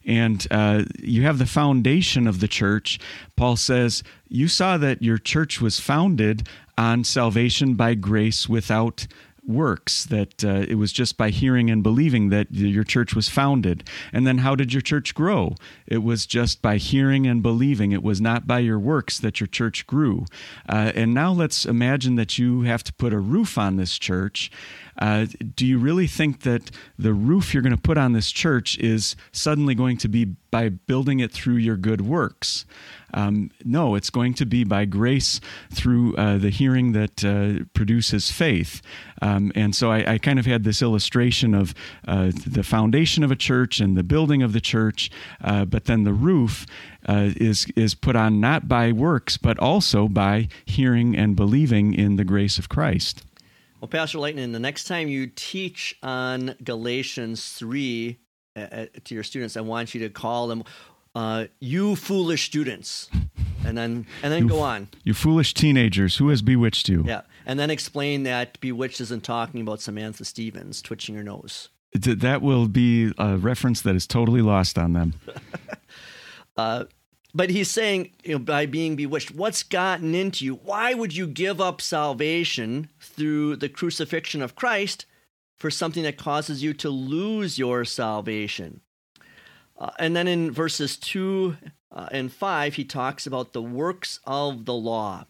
and 0.06 0.48
uh, 0.50 0.84
you 1.00 1.24
have 1.24 1.38
the 1.38 1.46
foundation 1.46 2.28
of 2.28 2.40
the 2.40 2.48
church. 2.48 3.00
Paul 3.36 3.56
says, 3.56 4.04
You 4.28 4.48
saw 4.48 4.78
that 4.78 5.02
your 5.02 5.18
church 5.18 5.62
was 5.62 5.80
founded 5.80 6.48
on 6.78 7.04
salvation 7.04 7.76
by 7.76 7.94
grace 7.94 8.50
without 8.50 9.06
works, 9.46 10.06
that 10.06 10.44
uh, 10.44 10.66
it 10.68 10.76
was 10.76 10.92
just 10.92 11.18
by 11.18 11.30
hearing 11.30 11.70
and 11.70 11.84
believing 11.84 12.30
that 12.30 12.52
your 12.52 12.84
church 12.84 13.16
was 13.16 13.30
founded. 13.30 13.84
And 14.14 14.26
then 14.28 14.40
how 14.40 14.56
did 14.56 14.74
your 14.74 14.82
church 14.82 15.16
grow? 15.16 15.56
It 15.88 16.04
was 16.04 16.26
just 16.26 16.62
by 16.62 16.78
hearing 16.78 17.26
and 17.28 17.42
believing. 17.42 17.92
It 17.92 18.04
was 18.04 18.22
not 18.22 18.48
by 18.48 18.60
your 18.60 18.80
works 18.80 19.20
that 19.20 19.40
your 19.40 19.48
church 19.48 19.88
grew. 19.88 20.26
Uh, 20.70 20.92
and 20.96 21.14
now 21.14 21.32
let's 21.32 21.66
imagine 21.66 22.16
that 22.16 22.38
you 22.38 22.62
have 22.62 22.84
to 22.84 22.94
put 22.94 23.14
a 23.14 23.20
roof 23.20 23.58
on 23.58 23.78
this 23.78 23.98
church. 23.98 24.52
Uh, 24.98 25.26
do 25.56 25.66
you 25.66 25.78
really 25.78 26.08
think 26.08 26.42
that 26.42 26.72
the 26.98 27.14
roof 27.14 27.54
you're 27.54 27.64
going 27.64 27.76
to 27.76 27.82
put 27.82 27.98
on 27.98 28.14
this 28.14 28.32
church 28.32 28.78
is 28.78 29.16
suddenly 29.32 29.76
going 29.76 29.98
to 29.98 30.08
be 30.08 30.26
by 30.26 30.70
building 30.70 31.20
it 31.20 31.32
through 31.32 31.56
your 31.56 31.78
good 31.78 32.02
works? 32.02 32.66
Um, 33.14 33.52
no, 33.66 33.96
it's 33.96 34.10
going 34.10 34.34
to 34.36 34.46
be 34.46 34.64
by 34.64 34.86
grace 34.86 35.42
through 35.74 36.16
uh, 36.16 36.38
the 36.38 36.50
hearing 36.50 36.94
that 36.94 37.26
uh, 37.26 37.66
produces 37.74 38.32
faith. 38.32 38.82
Um, 39.22 39.52
and 39.56 39.76
so 39.76 39.92
I, 39.92 40.14
I, 40.14 40.18
kind 40.18 40.40
of 40.40 40.46
had 40.46 40.64
this 40.64 40.82
illustration 40.82 41.54
of 41.54 41.74
uh, 42.08 42.32
the 42.48 42.64
foundation 42.64 43.24
of 43.24 43.32
a 43.32 43.36
church 43.36 43.80
and 43.80 43.98
the 43.98 44.04
building 44.04 44.42
of 44.42 44.54
the 44.54 44.62
church, 44.62 45.12
uh, 45.44 45.66
but 45.66 45.86
then 45.86 46.04
the 46.04 46.14
roof 46.14 46.66
uh, 47.08 47.32
is 47.36 47.68
is 47.76 47.94
put 47.96 48.16
on 48.16 48.40
not 48.40 48.68
by 48.68 48.92
works, 48.92 49.38
but 49.38 49.60
also 49.60 50.08
by 50.08 50.48
hearing 50.66 51.16
and 51.16 51.36
believing 51.36 51.94
in 51.94 52.16
the 52.16 52.24
grace 52.24 52.58
of 52.58 52.70
Christ. 52.70 53.24
Well, 53.82 53.88
Pastor 53.88 54.20
Lightning, 54.20 54.52
the 54.52 54.60
next 54.60 54.84
time 54.84 55.08
you 55.08 55.26
teach 55.26 55.98
on 56.04 56.54
Galatians 56.64 57.54
3 57.54 58.20
uh, 58.56 58.60
uh, 58.60 58.86
to 59.06 59.16
your 59.16 59.24
students, 59.24 59.58
I 59.58 59.62
want 59.62 59.96
you 59.96 60.02
to 60.02 60.10
call 60.10 60.48
them 60.48 60.64
uh, 61.16 61.46
you 61.60 61.96
foolish 61.96 62.46
students, 62.46 63.10
and 63.66 63.76
then 63.76 64.06
and 64.22 64.32
then 64.32 64.44
you, 64.44 64.50
go 64.50 64.60
on. 64.60 64.88
You 65.04 65.16
foolish 65.16 65.56
teenagers, 65.56 66.18
who 66.18 66.30
has 66.30 66.44
bewitched 66.44 66.90
you? 66.90 67.04
Yeah, 67.08 67.22
and 67.48 67.60
then 67.60 67.72
explain 67.72 68.22
that 68.24 68.60
bewitched 68.62 69.02
isn't 69.02 69.24
talking 69.24 69.62
about 69.62 69.82
Samantha 69.82 70.26
Stephens 70.26 70.84
twitching 70.84 71.16
her 71.16 71.24
nose. 71.24 71.70
That 71.94 72.44
will 72.44 72.68
be 72.68 73.12
a 73.18 73.36
reference 73.36 73.82
that 73.82 73.96
is 73.96 74.06
totally 74.06 74.44
lost 74.44 74.78
on 74.78 74.94
them. 74.94 75.16
uh, 76.56 76.86
but 77.34 77.50
he's 77.50 77.70
saying, 77.70 78.12
you 78.24 78.34
know, 78.34 78.40
by 78.40 78.66
being 78.66 78.96
bewitched, 78.96 79.32
what's 79.32 79.64
gotten 79.64 80.14
into 80.14 80.44
you? 80.44 80.56
Why 80.56 80.94
would 80.94 81.16
you 81.16 81.28
give 81.28 81.62
up 81.62 81.82
salvation 81.82 82.90
through 83.00 83.58
the 83.58 83.70
crucifixion 83.70 84.42
of 84.42 84.56
Christ 84.56 85.06
for 85.58 85.72
something 85.72 86.04
that 86.04 86.18
causes 86.18 86.62
you 86.62 86.74
to 86.76 86.90
lose 86.90 87.58
your 87.58 87.86
salvation? 87.86 88.82
Uh, 89.78 89.92
and 89.98 90.16
then 90.16 90.28
in 90.28 90.52
verses 90.52 90.98
2 90.98 91.58
uh, 91.92 92.08
and 92.12 92.32
5, 92.32 92.76
he 92.76 92.84
talks 92.84 93.26
about 93.26 93.54
the 93.54 93.62
works 93.62 94.20
of 94.26 94.66
the 94.66 94.74
law. 94.74 95.26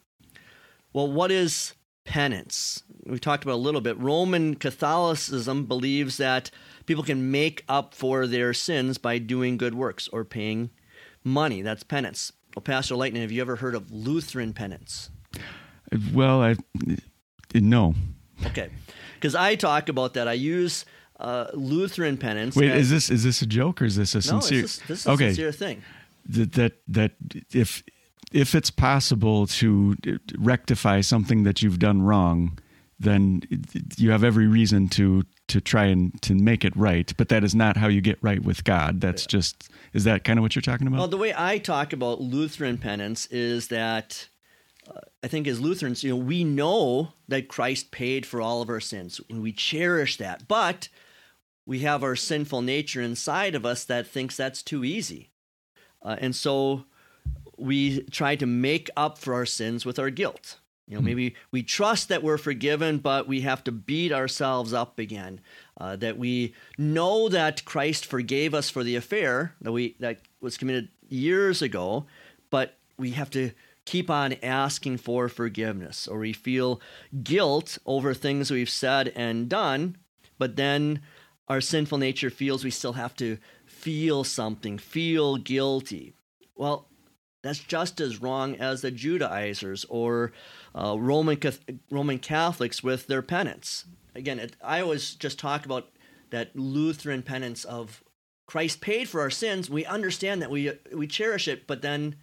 Well, 0.93 1.10
what 1.10 1.32
is 1.32 1.74
penance? 2.04 2.84
We 3.06 3.20
talked 3.20 3.43
about 3.43 3.56
a 3.56 3.56
little 3.56 3.80
bit. 3.80 3.97
Roman 3.97 4.56
Catholicism 4.56 5.66
believes 5.66 6.18
that 6.18 6.52
people 6.86 7.04
can 7.04 7.32
make 7.32 7.64
up 7.70 7.93
for 7.93 8.28
their 8.28 8.54
sins 8.54 8.97
by 8.97 9.20
doing 9.20 9.58
good 9.58 9.76
works 9.76 10.10
or 10.10 10.26
paying 10.26 10.72
money. 11.24 11.61
That's 11.61 11.84
penance. 11.84 12.34
Well, 12.55 12.63
Pastor 12.63 12.95
Lightning, 12.95 13.22
have 13.22 13.32
you 13.32 13.41
ever 13.41 13.55
heard 13.55 13.76
of 13.76 13.91
Lutheran 13.91 14.53
penance? 14.53 15.09
Well, 16.13 16.41
I 16.41 16.55
no. 17.53 17.95
Okay, 18.45 18.69
because 19.15 19.36
I 19.36 19.55
talk 19.55 19.89
about 19.89 20.13
that. 20.15 20.28
I 20.28 20.34
use 20.34 20.86
uh, 21.19 21.47
Lutheran 21.53 22.17
penance. 22.17 22.55
Wait, 22.55 22.72
is 22.72 22.89
this 22.89 23.09
is 23.09 23.24
this 23.24 23.41
a 23.41 23.45
joke 23.45 23.82
or 23.82 23.86
is 23.86 23.95
this 23.95 24.15
a 24.15 24.22
sincere? 24.22 24.57
No, 24.57 24.61
this, 24.63 24.78
this 24.88 24.99
is 25.01 25.07
okay. 25.07 25.26
a 25.26 25.30
sincere 25.30 25.51
thing. 25.51 25.82
That, 26.28 26.53
that 26.53 26.74
that 26.88 27.11
if 27.53 27.84
if 28.32 28.55
it's 28.55 28.72
possible 28.72 29.47
to 29.47 29.95
rectify 30.38 31.01
something 31.01 31.43
that 31.43 31.61
you've 31.61 31.80
done 31.80 32.01
wrong, 32.01 32.57
then 32.99 33.41
you 33.97 34.11
have 34.11 34.24
every 34.24 34.47
reason 34.47 34.88
to 34.89 35.24
to 35.52 35.62
try 35.62 35.86
and 35.86 36.20
to 36.22 36.34
make 36.34 36.64
it 36.64 36.76
right. 36.76 37.14
But 37.18 37.30
that 37.30 37.43
is 37.43 37.54
not 37.54 37.78
how 37.78 37.88
you 37.88 38.02
get 38.02 38.18
right 38.22 38.41
with 38.41 38.64
God. 38.64 39.02
That's 39.02 39.24
yeah. 39.24 39.39
just 39.39 39.70
is 39.93 40.06
that 40.06 40.24
kind 40.24 40.39
of 40.39 40.43
what 40.43 40.56
you're 40.56 40.62
talking 40.62 40.88
about? 40.88 40.97
Well, 40.99 41.08
the 41.08 41.18
way 41.18 41.34
I 41.36 41.58
talk 41.58 41.93
about 41.93 42.22
Lutheran 42.22 42.78
penance 42.78 43.26
is 43.28 43.68
that 43.68 44.28
uh, 44.88 45.02
I 45.24 45.28
think 45.28 45.47
as 45.47 45.60
Lutherans, 45.60 46.04
you 46.04 46.12
know, 46.12 46.24
we 46.24 46.43
know 46.43 47.14
that 47.28 47.49
Christ 47.49 47.91
paid 47.91 48.26
for 48.26 48.41
all 48.41 48.62
of 48.62 48.70
our 48.70 48.80
sins, 48.80 49.20
and 49.30 49.41
we 49.41 49.52
cherish 49.52 50.18
that. 50.18 50.47
But 50.47 50.88
we 51.66 51.80
have 51.80 52.04
our 52.04 52.16
sinful 52.16 52.62
nature 52.62 53.02
inside 53.02 53.54
of 53.54 53.66
us 53.66 53.84
that 53.86 54.08
thinks 54.08 54.38
that's 54.38 54.64
too 54.64 54.84
easy. 54.84 55.32
Uh, 56.02 56.16
and 56.20 56.36
so 56.36 56.86
we 57.58 58.02
try 58.04 58.36
to 58.36 58.45
make 58.45 58.89
up 58.97 59.18
for 59.18 59.34
our 59.34 59.45
sins 59.45 59.86
with 59.86 59.99
our 59.99 60.10
guilt. 60.10 60.58
You 60.91 60.97
know, 60.97 61.03
maybe 61.03 61.35
we 61.51 61.63
trust 61.63 62.09
that 62.09 62.21
we're 62.21 62.37
forgiven, 62.37 62.97
but 62.97 63.25
we 63.25 63.41
have 63.41 63.63
to 63.63 63.71
beat 63.71 64.11
ourselves 64.11 64.73
up 64.73 64.99
again. 64.99 65.39
Uh, 65.79 65.95
that 65.95 66.17
we 66.17 66.53
know 66.77 67.29
that 67.29 67.63
Christ 67.63 68.05
forgave 68.05 68.53
us 68.53 68.69
for 68.69 68.83
the 68.83 68.97
affair 68.97 69.55
that 69.61 69.71
we 69.71 69.95
that 70.01 70.19
was 70.41 70.57
committed 70.57 70.89
years 71.07 71.61
ago, 71.61 72.07
but 72.49 72.77
we 72.97 73.11
have 73.11 73.29
to 73.31 73.51
keep 73.85 74.09
on 74.09 74.33
asking 74.43 74.97
for 74.97 75.29
forgiveness, 75.29 76.09
or 76.09 76.19
we 76.19 76.33
feel 76.33 76.81
guilt 77.23 77.77
over 77.85 78.13
things 78.13 78.51
we've 78.51 78.69
said 78.69 79.13
and 79.15 79.47
done, 79.47 79.95
but 80.37 80.57
then 80.57 81.01
our 81.47 81.61
sinful 81.61 81.99
nature 81.99 82.29
feels 82.29 82.65
we 82.65 82.69
still 82.69 82.93
have 82.93 83.15
to 83.15 83.37
feel 83.65 84.25
something, 84.25 84.77
feel 84.77 85.37
guilty. 85.37 86.13
Well, 86.57 86.89
that's 87.41 87.59
just 87.59 87.99
as 87.99 88.21
wrong 88.21 88.55
as 88.55 88.81
the 88.81 88.91
Judaizers 88.91 89.85
or 89.89 90.31
uh, 90.75 90.95
Roman 90.97 91.39
Roman 91.89 92.19
Catholics 92.19 92.83
with 92.83 93.07
their 93.07 93.21
penance. 93.21 93.85
Again, 94.15 94.39
it, 94.39 94.55
I 94.63 94.81
always 94.81 95.15
just 95.15 95.39
talk 95.39 95.65
about 95.65 95.89
that 96.29 96.55
Lutheran 96.55 97.23
penance 97.23 97.63
of 97.65 98.03
Christ 98.45 98.81
paid 98.81 99.07
for 99.09 99.21
our 99.21 99.29
sins. 99.29 99.69
We 99.69 99.85
understand 99.85 100.41
that 100.41 100.51
we 100.51 100.71
we 100.93 101.07
cherish 101.07 101.47
it, 101.47 101.67
but 101.67 101.81
then 101.81 102.15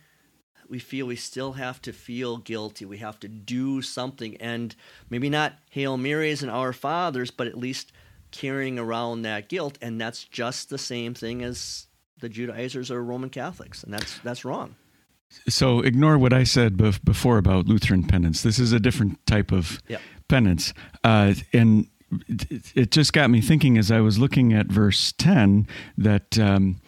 we 0.69 0.79
feel 0.79 1.07
we 1.07 1.17
still 1.17 1.53
have 1.53 1.81
to 1.83 1.93
feel 1.93 2.37
guilty. 2.37 2.85
We 2.85 2.99
have 2.99 3.19
to 3.21 3.29
do 3.29 3.83
something, 3.83 4.37
and 4.37 4.75
maybe 5.09 5.31
not 5.31 5.55
Hail 5.71 5.97
Marys 5.97 6.43
and 6.43 6.51
Our 6.51 6.73
Fathers, 6.73 7.31
but 7.31 7.47
at 7.47 7.57
least 7.57 7.93
carrying 8.31 8.79
around 8.79 9.23
that 9.23 9.49
guilt, 9.49 9.79
and 9.81 10.01
that's 10.01 10.25
just 10.25 10.69
the 10.69 10.79
same 10.79 11.15
thing 11.15 11.43
as 11.43 11.87
the 12.21 12.29
Judaizers 12.29 12.91
or 12.91 13.03
Roman 13.03 13.31
Catholics, 13.31 13.83
and 13.83 13.93
that's 13.93 14.19
that's 14.19 14.45
wrong. 14.45 14.77
So 15.49 15.81
ignore 15.81 16.19
what 16.19 16.33
I 16.33 16.45
said 16.45 16.77
before 16.77 17.39
about 17.39 17.67
Lutheran 17.67 18.05
penance. 18.05 18.43
This 18.43 18.59
is 18.59 18.73
a 18.73 18.81
different 18.81 19.25
type 19.27 19.53
of 19.53 19.81
yep. 19.89 20.01
penance, 20.29 20.73
uh, 21.05 21.35
and 21.53 21.87
it 22.75 22.91
just 22.91 23.13
got 23.13 23.31
me 23.31 23.41
thinking 23.41 23.79
as 23.79 23.91
I 23.91 24.01
was 24.01 24.19
looking 24.19 24.53
at 24.53 24.67
verse 24.67 25.13
ten 25.13 25.67
that. 25.97 26.39
Um, 26.39 26.81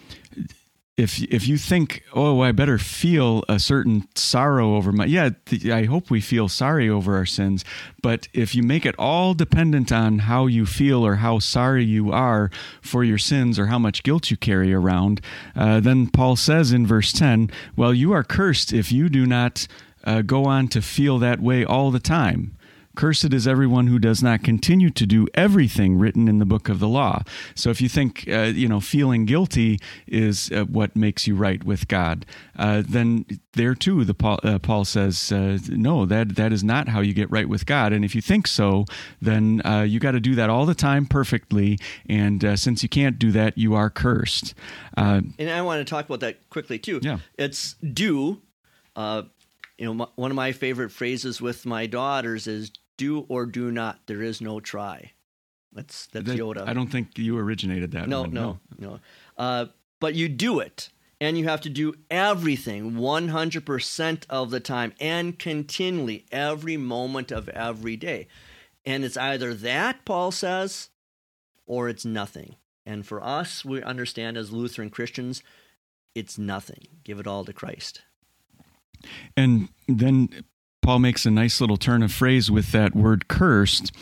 if 1.01 1.23
if 1.23 1.49
you 1.49 1.57
think, 1.59 2.03
oh, 2.13 2.41
I 2.41 2.53
better 2.53 2.79
feel 2.79 3.43
a 3.49 3.59
certain 3.59 4.07
sorrow 4.15 4.77
over 4.77 4.93
my, 4.93 5.07
yeah, 5.07 5.31
th- 5.47 5.67
I 5.67 5.85
hope 5.85 6.11
we 6.11 6.21
feel 6.21 6.49
sorry 6.49 6.89
over 6.91 7.17
our 7.17 7.27
sins. 7.27 7.65
But 8.03 8.29
if 8.33 8.55
you 8.55 8.63
make 8.63 8.87
it 8.87 8.95
all 8.99 9.35
dependent 9.35 9.93
on 9.93 10.21
how 10.21 10.47
you 10.47 10.67
feel 10.67 11.05
or 11.07 11.17
how 11.17 11.39
sorry 11.41 11.85
you 11.85 12.13
are 12.13 12.51
for 12.83 13.05
your 13.05 13.19
sins 13.19 13.59
or 13.59 13.67
how 13.67 13.79
much 13.79 14.03
guilt 14.03 14.31
you 14.31 14.37
carry 14.37 14.73
around, 14.73 15.21
uh, 15.57 15.81
then 15.81 16.09
Paul 16.11 16.37
says 16.37 16.73
in 16.73 16.87
verse 16.87 17.13
ten, 17.13 17.51
well, 17.77 17.95
you 17.95 18.13
are 18.13 18.25
cursed 18.25 18.73
if 18.73 18.93
you 18.93 19.09
do 19.09 19.27
not 19.27 19.67
uh, 20.05 20.23
go 20.23 20.45
on 20.45 20.69
to 20.69 20.81
feel 20.81 21.19
that 21.19 21.41
way 21.41 21.65
all 21.65 21.91
the 21.91 22.01
time. 22.01 22.57
Cursed 22.97 23.33
is 23.33 23.47
everyone 23.47 23.87
who 23.87 24.01
does 24.01 24.21
not 24.21 24.43
continue 24.43 24.91
to 24.91 25.07
do 25.07 25.29
everything 25.35 25.97
written 25.97 26.27
in 26.27 26.41
the 26.41 26.45
book 26.45 26.69
of 26.69 26.81
the 26.81 26.89
law. 26.89 27.23
So 27.55 27.71
if 27.71 27.81
you 27.81 27.89
think, 27.89 28.25
uh, 28.29 28.53
you 28.55 28.67
know, 28.67 28.81
feeling 28.81 29.27
guilty 29.27 29.79
is 30.09 30.51
uh, 30.51 30.65
what 30.65 30.97
makes 30.97 31.27
you 31.27 31.37
right 31.37 31.63
with 31.63 31.87
God, 31.87 32.27
uh, 32.59 32.83
then 32.87 33.27
there 33.53 33.77
too, 33.77 34.05
the 34.05 34.13
Paul, 34.13 34.41
uh, 34.43 34.59
Paul 34.59 34.85
says, 34.85 35.31
uh, 35.31 35.59
no, 35.69 36.05
that 36.05 36.35
that 36.35 36.53
is 36.53 36.65
not 36.65 36.89
how 36.89 37.01
you 37.01 37.15
get 37.15 37.31
right 37.31 37.49
with 37.49 37.65
God. 37.65 37.93
And 37.93 38.05
if 38.05 38.15
you 38.15 38.21
think 38.21 38.49
so, 38.49 38.87
then 39.23 39.63
uh, 39.65 39.83
you 39.83 40.01
got 40.01 40.13
to 40.13 40.21
do 40.21 40.35
that 40.35 40.51
all 40.51 40.67
the 40.67 40.75
time 40.75 41.07
perfectly. 41.07 41.79
And 42.09 42.59
since 42.59 42.83
you 42.83 42.89
can't 42.89 43.19
do 43.21 43.31
that, 43.33 43.57
you 43.57 43.75
are 43.75 43.89
cursed. 43.89 44.55
and 44.97 45.35
I 45.41 45.63
want 45.63 45.79
to 45.79 45.89
talk 45.89 46.07
about 46.07 46.21
that 46.21 46.51
quickly 46.51 46.79
too. 46.79 46.99
Yeah, 47.03 47.19
it's 47.39 47.75
do. 47.75 48.43
you 48.97 49.95
know, 49.95 50.11
one 50.17 50.31
of 50.31 50.37
my 50.37 50.53
favorite 50.53 50.91
phrases 50.91 51.41
with 51.41 51.65
my 51.65 51.87
daughters 51.87 52.47
is 52.47 52.71
do 53.01 53.25
or 53.29 53.47
do 53.47 53.71
not. 53.71 54.07
There 54.07 54.23
is 54.23 54.41
no 54.41 54.61
try. 54.61 55.13
That's 55.73 56.07
that's 56.07 56.27
that, 56.27 56.39
Yoda. 56.39 56.69
I 56.69 56.75
don't 56.75 56.89
think 56.89 57.17
you 57.17 57.39
originated 57.39 57.93
that. 57.93 58.09
No, 58.09 58.23
one. 58.23 58.33
no, 58.33 58.61
no. 58.79 58.89
no. 58.91 59.01
Uh, 59.39 59.67
but 60.01 60.15
you 60.15 60.29
do 60.29 60.61
it, 60.61 60.91
and 61.21 61.39
you 61.39 61.45
have 61.45 61.63
to 61.63 61.71
do 61.71 61.95
everything 62.11 62.93
100% 62.93 64.25
of 64.29 64.51
the 64.51 64.61
time 64.61 64.93
and 65.01 65.39
continually, 65.39 66.27
every 66.31 66.77
moment 66.77 67.31
of 67.31 67.49
every 67.51 67.97
day. 67.97 68.29
And 68.85 69.05
it's 69.05 69.17
either 69.17 69.55
that, 69.55 70.05
Paul 70.05 70.31
says, 70.31 70.91
or 71.67 71.89
it's 71.89 72.05
nothing. 72.05 72.57
And 72.85 73.07
for 73.07 73.23
us, 73.23 73.65
we 73.65 73.83
understand 73.83 74.37
as 74.37 74.53
Lutheran 74.53 74.91
Christians, 74.91 75.43
it's 76.15 76.39
nothing. 76.39 76.89
Give 77.05 77.21
it 77.21 77.27
all 77.27 77.45
to 77.45 77.53
Christ. 77.53 78.03
And 79.37 79.69
then 79.87 80.45
Paul 80.83 80.99
makes 80.99 81.27
a 81.27 81.31
nice 81.31 81.61
little 81.61 81.77
turn 81.77 82.03
of 82.03 82.13
phrase 82.13 82.51
with 82.51 82.73
that 82.73 82.95
word 82.95 83.29
cursed. 83.29 83.93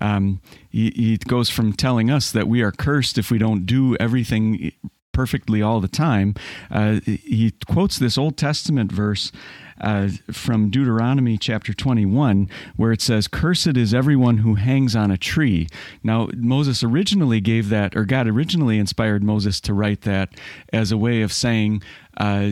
Um, 0.00 0.40
he, 0.70 0.92
he 0.94 1.16
goes 1.16 1.50
from 1.50 1.72
telling 1.72 2.10
us 2.10 2.30
that 2.30 2.48
we 2.48 2.62
are 2.62 2.72
cursed 2.72 3.18
if 3.18 3.30
we 3.30 3.38
don't 3.38 3.66
do 3.66 3.96
everything 3.96 4.72
perfectly 5.12 5.60
all 5.60 5.80
the 5.80 5.88
time. 5.88 6.34
Uh, 6.70 7.00
he 7.04 7.52
quotes 7.66 7.98
this 7.98 8.16
Old 8.16 8.36
Testament 8.36 8.92
verse 8.92 9.32
uh, 9.80 10.08
from 10.30 10.70
Deuteronomy 10.70 11.38
chapter 11.38 11.72
21, 11.72 12.48
where 12.76 12.92
it 12.92 13.00
says, 13.00 13.28
Cursed 13.28 13.76
is 13.76 13.94
everyone 13.94 14.38
who 14.38 14.54
hangs 14.54 14.96
on 14.96 15.10
a 15.10 15.18
tree. 15.18 15.66
Now, 16.02 16.28
Moses 16.36 16.82
originally 16.82 17.40
gave 17.40 17.68
that, 17.68 17.96
or 17.96 18.04
God 18.04 18.26
originally 18.26 18.78
inspired 18.78 19.22
Moses 19.22 19.60
to 19.62 19.74
write 19.74 20.02
that 20.02 20.30
as 20.72 20.92
a 20.92 20.98
way 20.98 21.22
of 21.22 21.32
saying, 21.32 21.82
uh, 22.16 22.50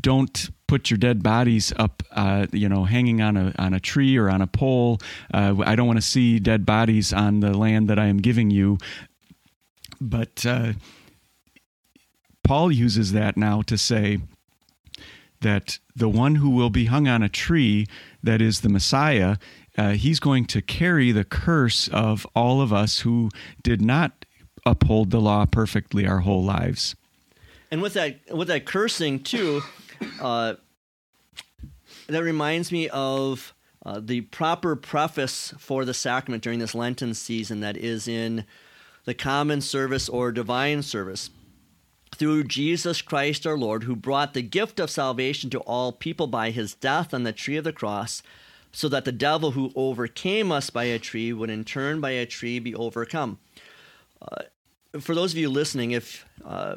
don't 0.00 0.50
put 0.66 0.90
your 0.90 0.98
dead 0.98 1.22
bodies 1.22 1.72
up, 1.76 2.02
uh, 2.12 2.46
you 2.52 2.68
know, 2.68 2.84
hanging 2.84 3.20
on 3.22 3.36
a 3.36 3.52
on 3.58 3.72
a 3.72 3.80
tree 3.80 4.16
or 4.16 4.28
on 4.28 4.42
a 4.42 4.46
pole. 4.46 4.98
Uh, 5.32 5.54
I 5.64 5.74
don't 5.74 5.86
want 5.86 5.98
to 5.98 6.06
see 6.06 6.38
dead 6.38 6.66
bodies 6.66 7.12
on 7.12 7.40
the 7.40 7.56
land 7.56 7.88
that 7.88 7.98
I 7.98 8.06
am 8.06 8.18
giving 8.18 8.50
you. 8.50 8.78
But 10.00 10.44
uh, 10.46 10.74
Paul 12.44 12.70
uses 12.70 13.12
that 13.12 13.36
now 13.36 13.62
to 13.62 13.76
say 13.76 14.18
that 15.40 15.78
the 15.94 16.08
one 16.08 16.36
who 16.36 16.50
will 16.50 16.70
be 16.70 16.86
hung 16.86 17.08
on 17.08 17.22
a 17.22 17.28
tree, 17.28 17.86
that 18.22 18.40
is 18.40 18.60
the 18.60 18.68
Messiah, 18.68 19.36
uh, 19.76 19.90
he's 19.90 20.18
going 20.20 20.44
to 20.46 20.60
carry 20.60 21.12
the 21.12 21.24
curse 21.24 21.88
of 21.88 22.26
all 22.34 22.60
of 22.60 22.72
us 22.72 23.00
who 23.00 23.30
did 23.62 23.80
not 23.80 24.24
uphold 24.66 25.10
the 25.10 25.20
law 25.20 25.46
perfectly 25.46 26.06
our 26.06 26.20
whole 26.20 26.42
lives. 26.42 26.96
And 27.70 27.82
with 27.82 27.94
that, 27.94 28.18
with 28.30 28.48
that 28.48 28.64
cursing 28.64 29.20
too, 29.20 29.62
uh, 30.20 30.54
that 32.08 32.22
reminds 32.22 32.72
me 32.72 32.88
of 32.88 33.54
uh, 33.84 34.00
the 34.02 34.22
proper 34.22 34.74
preface 34.74 35.54
for 35.58 35.84
the 35.84 35.94
sacrament 35.94 36.42
during 36.42 36.58
this 36.58 36.74
Lenten 36.74 37.14
season 37.14 37.60
that 37.60 37.76
is 37.76 38.08
in 38.08 38.44
the 39.04 39.14
common 39.14 39.60
service 39.60 40.08
or 40.08 40.32
divine 40.32 40.82
service. 40.82 41.30
Through 42.18 42.44
Jesus 42.44 43.00
Christ 43.00 43.46
our 43.46 43.56
Lord, 43.56 43.84
who 43.84 43.94
brought 43.94 44.34
the 44.34 44.42
gift 44.42 44.80
of 44.80 44.90
salvation 44.90 45.50
to 45.50 45.60
all 45.60 45.92
people 45.92 46.26
by 46.26 46.50
his 46.50 46.74
death 46.74 47.14
on 47.14 47.22
the 47.22 47.32
tree 47.32 47.56
of 47.56 47.62
the 47.62 47.72
cross, 47.72 48.22
so 48.72 48.88
that 48.88 49.04
the 49.04 49.12
devil 49.12 49.52
who 49.52 49.72
overcame 49.76 50.50
us 50.50 50.68
by 50.68 50.84
a 50.84 50.98
tree 50.98 51.32
would 51.32 51.48
in 51.48 51.64
turn 51.64 52.00
by 52.00 52.10
a 52.10 52.26
tree 52.26 52.58
be 52.58 52.74
overcome. 52.74 53.38
Uh, 54.20 54.42
for 55.00 55.14
those 55.14 55.32
of 55.32 55.38
you 55.38 55.48
listening, 55.48 55.92
if 55.92 56.26
uh, 56.44 56.76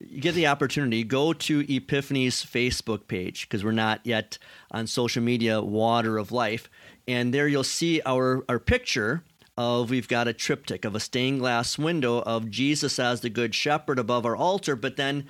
you 0.00 0.20
get 0.20 0.34
the 0.34 0.46
opportunity, 0.46 1.04
go 1.04 1.32
to 1.32 1.60
Epiphany's 1.68 2.42
Facebook 2.42 3.06
page 3.06 3.48
because 3.48 3.62
we're 3.62 3.72
not 3.72 4.00
yet 4.04 4.38
on 4.70 4.86
social 4.86 5.22
media, 5.22 5.60
Water 5.60 6.18
of 6.18 6.32
Life. 6.32 6.70
And 7.06 7.32
there 7.34 7.46
you'll 7.46 7.62
see 7.62 8.00
our, 8.06 8.42
our 8.48 8.58
picture 8.58 9.22
of 9.56 9.90
we've 9.90 10.08
got 10.08 10.28
a 10.28 10.32
triptych 10.32 10.84
of 10.84 10.94
a 10.94 11.00
stained 11.00 11.40
glass 11.40 11.78
window 11.78 12.22
of 12.22 12.50
Jesus 12.50 12.98
as 12.98 13.20
the 13.20 13.30
Good 13.30 13.54
Shepherd 13.54 13.98
above 13.98 14.24
our 14.24 14.36
altar, 14.36 14.76
but 14.76 14.96
then 14.96 15.26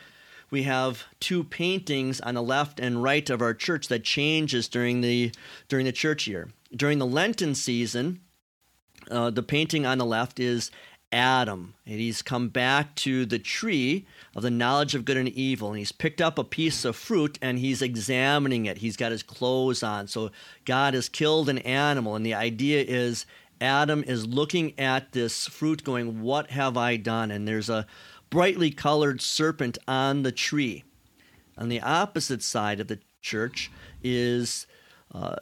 we 0.51 0.65
have 0.65 1.05
two 1.19 1.43
paintings 1.45 2.21
on 2.21 2.35
the 2.35 2.43
left 2.43 2.79
and 2.79 3.03
right 3.03 3.29
of 3.31 3.41
our 3.41 3.55
church 3.55 3.89
that 3.89 4.05
changes 4.05 4.69
during 4.69 5.01
the 5.01 5.33
during 5.69 5.87
the 5.87 5.93
church 5.93 6.27
year. 6.27 6.51
During 6.75 6.99
the 6.99 7.07
Lenten 7.07 7.55
season, 7.55 8.21
uh, 9.11 9.31
the 9.31 9.43
painting 9.43 9.87
on 9.87 9.99
the 9.99 10.05
left 10.05 10.39
is 10.39 10.71
Adam, 11.13 11.75
and 11.85 12.01
he's 12.01 12.23
come 12.23 12.49
back 12.49 12.95
to 12.97 13.27
the 13.27 13.39
tree 13.39 14.07
of 14.35 14.43
the 14.43 14.51
knowledge 14.51 14.95
of 14.95 15.05
good 15.05 15.17
and 15.19 15.29
evil, 15.29 15.69
and 15.69 15.79
he's 15.79 15.93
picked 15.93 16.21
up 16.21 16.39
a 16.39 16.45
piece 16.45 16.85
of 16.85 16.97
fruit 16.97 17.39
and 17.43 17.59
he's 17.59 17.83
examining 17.83 18.67
it. 18.67 18.79
He's 18.79 18.97
got 18.97 19.13
his 19.13 19.23
clothes 19.23 19.83
on. 19.83 20.09
So 20.09 20.31
God 20.65 20.95
has 20.95 21.09
killed 21.09 21.49
an 21.49 21.59
animal, 21.59 22.17
and 22.17 22.25
the 22.25 22.35
idea 22.35 22.83
is 22.87 23.27
Adam 23.63 24.03
is 24.05 24.27
looking 24.27 24.79
at 24.79 25.13
this 25.13 25.47
fruit, 25.47 25.85
going, 25.85 26.21
What 26.21 26.51
have 26.51 26.77
I 26.77 26.97
done? 26.97 27.31
And 27.31 27.47
there's 27.47 27.71
a 27.71 27.87
brightly 28.29 28.71
colored 28.71 29.23
serpent 29.23 29.79
on 29.87 30.23
the 30.23 30.33
tree. 30.33 30.85
On 31.57 31.69
the 31.69 31.81
opposite 31.81 32.43
side 32.43 32.81
of 32.81 32.89
the 32.89 32.99
church 33.21 33.71
is 34.03 34.67
uh, 35.15 35.37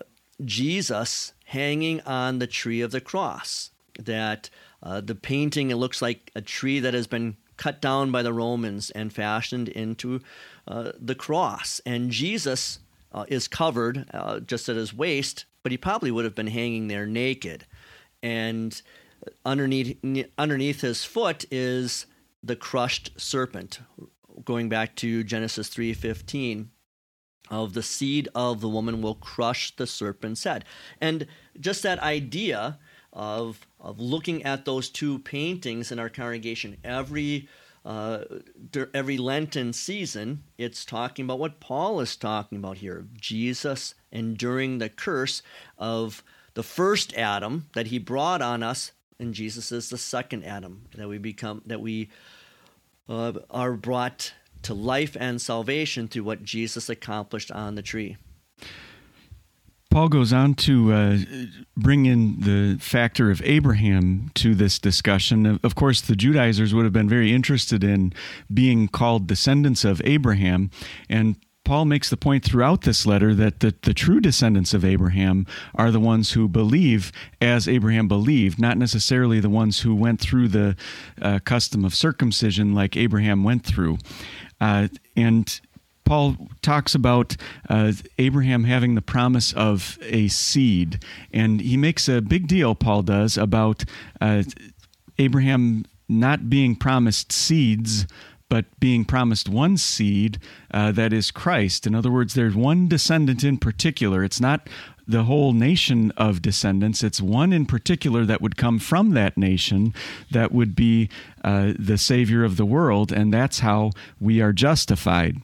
Jesus 0.44 1.32
hanging 1.46 2.00
on 2.02 2.38
the 2.38 2.46
tree 2.46 2.80
of 2.80 2.90
the 2.90 3.00
cross. 3.00 3.70
That 3.98 4.50
uh, 4.82 5.00
the 5.00 5.14
painting, 5.14 5.70
it 5.70 5.76
looks 5.76 6.02
like 6.02 6.30
a 6.34 6.40
tree 6.40 6.80
that 6.80 6.94
has 6.94 7.06
been 7.06 7.36
cut 7.56 7.80
down 7.80 8.10
by 8.10 8.22
the 8.22 8.32
Romans 8.32 8.90
and 8.90 9.12
fashioned 9.12 9.68
into 9.68 10.20
uh, 10.66 10.92
the 10.98 11.14
cross. 11.14 11.80
And 11.84 12.10
Jesus 12.10 12.78
uh, 13.12 13.26
is 13.28 13.48
covered 13.48 14.06
uh, 14.12 14.40
just 14.40 14.68
at 14.68 14.76
his 14.76 14.94
waist, 14.94 15.44
but 15.62 15.72
he 15.72 15.78
probably 15.78 16.10
would 16.10 16.24
have 16.24 16.34
been 16.34 16.46
hanging 16.46 16.88
there 16.88 17.06
naked. 17.06 17.66
And 18.22 18.80
underneath, 19.44 19.98
underneath 20.38 20.80
his 20.80 21.04
foot 21.04 21.44
is 21.50 22.06
the 22.42 22.56
crushed 22.56 23.12
serpent, 23.20 23.80
going 24.44 24.68
back 24.68 24.96
to 24.96 25.24
Genesis 25.24 25.68
3:15 25.68 26.70
of 27.50 27.74
the 27.74 27.82
seed 27.82 28.28
of 28.34 28.60
the 28.60 28.68
woman 28.68 29.02
will 29.02 29.16
crush 29.16 29.74
the 29.76 29.86
serpent's 29.86 30.44
head. 30.44 30.64
And 31.00 31.26
just 31.58 31.82
that 31.82 31.98
idea 31.98 32.78
of 33.12 33.66
of 33.80 33.98
looking 33.98 34.44
at 34.44 34.64
those 34.64 34.88
two 34.88 35.18
paintings 35.18 35.90
in 35.90 35.98
our 35.98 36.08
congregation 36.08 36.76
every 36.84 37.48
uh, 37.84 38.24
every 38.92 39.16
Lenten 39.16 39.72
season, 39.72 40.42
it's 40.58 40.84
talking 40.84 41.24
about 41.24 41.38
what 41.38 41.60
Paul 41.60 42.00
is 42.00 42.14
talking 42.14 42.58
about 42.58 42.76
here 42.78 43.06
Jesus 43.18 43.94
enduring 44.12 44.78
the 44.78 44.90
curse 44.90 45.42
of 45.78 46.22
the 46.54 46.62
first 46.62 47.14
Adam 47.14 47.66
that 47.74 47.88
he 47.88 47.98
brought 47.98 48.42
on 48.42 48.62
us, 48.62 48.92
and 49.18 49.34
Jesus 49.34 49.72
is 49.72 49.90
the 49.90 49.98
second 49.98 50.44
Adam 50.44 50.86
that 50.96 51.08
we 51.08 51.18
become, 51.18 51.62
that 51.66 51.80
we 51.80 52.08
uh, 53.08 53.32
are 53.50 53.72
brought 53.72 54.32
to 54.62 54.74
life 54.74 55.16
and 55.18 55.40
salvation 55.40 56.08
through 56.08 56.24
what 56.24 56.42
Jesus 56.42 56.88
accomplished 56.88 57.50
on 57.50 57.74
the 57.74 57.82
tree. 57.82 58.16
Paul 59.90 60.08
goes 60.08 60.32
on 60.32 60.54
to 60.54 60.92
uh, 60.92 61.18
bring 61.76 62.06
in 62.06 62.40
the 62.40 62.78
factor 62.80 63.28
of 63.32 63.42
Abraham 63.42 64.30
to 64.34 64.54
this 64.54 64.78
discussion. 64.78 65.58
Of 65.64 65.74
course, 65.74 66.00
the 66.00 66.14
Judaizers 66.14 66.72
would 66.72 66.84
have 66.84 66.92
been 66.92 67.08
very 67.08 67.34
interested 67.34 67.82
in 67.82 68.12
being 68.54 68.86
called 68.86 69.26
descendants 69.26 69.84
of 69.84 70.00
Abraham, 70.04 70.70
and 71.08 71.34
Paul 71.70 71.84
makes 71.84 72.10
the 72.10 72.16
point 72.16 72.44
throughout 72.44 72.80
this 72.80 73.06
letter 73.06 73.32
that 73.32 73.60
the, 73.60 73.72
the 73.82 73.94
true 73.94 74.20
descendants 74.20 74.74
of 74.74 74.84
Abraham 74.84 75.46
are 75.76 75.92
the 75.92 76.00
ones 76.00 76.32
who 76.32 76.48
believe 76.48 77.12
as 77.40 77.68
Abraham 77.68 78.08
believed, 78.08 78.58
not 78.58 78.76
necessarily 78.76 79.38
the 79.38 79.48
ones 79.48 79.82
who 79.82 79.94
went 79.94 80.18
through 80.18 80.48
the 80.48 80.74
uh, 81.22 81.38
custom 81.44 81.84
of 81.84 81.94
circumcision 81.94 82.74
like 82.74 82.96
Abraham 82.96 83.44
went 83.44 83.64
through. 83.64 83.98
Uh, 84.60 84.88
and 85.14 85.60
Paul 86.02 86.48
talks 86.60 86.96
about 86.96 87.36
uh, 87.68 87.92
Abraham 88.18 88.64
having 88.64 88.96
the 88.96 89.00
promise 89.00 89.52
of 89.52 89.96
a 90.02 90.26
seed, 90.26 91.04
and 91.32 91.60
he 91.60 91.76
makes 91.76 92.08
a 92.08 92.20
big 92.20 92.48
deal, 92.48 92.74
Paul 92.74 93.02
does, 93.02 93.38
about 93.38 93.84
uh, 94.20 94.42
Abraham 95.20 95.84
not 96.08 96.50
being 96.50 96.74
promised 96.74 97.30
seeds, 97.30 98.08
but 98.50 98.66
being 98.78 99.06
promised 99.06 99.48
one 99.48 99.78
seed 99.78 100.38
uh, 100.72 100.92
that 100.92 101.14
is 101.14 101.30
Christ. 101.30 101.86
In 101.86 101.94
other 101.94 102.10
words, 102.10 102.34
there's 102.34 102.54
one 102.54 102.86
descendant 102.88 103.42
in 103.42 103.56
particular. 103.56 104.22
It's 104.22 104.40
not 104.40 104.68
the 105.08 105.24
whole 105.24 105.52
nation 105.52 106.12
of 106.16 106.42
descendants. 106.42 107.02
It's 107.02 107.20
one 107.20 107.52
in 107.52 107.64
particular 107.64 108.24
that 108.26 108.42
would 108.42 108.56
come 108.56 108.78
from 108.78 109.12
that 109.12 109.38
nation 109.38 109.94
that 110.30 110.52
would 110.52 110.76
be 110.76 111.08
uh, 111.42 111.72
the 111.78 111.96
Savior 111.96 112.44
of 112.44 112.56
the 112.56 112.66
world, 112.66 113.10
and 113.10 113.32
that's 113.32 113.60
how 113.60 113.92
we 114.20 114.40
are 114.42 114.52
justified. 114.52 115.38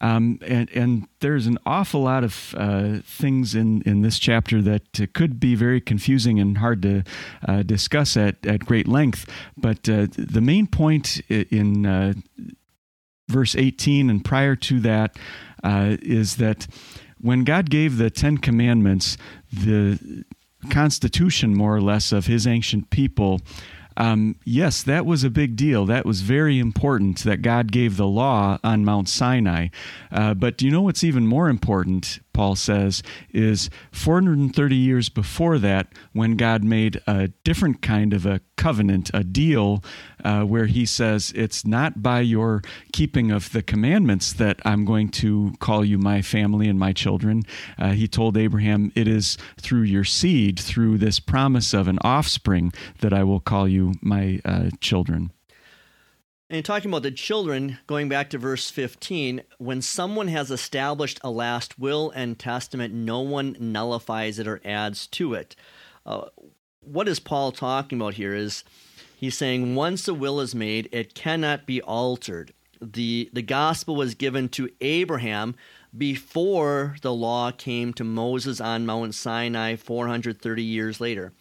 Um, 0.00 0.38
and, 0.42 0.70
and, 0.70 1.08
there's 1.20 1.48
an 1.48 1.58
awful 1.66 2.02
lot 2.02 2.22
of 2.22 2.54
uh, 2.56 2.98
things 3.02 3.56
in, 3.56 3.82
in 3.82 4.02
this 4.02 4.20
chapter 4.20 4.62
that 4.62 5.00
uh, 5.00 5.06
could 5.12 5.40
be 5.40 5.56
very 5.56 5.80
confusing 5.80 6.38
and 6.38 6.58
hard 6.58 6.80
to 6.82 7.02
uh, 7.48 7.64
discuss 7.64 8.16
at, 8.16 8.36
at 8.46 8.64
great 8.64 8.86
length. 8.86 9.28
But 9.56 9.88
uh, 9.88 10.06
the 10.16 10.40
main 10.40 10.68
point 10.68 11.20
in 11.28 11.86
uh, 11.86 12.14
verse 13.28 13.56
18 13.56 14.10
and 14.10 14.24
prior 14.24 14.54
to 14.56 14.80
that 14.80 15.16
uh, 15.64 15.96
is 16.02 16.36
that 16.36 16.68
when 17.20 17.44
God 17.44 17.68
gave 17.68 17.98
the 17.98 18.10
Ten 18.10 18.38
Commandments, 18.38 19.16
the 19.52 20.24
constitution, 20.70 21.54
more 21.54 21.74
or 21.74 21.80
less, 21.80 22.12
of 22.12 22.26
his 22.26 22.46
ancient 22.46 22.90
people, 22.90 23.40
um, 23.98 24.36
yes, 24.44 24.82
that 24.84 25.04
was 25.04 25.24
a 25.24 25.30
big 25.30 25.56
deal. 25.56 25.84
That 25.84 26.06
was 26.06 26.20
very 26.20 26.60
important 26.60 27.24
that 27.24 27.42
God 27.42 27.72
gave 27.72 27.96
the 27.96 28.06
law 28.06 28.58
on 28.62 28.84
Mount 28.84 29.08
Sinai. 29.08 29.68
Uh, 30.12 30.34
but 30.34 30.56
do 30.56 30.64
you 30.64 30.70
know 30.70 30.82
what's 30.82 31.02
even 31.02 31.26
more 31.26 31.48
important? 31.48 32.20
Paul 32.38 32.54
says, 32.54 33.02
is 33.32 33.68
430 33.90 34.76
years 34.76 35.08
before 35.08 35.58
that 35.58 35.88
when 36.12 36.36
God 36.36 36.62
made 36.62 37.02
a 37.04 37.32
different 37.42 37.82
kind 37.82 38.14
of 38.14 38.26
a 38.26 38.40
covenant, 38.56 39.10
a 39.12 39.24
deal, 39.24 39.82
uh, 40.22 40.44
where 40.44 40.66
he 40.66 40.86
says, 40.86 41.32
It's 41.34 41.66
not 41.66 42.00
by 42.00 42.20
your 42.20 42.62
keeping 42.92 43.32
of 43.32 43.50
the 43.50 43.60
commandments 43.60 44.32
that 44.34 44.60
I'm 44.64 44.84
going 44.84 45.08
to 45.22 45.52
call 45.58 45.84
you 45.84 45.98
my 45.98 46.22
family 46.22 46.68
and 46.68 46.78
my 46.78 46.92
children. 46.92 47.42
Uh, 47.76 47.90
he 47.90 48.06
told 48.06 48.36
Abraham, 48.36 48.92
It 48.94 49.08
is 49.08 49.36
through 49.60 49.82
your 49.82 50.04
seed, 50.04 50.60
through 50.60 50.98
this 50.98 51.18
promise 51.18 51.74
of 51.74 51.88
an 51.88 51.98
offspring, 52.02 52.72
that 53.00 53.12
I 53.12 53.24
will 53.24 53.40
call 53.40 53.66
you 53.66 53.94
my 54.00 54.40
uh, 54.44 54.70
children. 54.80 55.32
And 56.50 56.64
talking 56.64 56.90
about 56.90 57.02
the 57.02 57.10
children, 57.10 57.76
going 57.86 58.08
back 58.08 58.30
to 58.30 58.38
verse 58.38 58.70
15, 58.70 59.42
when 59.58 59.82
someone 59.82 60.28
has 60.28 60.50
established 60.50 61.20
a 61.22 61.30
last 61.30 61.78
will 61.78 62.10
and 62.10 62.38
testament, 62.38 62.94
no 62.94 63.20
one 63.20 63.54
nullifies 63.60 64.38
it 64.38 64.48
or 64.48 64.62
adds 64.64 65.06
to 65.08 65.34
it. 65.34 65.54
Uh, 66.06 66.28
what 66.80 67.06
is 67.06 67.20
Paul 67.20 67.52
talking 67.52 68.00
about 68.00 68.14
here? 68.14 68.34
Is 68.34 68.64
he's 69.14 69.36
saying 69.36 69.74
once 69.74 70.08
a 70.08 70.14
will 70.14 70.40
is 70.40 70.54
made, 70.54 70.88
it 70.90 71.14
cannot 71.14 71.66
be 71.66 71.82
altered. 71.82 72.54
The, 72.80 73.28
the 73.34 73.42
gospel 73.42 73.94
was 73.94 74.14
given 74.14 74.48
to 74.50 74.70
Abraham 74.80 75.54
before 75.96 76.96
the 77.02 77.12
law 77.12 77.50
came 77.50 77.92
to 77.94 78.04
Moses 78.04 78.58
on 78.58 78.86
Mount 78.86 79.14
Sinai 79.14 79.76
430 79.76 80.62
years 80.62 80.98
later. 80.98 81.34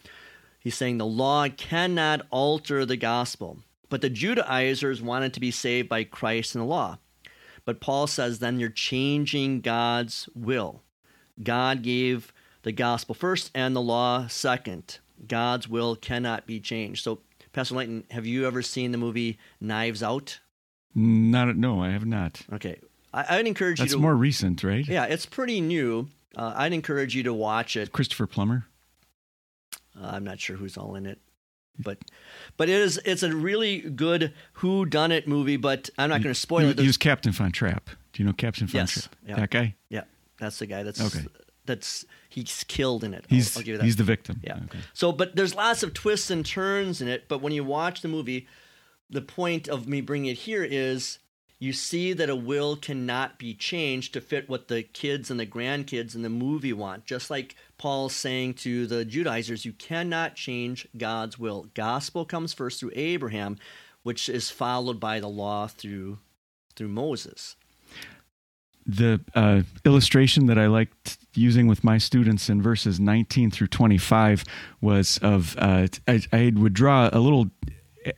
He's 0.59 0.75
saying 0.75 0.97
the 0.97 1.05
law 1.05 1.47
cannot 1.47 2.27
alter 2.29 2.85
the 2.85 2.97
gospel. 2.97 3.59
But 3.89 4.01
the 4.01 4.09
Judaizers 4.09 5.01
wanted 5.01 5.33
to 5.33 5.39
be 5.39 5.51
saved 5.51 5.89
by 5.89 6.03
Christ 6.03 6.55
and 6.55 6.61
the 6.61 6.67
law. 6.67 6.99
But 7.65 7.81
Paul 7.81 8.07
says 8.07 8.39
then 8.39 8.59
you're 8.59 8.69
changing 8.69 9.61
God's 9.61 10.29
will. 10.33 10.83
God 11.41 11.83
gave 11.83 12.33
the 12.63 12.71
gospel 12.71 13.13
first 13.15 13.51
and 13.53 13.75
the 13.75 13.81
law 13.81 14.27
second. 14.27 14.99
God's 15.27 15.67
will 15.67 15.95
cannot 15.95 16.45
be 16.45 16.59
changed. 16.59 17.03
So, 17.03 17.19
Pastor 17.53 17.75
Layton, 17.75 18.05
have 18.11 18.25
you 18.25 18.45
ever 18.45 18.61
seen 18.61 18.91
the 18.91 18.97
movie 18.97 19.37
Knives 19.59 20.03
Out? 20.03 20.39
Not 20.95 21.55
no, 21.57 21.81
I 21.81 21.89
have 21.89 22.05
not. 22.05 22.41
Okay, 22.53 22.79
I, 23.13 23.37
would 23.37 23.47
encourage 23.47 23.79
That's 23.79 23.91
you. 23.91 23.97
That's 23.97 24.01
more 24.01 24.15
recent, 24.15 24.63
right? 24.63 24.87
Yeah, 24.87 25.05
it's 25.05 25.25
pretty 25.25 25.61
new. 25.61 26.07
Uh, 26.35 26.53
I'd 26.55 26.73
encourage 26.73 27.15
you 27.15 27.23
to 27.23 27.33
watch 27.33 27.75
it. 27.75 27.91
Christopher 27.91 28.27
Plummer. 28.27 28.65
Uh, 29.99 30.11
I'm 30.13 30.23
not 30.23 30.39
sure 30.39 30.55
who's 30.55 30.77
all 30.77 30.95
in 30.95 31.05
it 31.05 31.19
but 31.79 31.97
but 32.57 32.69
it 32.69 32.75
is 32.75 32.99
it's 33.05 33.23
a 33.23 33.35
really 33.35 33.81
good 33.81 34.33
who 34.53 34.85
done 34.85 35.11
it 35.11 35.27
movie 35.27 35.57
but 35.57 35.89
i'm 35.97 36.09
not 36.09 36.21
going 36.21 36.33
to 36.33 36.39
spoil 36.39 36.69
it. 36.69 36.79
He 36.79 36.87
was 36.87 36.97
captain 36.97 37.31
von 37.31 37.51
trapp. 37.51 37.89
Do 38.13 38.23
you 38.23 38.25
know 38.25 38.33
captain 38.33 38.67
von 38.67 38.81
yes, 38.81 38.93
trapp? 38.93 39.15
Yeah. 39.25 39.35
that 39.35 39.49
guy? 39.49 39.75
Yeah. 39.89 40.03
That's 40.39 40.59
the 40.59 40.65
guy 40.65 40.83
that's 40.83 41.01
okay. 41.01 41.25
that's 41.65 42.05
he's 42.29 42.63
killed 42.65 43.03
in 43.03 43.13
it. 43.13 43.25
He's 43.29 43.55
I'll, 43.55 43.61
I'll 43.61 43.65
give 43.65 43.71
you 43.73 43.77
that. 43.77 43.83
he's 43.83 43.95
the 43.95 44.03
victim. 44.03 44.39
Yeah. 44.43 44.59
Okay. 44.65 44.79
so 44.93 45.11
but 45.11 45.35
there's 45.35 45.55
lots 45.55 45.83
of 45.83 45.93
twists 45.93 46.29
and 46.29 46.45
turns 46.45 47.01
in 47.01 47.07
it 47.07 47.27
but 47.27 47.41
when 47.41 47.53
you 47.53 47.63
watch 47.63 48.01
the 48.01 48.07
movie 48.07 48.47
the 49.09 49.21
point 49.21 49.67
of 49.67 49.87
me 49.87 50.01
bringing 50.01 50.31
it 50.31 50.37
here 50.39 50.63
is 50.63 51.19
you 51.59 51.73
see 51.73 52.13
that 52.13 52.29
a 52.29 52.35
will 52.35 52.75
cannot 52.75 53.39
be 53.39 53.53
changed 53.53 54.13
to 54.13 54.21
fit 54.21 54.47
what 54.47 54.67
the 54.67 54.83
kids 54.83 55.31
and 55.31 55.39
the 55.39 55.45
grandkids 55.45 56.13
in 56.13 56.21
the 56.21 56.29
movie 56.29 56.73
want. 56.73 57.05
Just 57.05 57.29
like 57.29 57.55
Paul's 57.77 58.15
saying 58.15 58.55
to 58.55 58.87
the 58.87 59.05
Judaizers, 59.05 59.65
you 59.65 59.73
cannot 59.73 60.35
change 60.35 60.87
God's 60.97 61.37
will. 61.37 61.67
Gospel 61.73 62.25
comes 62.25 62.53
first 62.53 62.79
through 62.79 62.91
Abraham, 62.95 63.57
which 64.03 64.29
is 64.29 64.49
followed 64.49 64.99
by 64.99 65.19
the 65.19 65.27
law 65.27 65.67
through 65.67 66.19
through 66.75 66.87
Moses. 66.89 67.55
The 68.85 69.19
uh, 69.35 69.63
illustration 69.83 70.45
that 70.45 70.57
I 70.57 70.67
liked 70.67 71.17
using 71.33 71.67
with 71.67 71.83
my 71.83 71.97
students 71.97 72.49
in 72.49 72.61
verses 72.61 72.99
19 72.99 73.51
through 73.51 73.67
25 73.67 74.43
was 74.79 75.19
of 75.21 75.55
uh, 75.57 75.87
I, 76.07 76.21
I 76.31 76.53
would 76.55 76.73
draw 76.73 77.09
a 77.11 77.19
little 77.19 77.49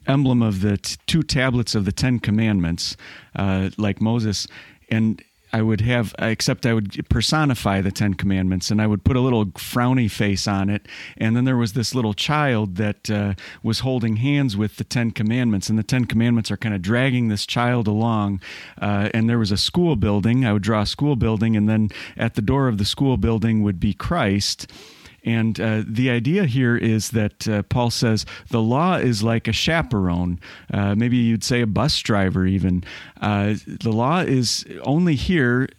emblem 0.08 0.42
of 0.42 0.62
the 0.62 0.78
t- 0.78 0.98
two 1.08 1.24
tablets 1.24 1.76
of 1.76 1.86
the 1.86 1.92
Ten 1.92 2.20
Commandments, 2.20 2.96
uh, 3.36 3.70
like 3.78 4.02
Moses, 4.02 4.48
and 4.90 5.24
I 5.52 5.62
would 5.62 5.82
have, 5.82 6.14
except 6.20 6.66
I 6.66 6.74
would 6.74 7.08
personify 7.10 7.82
the 7.82 7.92
Ten 7.92 8.14
Commandments, 8.14 8.70
and 8.70 8.82
I 8.82 8.88
would 8.88 9.04
put 9.04 9.16
a 9.16 9.22
little 9.22 9.46
frowny 9.48 10.10
face 10.10 10.48
on 10.48 10.70
it. 10.70 10.88
And 11.18 11.36
then 11.36 11.46
there 11.46 11.58
was 11.58 11.74
this 11.74 11.96
little 11.96 12.14
child 12.14 12.76
that 12.76 13.10
uh, 13.10 13.34
was 13.64 13.80
holding 13.80 14.18
hands 14.18 14.56
with 14.56 14.78
the 14.78 14.84
Ten 14.84 15.12
Commandments, 15.12 15.70
and 15.70 15.80
the 15.80 15.84
Ten 15.84 16.06
Commandments 16.06 16.52
are 16.52 16.58
kind 16.58 16.76
of 16.76 16.82
dragging 16.82 17.28
this 17.28 17.46
child 17.46 17.88
along. 17.88 18.42
Uh, 18.80 19.10
and 19.14 19.30
there 19.30 19.40
was 19.40 19.52
a 19.52 19.58
school 19.58 19.96
building. 19.96 20.46
I 20.46 20.54
would 20.54 20.64
draw 20.64 20.82
a 20.82 20.86
school 20.86 21.16
building, 21.16 21.56
and 21.56 21.68
then 21.68 21.90
at 22.16 22.36
the 22.36 22.42
door 22.42 22.68
of 22.68 22.78
the 22.78 22.86
school 22.86 23.18
building 23.18 23.64
would 23.64 23.80
be 23.80 23.94
Christ 23.94 24.68
and 25.30 25.60
uh, 25.60 25.84
the 25.86 26.10
idea 26.10 26.46
here 26.46 26.76
is 26.76 27.12
that 27.12 27.48
uh, 27.48 27.62
Paul 27.64 27.92
says 27.92 28.26
the 28.50 28.64
law 28.64 28.96
is 28.96 29.22
like 29.22 29.48
a 29.48 29.54
chaperone, 29.54 30.40
uh, 30.74 30.96
maybe 30.96 31.18
you'd 31.18 31.44
say 31.44 31.62
a 31.62 31.68
bus 31.68 32.00
driver, 32.00 32.48
even. 32.48 32.84
Uh, 33.22 33.54
the 33.68 33.92
law 33.92 34.22
is 34.22 34.66
only 34.82 35.14
here 35.14 35.70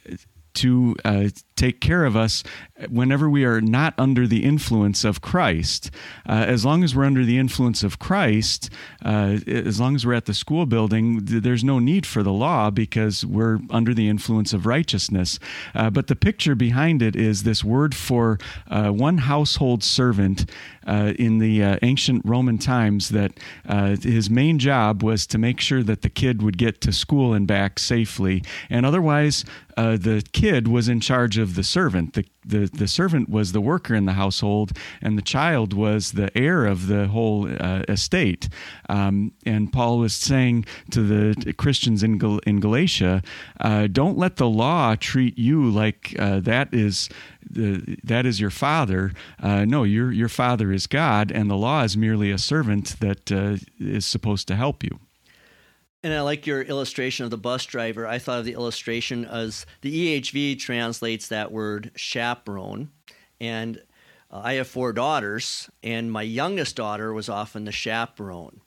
to 0.55 0.95
uh, 1.05 1.29
take 1.61 1.81
care 1.81 2.07
of 2.07 2.17
us 2.17 2.43
whenever 2.89 3.29
we 3.29 3.45
are 3.45 3.61
not 3.61 3.93
under 3.99 4.27
the 4.27 4.45
influence 4.45 5.05
of 5.05 5.21
Christ. 5.21 5.91
Uh, 6.27 6.45
as 6.49 6.65
long 6.65 6.83
as 6.83 6.95
we're 6.95 7.05
under 7.05 7.25
the 7.25 7.39
influence 7.39 7.83
of 7.83 7.99
Christ, 7.99 8.71
uh, 9.05 9.39
as 9.47 9.79
long 9.79 9.95
as 9.95 10.07
we're 10.07 10.15
at 10.15 10.25
the 10.25 10.35
school 10.35 10.65
building, 10.65 11.25
th- 11.27 11.43
there's 11.43 11.65
no 11.65 11.79
need 11.79 12.07
for 12.07 12.23
the 12.23 12.33
law 12.33 12.71
because 12.71 13.27
we're 13.27 13.59
under 13.71 13.93
the 13.93 14.09
influence 14.09 14.53
of 14.53 14.65
righteousness. 14.65 15.39
Uh, 15.75 15.91
but 15.91 16.07
the 16.07 16.17
picture 16.17 16.55
behind 16.55 17.03
it 17.03 17.15
is 17.15 17.43
this 17.43 17.63
word 17.63 17.95
for 17.95 18.39
uh, 18.71 18.89
one 18.91 19.19
household 19.19 19.85
servant 19.85 20.51
uh, 20.87 21.13
in 21.19 21.39
the 21.39 21.63
uh, 21.63 21.77
ancient 21.83 22.23
Roman 22.25 22.57
times 22.59 23.11
that 23.11 23.33
his 24.03 24.31
main 24.31 24.59
job 24.59 25.03
was 25.03 25.27
to 25.27 25.39
make 25.39 25.61
sure 25.61 25.83
that 25.83 26.03
the 26.03 26.09
kid 26.09 26.43
would 26.43 26.57
get 26.57 26.81
to 26.81 26.93
school 26.93 27.35
and 27.35 27.47
back 27.47 27.79
safely. 27.79 28.43
And 28.71 28.87
otherwise, 28.87 29.45
the 29.77 30.23
kid 30.33 30.69
was 30.69 30.89
in 30.89 31.01
charge 31.01 31.39
of 31.39 31.50
the 31.55 31.65
servant. 31.65 32.15
The, 32.15 32.25
the, 32.45 32.71
the 32.73 32.89
servant 32.89 33.29
was 33.29 33.53
the 33.53 33.61
worker 33.61 33.95
in 33.95 34.07
the 34.07 34.15
household, 34.15 34.73
and 35.01 35.17
the 35.17 35.23
child 35.23 35.73
was 35.73 36.13
the 36.13 36.37
heir 36.37 36.67
of 36.67 36.87
the 36.87 37.09
whole 37.09 37.49
uh, 37.49 37.83
estate. 37.89 38.49
Um, 38.89 39.33
and 39.45 39.73
Paul 39.73 39.99
was 39.99 40.15
saying 40.15 40.67
to 40.91 41.03
the 41.03 41.53
Christians 41.55 42.03
in, 42.03 42.19
Gal- 42.19 42.41
in 42.47 42.61
Galatia, 42.61 43.23
uh, 43.61 43.87
don't 43.87 44.19
let 44.19 44.37
the 44.37 44.49
law 44.49 44.95
treat 44.99 45.39
you 45.39 45.71
like 45.71 46.15
uh, 46.19 46.41
that 46.41 46.73
is 46.73 47.09
the, 47.49 47.99
that 48.05 48.27
is 48.27 48.41
your 48.41 48.51
father. 48.51 49.13
Uh, 49.43 49.65
no, 49.65 49.83
your 49.83 50.13
your 50.13 50.29
father 50.29 50.73
is 50.73 50.87
God, 50.87 51.33
and 51.33 51.51
the 51.51 51.57
law 51.57 51.83
is 51.83 51.97
merely 51.97 52.31
a 52.31 52.39
servant 52.39 53.01
that 53.01 53.33
uh, 53.33 53.57
is 53.79 54.07
supposed 54.07 54.47
to 54.49 54.57
help 54.57 54.85
you. 54.85 55.01
And 56.03 56.15
I 56.15 56.23
like 56.23 56.47
your 56.47 56.63
illustration 56.63 57.25
of 57.25 57.31
the 57.31 57.37
bus 57.37 57.67
driver. 57.67 58.07
I 58.07 58.19
thought 58.19 58.39
of 58.39 58.47
the 58.47 58.55
illustration 58.55 59.27
as 59.27 59.67
the 59.83 60.21
EHV 60.21 60.59
translates 60.59 61.29
that 61.29 61.53
word 61.53 61.91
chaperone. 61.95 62.91
And 63.39 63.83
uh, 64.31 64.41
I 64.43 64.55
have 64.55 64.67
four 64.67 64.95
daughters, 64.95 65.69
and 65.83 66.11
my 66.11 66.23
youngest 66.23 66.77
daughter 66.77 67.13
was 67.13 67.29
often 67.29 67.65
the 67.65 67.73
chaperone. 67.73 68.61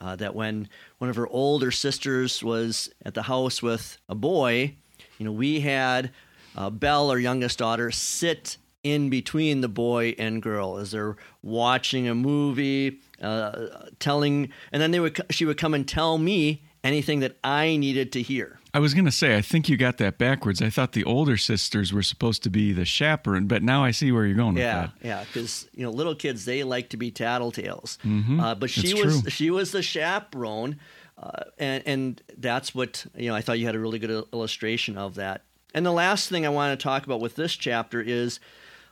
Uh, 0.00 0.16
that 0.16 0.34
when 0.34 0.66
one 0.98 1.10
of 1.10 1.16
her 1.16 1.28
older 1.28 1.70
sisters 1.70 2.42
was 2.42 2.90
at 3.04 3.14
the 3.14 3.22
house 3.22 3.62
with 3.62 3.98
a 4.08 4.14
boy, 4.14 4.74
you 5.18 5.26
know, 5.26 5.32
we 5.32 5.60
had 5.60 6.10
uh, 6.56 6.70
Belle, 6.70 7.10
our 7.10 7.18
youngest 7.18 7.58
daughter, 7.58 7.90
sit 7.90 8.56
in 8.82 9.10
between 9.10 9.60
the 9.60 9.68
boy 9.68 10.14
and 10.18 10.42
girl 10.42 10.78
as 10.78 10.92
they're 10.92 11.16
watching 11.42 12.08
a 12.08 12.14
movie, 12.14 12.98
uh, 13.20 13.66
telling, 13.98 14.50
and 14.72 14.80
then 14.80 14.90
they 14.90 15.00
would 15.00 15.20
she 15.30 15.44
would 15.44 15.58
come 15.58 15.74
and 15.74 15.86
tell 15.86 16.16
me 16.16 16.62
anything 16.82 17.20
that 17.20 17.36
I 17.44 17.76
needed 17.76 18.12
to 18.12 18.22
hear. 18.22 18.58
I 18.72 18.78
was 18.78 18.94
going 18.94 19.04
to 19.04 19.12
say, 19.12 19.36
I 19.36 19.42
think 19.42 19.68
you 19.68 19.76
got 19.76 19.98
that 19.98 20.16
backwards. 20.16 20.62
I 20.62 20.70
thought 20.70 20.92
the 20.92 21.04
older 21.04 21.36
sisters 21.36 21.92
were 21.92 22.02
supposed 22.02 22.42
to 22.44 22.50
be 22.50 22.72
the 22.72 22.84
chaperone, 22.84 23.46
but 23.46 23.62
now 23.62 23.84
I 23.84 23.90
see 23.90 24.12
where 24.12 24.24
you're 24.24 24.36
going 24.36 24.56
yeah, 24.56 24.82
with 24.82 24.90
that. 24.92 25.06
Yeah, 25.06 25.18
yeah, 25.18 25.24
because 25.24 25.68
you 25.74 25.82
know, 25.82 25.90
little 25.90 26.14
kids 26.14 26.44
they 26.44 26.62
like 26.62 26.90
to 26.90 26.96
be 26.96 27.10
tattletales. 27.10 27.98
Mm-hmm. 27.98 28.38
Uh, 28.38 28.54
but 28.54 28.70
she 28.70 28.92
That's 28.92 29.04
was 29.04 29.20
true. 29.22 29.30
she 29.30 29.50
was 29.50 29.72
the 29.72 29.82
chaperone, 29.82 30.78
uh, 31.18 31.44
and 31.58 31.82
and 31.84 32.22
that's 32.38 32.74
what 32.74 33.04
you 33.16 33.28
know. 33.28 33.34
I 33.34 33.40
thought 33.40 33.58
you 33.58 33.66
had 33.66 33.74
a 33.74 33.80
really 33.80 33.98
good 33.98 34.24
illustration 34.32 34.96
of 34.96 35.16
that. 35.16 35.42
And 35.74 35.84
the 35.84 35.92
last 35.92 36.28
thing 36.28 36.46
I 36.46 36.48
want 36.48 36.78
to 36.78 36.82
talk 36.82 37.04
about 37.04 37.20
with 37.20 37.36
this 37.36 37.54
chapter 37.54 38.00
is 38.00 38.40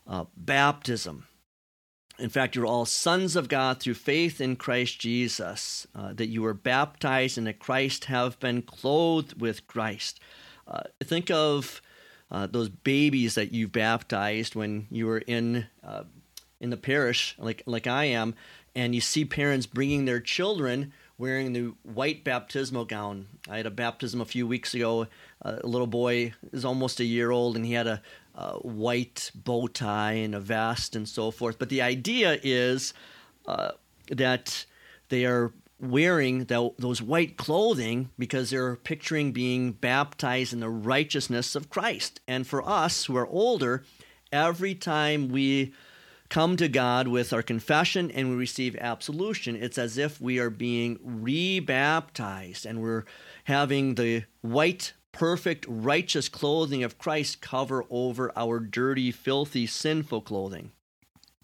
uh, 0.07 0.24
baptism. 0.36 1.26
In 2.18 2.30
fact, 2.30 2.56
you're 2.56 2.66
all 2.66 2.84
sons 2.84 3.36
of 3.36 3.48
God 3.48 3.78
through 3.78 3.94
faith 3.94 4.40
in 4.40 4.56
Christ 4.56 4.98
Jesus, 4.98 5.86
uh, 5.94 6.12
that 6.14 6.26
you 6.26 6.42
were 6.42 6.54
baptized 6.54 7.38
that 7.46 7.60
Christ 7.60 8.06
have 8.06 8.40
been 8.40 8.62
clothed 8.62 9.40
with 9.40 9.68
Christ. 9.68 10.18
Uh, 10.66 10.82
think 11.02 11.30
of 11.30 11.80
uh, 12.30 12.48
those 12.48 12.68
babies 12.68 13.36
that 13.36 13.52
you've 13.52 13.70
baptized 13.70 14.56
when 14.56 14.88
you 14.90 15.06
were 15.06 15.18
in 15.18 15.66
uh, 15.84 16.04
in 16.60 16.70
the 16.70 16.76
parish, 16.76 17.36
like 17.38 17.62
like 17.66 17.86
I 17.86 18.06
am, 18.06 18.34
and 18.74 18.96
you 18.96 19.00
see 19.00 19.24
parents 19.24 19.66
bringing 19.66 20.04
their 20.04 20.20
children 20.20 20.92
wearing 21.18 21.52
the 21.52 21.72
white 21.82 22.22
baptismal 22.24 22.84
gown. 22.84 23.26
I 23.48 23.56
had 23.56 23.66
a 23.66 23.70
baptism 23.70 24.20
a 24.20 24.24
few 24.24 24.46
weeks 24.46 24.74
ago. 24.74 25.08
a 25.42 25.66
little 25.66 25.86
boy 25.86 26.32
is 26.52 26.64
almost 26.64 27.00
a 27.00 27.04
year 27.04 27.30
old, 27.30 27.56
and 27.56 27.64
he 27.64 27.72
had 27.72 27.86
a 27.86 28.02
uh, 28.39 28.53
white 28.59 29.32
bow 29.34 29.66
tie 29.66 30.12
and 30.12 30.32
a 30.32 30.41
vest 30.41 30.95
and 30.95 31.09
so 31.09 31.32
forth. 31.32 31.59
But 31.59 31.70
the 31.70 31.82
idea 31.82 32.39
is 32.43 32.95
uh, 33.47 33.72
that 34.11 34.64
they 35.09 35.26
are 35.26 35.53
wearing 35.80 36.45
the, 36.45 36.70
those 36.78 37.03
white 37.03 37.36
clothing 37.36 38.11
because 38.16 38.51
they're 38.51 38.76
picturing 38.76 39.32
being 39.32 39.72
baptized 39.72 40.53
in 40.53 40.61
the 40.61 40.68
righteousness 40.68 41.57
of 41.57 41.68
Christ. 41.68 42.20
And 42.28 42.47
for 42.47 42.66
us 42.66 43.07
who 43.07 43.16
are 43.16 43.26
older, 43.26 43.82
every 44.32 44.74
time 44.74 45.28
we 45.28 45.72
come 46.28 46.57
to 46.59 46.68
God 46.68 47.09
with 47.09 47.32
our 47.32 47.43
confession 47.43 48.11
and 48.12 48.30
we 48.30 48.36
receive 48.36 48.76
absolution, 48.76 49.57
it's 49.57 49.78
as 49.78 49.99
if 49.99 50.20
we 50.20 50.39
are 50.39 50.51
being 50.51 50.99
rebaptized 51.03 52.66
and 52.66 52.80
we're 52.80 53.05
having 53.45 53.97
the 53.97 54.24
white, 54.43 54.93
perfect, 55.18 55.66
righteous 55.68 56.28
clothing 56.28 56.84
of 56.84 56.96
Christ 56.96 57.40
cover 57.40 57.84
over 57.90 58.30
our 58.36 58.60
dirty, 58.60 59.10
filthy, 59.10 59.66
sinful 59.66 60.20
clothing. 60.20 60.70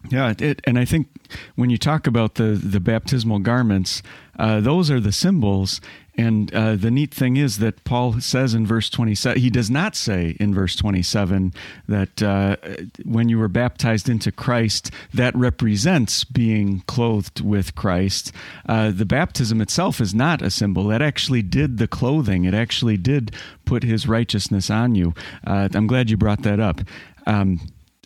Yeah, 0.09 0.33
it, 0.39 0.61
and 0.65 0.79
I 0.79 0.85
think 0.85 1.07
when 1.55 1.69
you 1.69 1.77
talk 1.77 2.07
about 2.07 2.35
the 2.35 2.53
the 2.53 2.79
baptismal 2.79 3.39
garments, 3.39 4.01
uh, 4.37 4.61
those 4.61 4.89
are 4.91 4.99
the 4.99 5.11
symbols. 5.11 5.81
And 6.17 6.53
uh, 6.53 6.75
the 6.75 6.91
neat 6.91 7.13
thing 7.13 7.37
is 7.37 7.57
that 7.59 7.83
Paul 7.83 8.19
says 8.21 8.53
in 8.53 8.65
verse 8.65 8.89
27, 8.89 9.41
he 9.41 9.49
does 9.49 9.69
not 9.69 9.95
say 9.95 10.37
in 10.39 10.53
verse 10.53 10.75
27 10.75 11.53
that 11.87 12.23
uh, 12.23 12.55
when 13.03 13.27
you 13.27 13.37
were 13.37 13.47
baptized 13.47 14.07
into 14.07 14.31
Christ, 14.31 14.91
that 15.13 15.35
represents 15.35 16.23
being 16.23 16.81
clothed 16.87 17.41
with 17.41 17.75
Christ. 17.75 18.31
Uh, 18.67 18.91
the 18.91 19.05
baptism 19.05 19.59
itself 19.61 19.99
is 19.99 20.15
not 20.15 20.41
a 20.41 20.49
symbol. 20.49 20.87
That 20.87 21.01
actually 21.01 21.41
did 21.41 21.77
the 21.77 21.87
clothing, 21.87 22.45
it 22.45 22.53
actually 22.53 22.97
did 22.97 23.35
put 23.65 23.83
his 23.83 24.07
righteousness 24.07 24.69
on 24.69 24.95
you. 24.95 25.13
Uh, 25.45 25.69
I'm 25.73 25.87
glad 25.87 26.09
you 26.09 26.17
brought 26.17 26.43
that 26.43 26.59
up. 26.59 26.81
Um, 27.27 27.59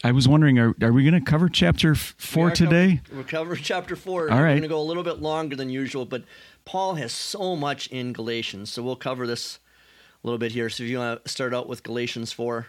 I 0.04 0.12
was 0.12 0.28
wondering, 0.28 0.60
are, 0.60 0.74
are 0.82 0.93
we 0.93 1.04
going 1.04 1.22
to 1.22 1.30
cover 1.30 1.50
chapter 1.50 1.95
four 1.95 2.47
we 2.47 2.54
today? 2.54 3.02
We'll 3.14 3.24
cover 3.24 3.56
chapter 3.62 3.95
four. 3.95 4.32
All 4.32 4.38
right. 4.38 4.50
We're 4.50 4.50
going 4.50 4.62
to 4.64 4.68
go 4.68 4.82
a 4.82 4.84
little 4.84 5.04
bit 5.04 5.22
longer 5.22 5.56
than 5.56 5.70
usual, 5.70 6.06
but 6.06 6.24
Paul 6.66 6.95
has 6.95 7.12
so 7.12 7.56
much 7.56 7.88
in 7.88 8.14
Galatians, 8.14 8.70
so 8.72 8.82
we'll 8.82 8.95
cover 8.95 9.28
this 9.28 9.60
a 10.24 10.28
little 10.28 10.38
bit 10.38 10.52
here. 10.52 10.70
So 10.70 10.84
if 10.84 10.89
you 10.89 11.00
want 11.00 11.24
to 11.24 11.30
start 11.30 11.54
out 11.54 11.68
with 11.68 11.84
Galatians 11.84 12.32
four. 12.32 12.68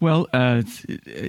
Well, 0.00 0.26
uh, 0.32 0.62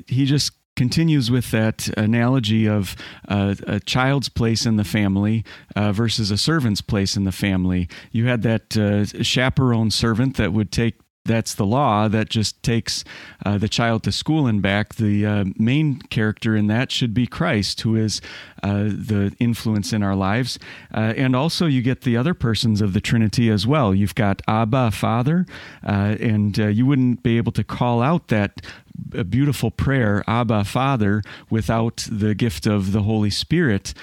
he 0.08 0.26
just 0.26 0.54
continues 0.76 1.30
with 1.30 1.52
that 1.52 1.90
analogy 1.98 2.66
of 2.66 2.96
uh, 3.28 3.54
a 3.68 3.82
child's 3.82 4.30
place 4.30 4.66
in 4.66 4.78
the 4.78 4.86
family 4.86 5.44
uh, 5.76 5.92
versus 5.92 6.32
a 6.32 6.38
servant's 6.38 6.80
place 6.80 7.18
in 7.18 7.26
the 7.26 7.34
family. 7.34 7.90
You 8.14 8.28
had 8.28 8.44
that 8.44 8.78
uh, 8.78 9.04
chaperone 9.22 9.92
servant 9.92 10.38
that 10.38 10.54
would 10.54 10.72
take 10.72 10.96
that's 11.26 11.54
the 11.54 11.66
law 11.66 12.08
that 12.08 12.30
just 12.30 12.62
takes 12.64 13.04
uh, 13.46 13.58
the 13.58 13.70
child 13.70 14.04
to 14.04 14.12
school 14.12 14.48
and 14.48 14.62
back. 14.62 14.96
The 14.96 15.26
uh, 15.26 15.46
main 15.58 16.02
character 16.02 16.56
in 16.56 16.68
that 16.68 16.92
should 16.92 17.14
be 17.14 17.28
Christ, 17.28 17.82
who 17.82 17.96
is 17.96 18.20
uh, 18.64 18.86
the 18.86 19.36
influence 19.40 19.94
in 19.94 20.02
our 20.02 20.16
lives. 20.16 20.58
Uh, 20.94 21.14
and 21.16 21.36
also, 21.36 21.66
you 21.66 21.82
get 21.82 22.02
the 22.02 22.18
other 22.18 22.34
persons 22.34 22.82
of 22.82 22.94
the 22.94 23.02
Trinity 23.02 23.50
as 23.50 23.68
well. 23.68 23.94
You've 23.94 24.16
got 24.16 24.42
Abba, 24.48 24.92
Father, 24.92 25.46
uh, 25.86 26.16
and 26.20 26.60
uh, 26.60 26.68
you 26.68 26.86
wouldn't 26.86 27.22
be 27.22 27.38
able 27.38 27.52
to 27.54 27.64
call 27.64 28.02
out 28.02 28.30
that 28.30 28.66
a 29.14 29.24
beautiful 29.24 29.72
prayer, 29.72 30.24
Abba, 30.28 30.64
Father, 30.66 31.22
without 31.50 32.08
the 32.12 32.34
gift 32.34 32.66
of 32.66 32.92
the 32.92 33.04
Holy 33.04 33.30
Spirit 33.30 33.94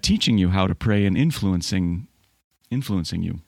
teaching 0.00 0.38
you 0.38 0.48
how 0.48 0.66
to 0.66 0.74
pray 0.74 1.04
and 1.04 1.16
influencing 1.16 2.06
influencing 2.70 3.22
you. 3.22 3.40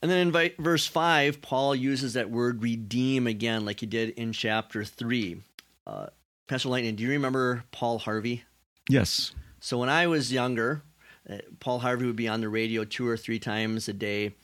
And 0.00 0.10
then 0.10 0.28
in 0.28 0.52
verse 0.58 0.86
5, 0.86 1.42
Paul 1.42 1.74
uses 1.74 2.14
that 2.14 2.30
word 2.30 2.62
redeem 2.62 3.26
again, 3.26 3.64
like 3.64 3.80
he 3.80 3.86
did 3.86 4.10
in 4.10 4.32
chapter 4.32 4.84
3. 4.84 5.42
Uh, 5.86 6.06
Pastor 6.46 6.68
Lightning, 6.68 6.94
do 6.94 7.02
you 7.02 7.10
remember 7.10 7.64
Paul 7.72 7.98
Harvey? 7.98 8.44
Yes. 8.88 9.32
So 9.60 9.78
when 9.78 9.88
I 9.88 10.06
was 10.06 10.32
younger, 10.32 10.82
uh, 11.28 11.38
Paul 11.60 11.80
Harvey 11.80 12.06
would 12.06 12.16
be 12.16 12.28
on 12.28 12.40
the 12.40 12.48
radio 12.48 12.84
two 12.84 13.06
or 13.08 13.16
three 13.16 13.38
times 13.38 13.88
a 13.88 13.92
day. 13.92 14.34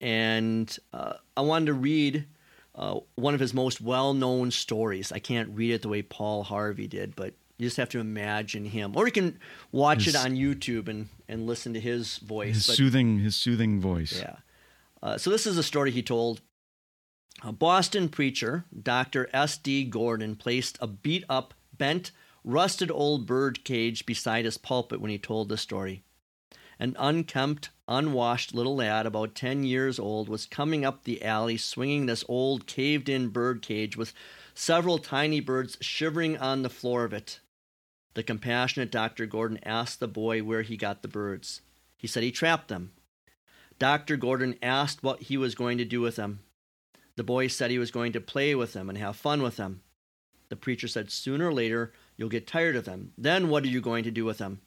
And 0.00 0.76
uh, 0.92 1.14
I 1.36 1.40
wanted 1.42 1.66
to 1.66 1.74
read 1.74 2.26
uh, 2.74 3.00
one 3.14 3.34
of 3.34 3.40
his 3.40 3.52
most 3.54 3.80
well 3.80 4.14
known 4.14 4.50
stories. 4.50 5.12
I 5.12 5.18
can't 5.18 5.50
read 5.50 5.72
it 5.72 5.82
the 5.82 5.88
way 5.88 6.02
Paul 6.02 6.42
Harvey 6.42 6.86
did, 6.86 7.16
but 7.16 7.34
you 7.58 7.66
just 7.66 7.76
have 7.76 7.90
to 7.90 8.00
imagine 8.00 8.64
him. 8.64 8.96
Or 8.96 9.06
you 9.06 9.12
can 9.12 9.38
watch 9.72 10.04
his, 10.04 10.14
it 10.14 10.24
on 10.24 10.36
YouTube 10.36 10.88
and, 10.88 11.08
and 11.28 11.46
listen 11.46 11.74
to 11.74 11.80
his 11.80 12.18
voice. 12.18 12.54
His 12.54 12.66
but, 12.68 12.76
soothing 12.76 13.18
his 13.18 13.36
soothing 13.36 13.80
voice. 13.80 14.18
Yeah. 14.18 14.36
Uh, 15.02 15.16
so 15.18 15.30
this 15.30 15.46
is 15.46 15.56
a 15.56 15.62
story 15.62 15.90
he 15.90 16.02
told. 16.02 16.40
A 17.42 17.52
Boston 17.52 18.08
preacher, 18.08 18.64
Dr. 18.82 19.28
S.D. 19.32 19.84
Gordon, 19.84 20.36
placed 20.36 20.76
a 20.80 20.86
beat 20.86 21.24
up, 21.28 21.54
bent, 21.76 22.10
rusted 22.44 22.90
old 22.90 23.26
bird 23.26 23.64
cage 23.64 24.04
beside 24.04 24.44
his 24.44 24.58
pulpit 24.58 25.00
when 25.00 25.10
he 25.10 25.18
told 25.18 25.48
the 25.48 25.56
story. 25.56 26.02
An 26.78 26.96
unkempt, 26.98 27.70
unwashed 27.88 28.54
little 28.54 28.76
lad 28.76 29.06
about 29.06 29.34
10 29.34 29.64
years 29.64 29.98
old 29.98 30.28
was 30.28 30.46
coming 30.46 30.84
up 30.84 31.04
the 31.04 31.22
alley 31.22 31.56
swinging 31.56 32.06
this 32.06 32.24
old 32.28 32.66
caved 32.66 33.08
in 33.08 33.28
bird 33.28 33.62
cage 33.62 33.96
with 33.96 34.14
several 34.54 34.98
tiny 34.98 35.40
birds 35.40 35.76
shivering 35.80 36.38
on 36.38 36.62
the 36.62 36.70
floor 36.70 37.04
of 37.04 37.12
it. 37.12 37.40
The 38.14 38.22
compassionate 38.22 38.90
Dr. 38.90 39.26
Gordon 39.26 39.60
asked 39.62 40.00
the 40.00 40.08
boy 40.08 40.42
where 40.42 40.62
he 40.62 40.76
got 40.76 41.02
the 41.02 41.08
birds. 41.08 41.60
He 41.96 42.06
said 42.06 42.22
he 42.22 42.32
trapped 42.32 42.68
them. 42.68 42.92
Dr. 43.80 44.18
Gordon 44.18 44.56
asked 44.62 45.02
what 45.02 45.22
he 45.22 45.38
was 45.38 45.54
going 45.54 45.78
to 45.78 45.86
do 45.86 46.02
with 46.02 46.16
them. 46.16 46.40
The 47.16 47.24
boy 47.24 47.46
said 47.46 47.70
he 47.70 47.78
was 47.78 47.90
going 47.90 48.12
to 48.12 48.20
play 48.20 48.54
with 48.54 48.74
them 48.74 48.90
and 48.90 48.98
have 48.98 49.16
fun 49.16 49.42
with 49.42 49.56
them. 49.56 49.80
The 50.50 50.56
preacher 50.56 50.86
said, 50.86 51.10
Sooner 51.10 51.48
or 51.48 51.54
later, 51.54 51.94
you'll 52.14 52.28
get 52.28 52.46
tired 52.46 52.76
of 52.76 52.84
them. 52.84 53.14
Then 53.16 53.48
what 53.48 53.64
are 53.64 53.68
you 53.68 53.80
going 53.80 54.04
to 54.04 54.10
do 54.10 54.26
with 54.26 54.36
them? 54.36 54.60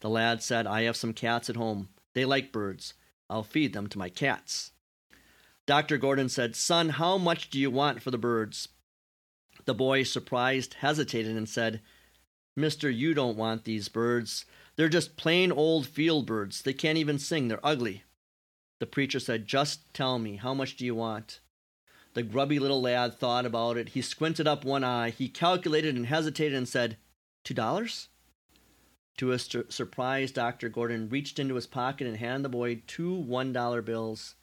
The 0.00 0.10
lad 0.10 0.42
said, 0.42 0.66
I 0.66 0.82
have 0.82 0.96
some 0.96 1.12
cats 1.12 1.48
at 1.48 1.54
home. 1.54 1.90
They 2.12 2.24
like 2.24 2.50
birds. 2.50 2.94
I'll 3.28 3.44
feed 3.44 3.72
them 3.72 3.86
to 3.86 3.98
my 3.98 4.08
cats. 4.08 4.72
Dr. 5.64 5.96
Gordon 5.96 6.28
said, 6.28 6.56
Son, 6.56 6.88
how 6.88 7.18
much 7.18 7.50
do 7.50 7.60
you 7.60 7.70
want 7.70 8.02
for 8.02 8.10
the 8.10 8.18
birds? 8.18 8.66
The 9.64 9.74
boy, 9.74 10.02
surprised, 10.02 10.74
hesitated 10.74 11.36
and 11.36 11.48
said, 11.48 11.82
Mister, 12.56 12.90
you 12.90 13.14
don't 13.14 13.36
want 13.36 13.64
these 13.64 13.86
birds. 13.88 14.44
They're 14.74 14.88
just 14.88 15.16
plain 15.16 15.52
old 15.52 15.86
field 15.86 16.26
birds. 16.26 16.62
They 16.62 16.72
can't 16.72 16.98
even 16.98 17.20
sing. 17.20 17.46
They're 17.46 17.64
ugly. 17.64 18.02
The 18.80 18.86
preacher 18.86 19.20
said, 19.20 19.46
Just 19.46 19.92
tell 19.92 20.18
me, 20.18 20.36
how 20.36 20.54
much 20.54 20.74
do 20.76 20.86
you 20.86 20.94
want? 20.94 21.40
The 22.14 22.22
grubby 22.22 22.58
little 22.58 22.80
lad 22.80 23.14
thought 23.14 23.44
about 23.44 23.76
it. 23.76 23.90
He 23.90 24.00
squinted 24.00 24.48
up 24.48 24.64
one 24.64 24.82
eye. 24.82 25.10
He 25.10 25.28
calculated 25.28 25.94
and 25.94 26.06
hesitated 26.06 26.56
and 26.56 26.66
said, 26.68 26.96
Two 27.44 27.54
dollars? 27.54 28.08
To 29.18 29.28
his 29.28 29.48
surprise, 29.68 30.32
Dr. 30.32 30.70
Gordon 30.70 31.10
reached 31.10 31.38
into 31.38 31.56
his 31.56 31.66
pocket 31.66 32.06
and 32.06 32.16
handed 32.16 32.42
the 32.42 32.48
boy 32.48 32.82
two 32.86 33.14
one 33.14 33.52
dollar 33.52 33.82
bills. 33.82 34.34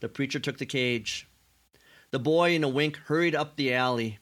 The 0.00 0.08
preacher 0.08 0.40
took 0.40 0.56
the 0.56 0.66
cage. 0.66 1.28
The 2.10 2.18
boy, 2.18 2.54
in 2.54 2.64
a 2.64 2.68
wink, 2.68 2.96
hurried 2.96 3.34
up 3.34 3.56
the 3.56 3.74
alley. 3.74 4.18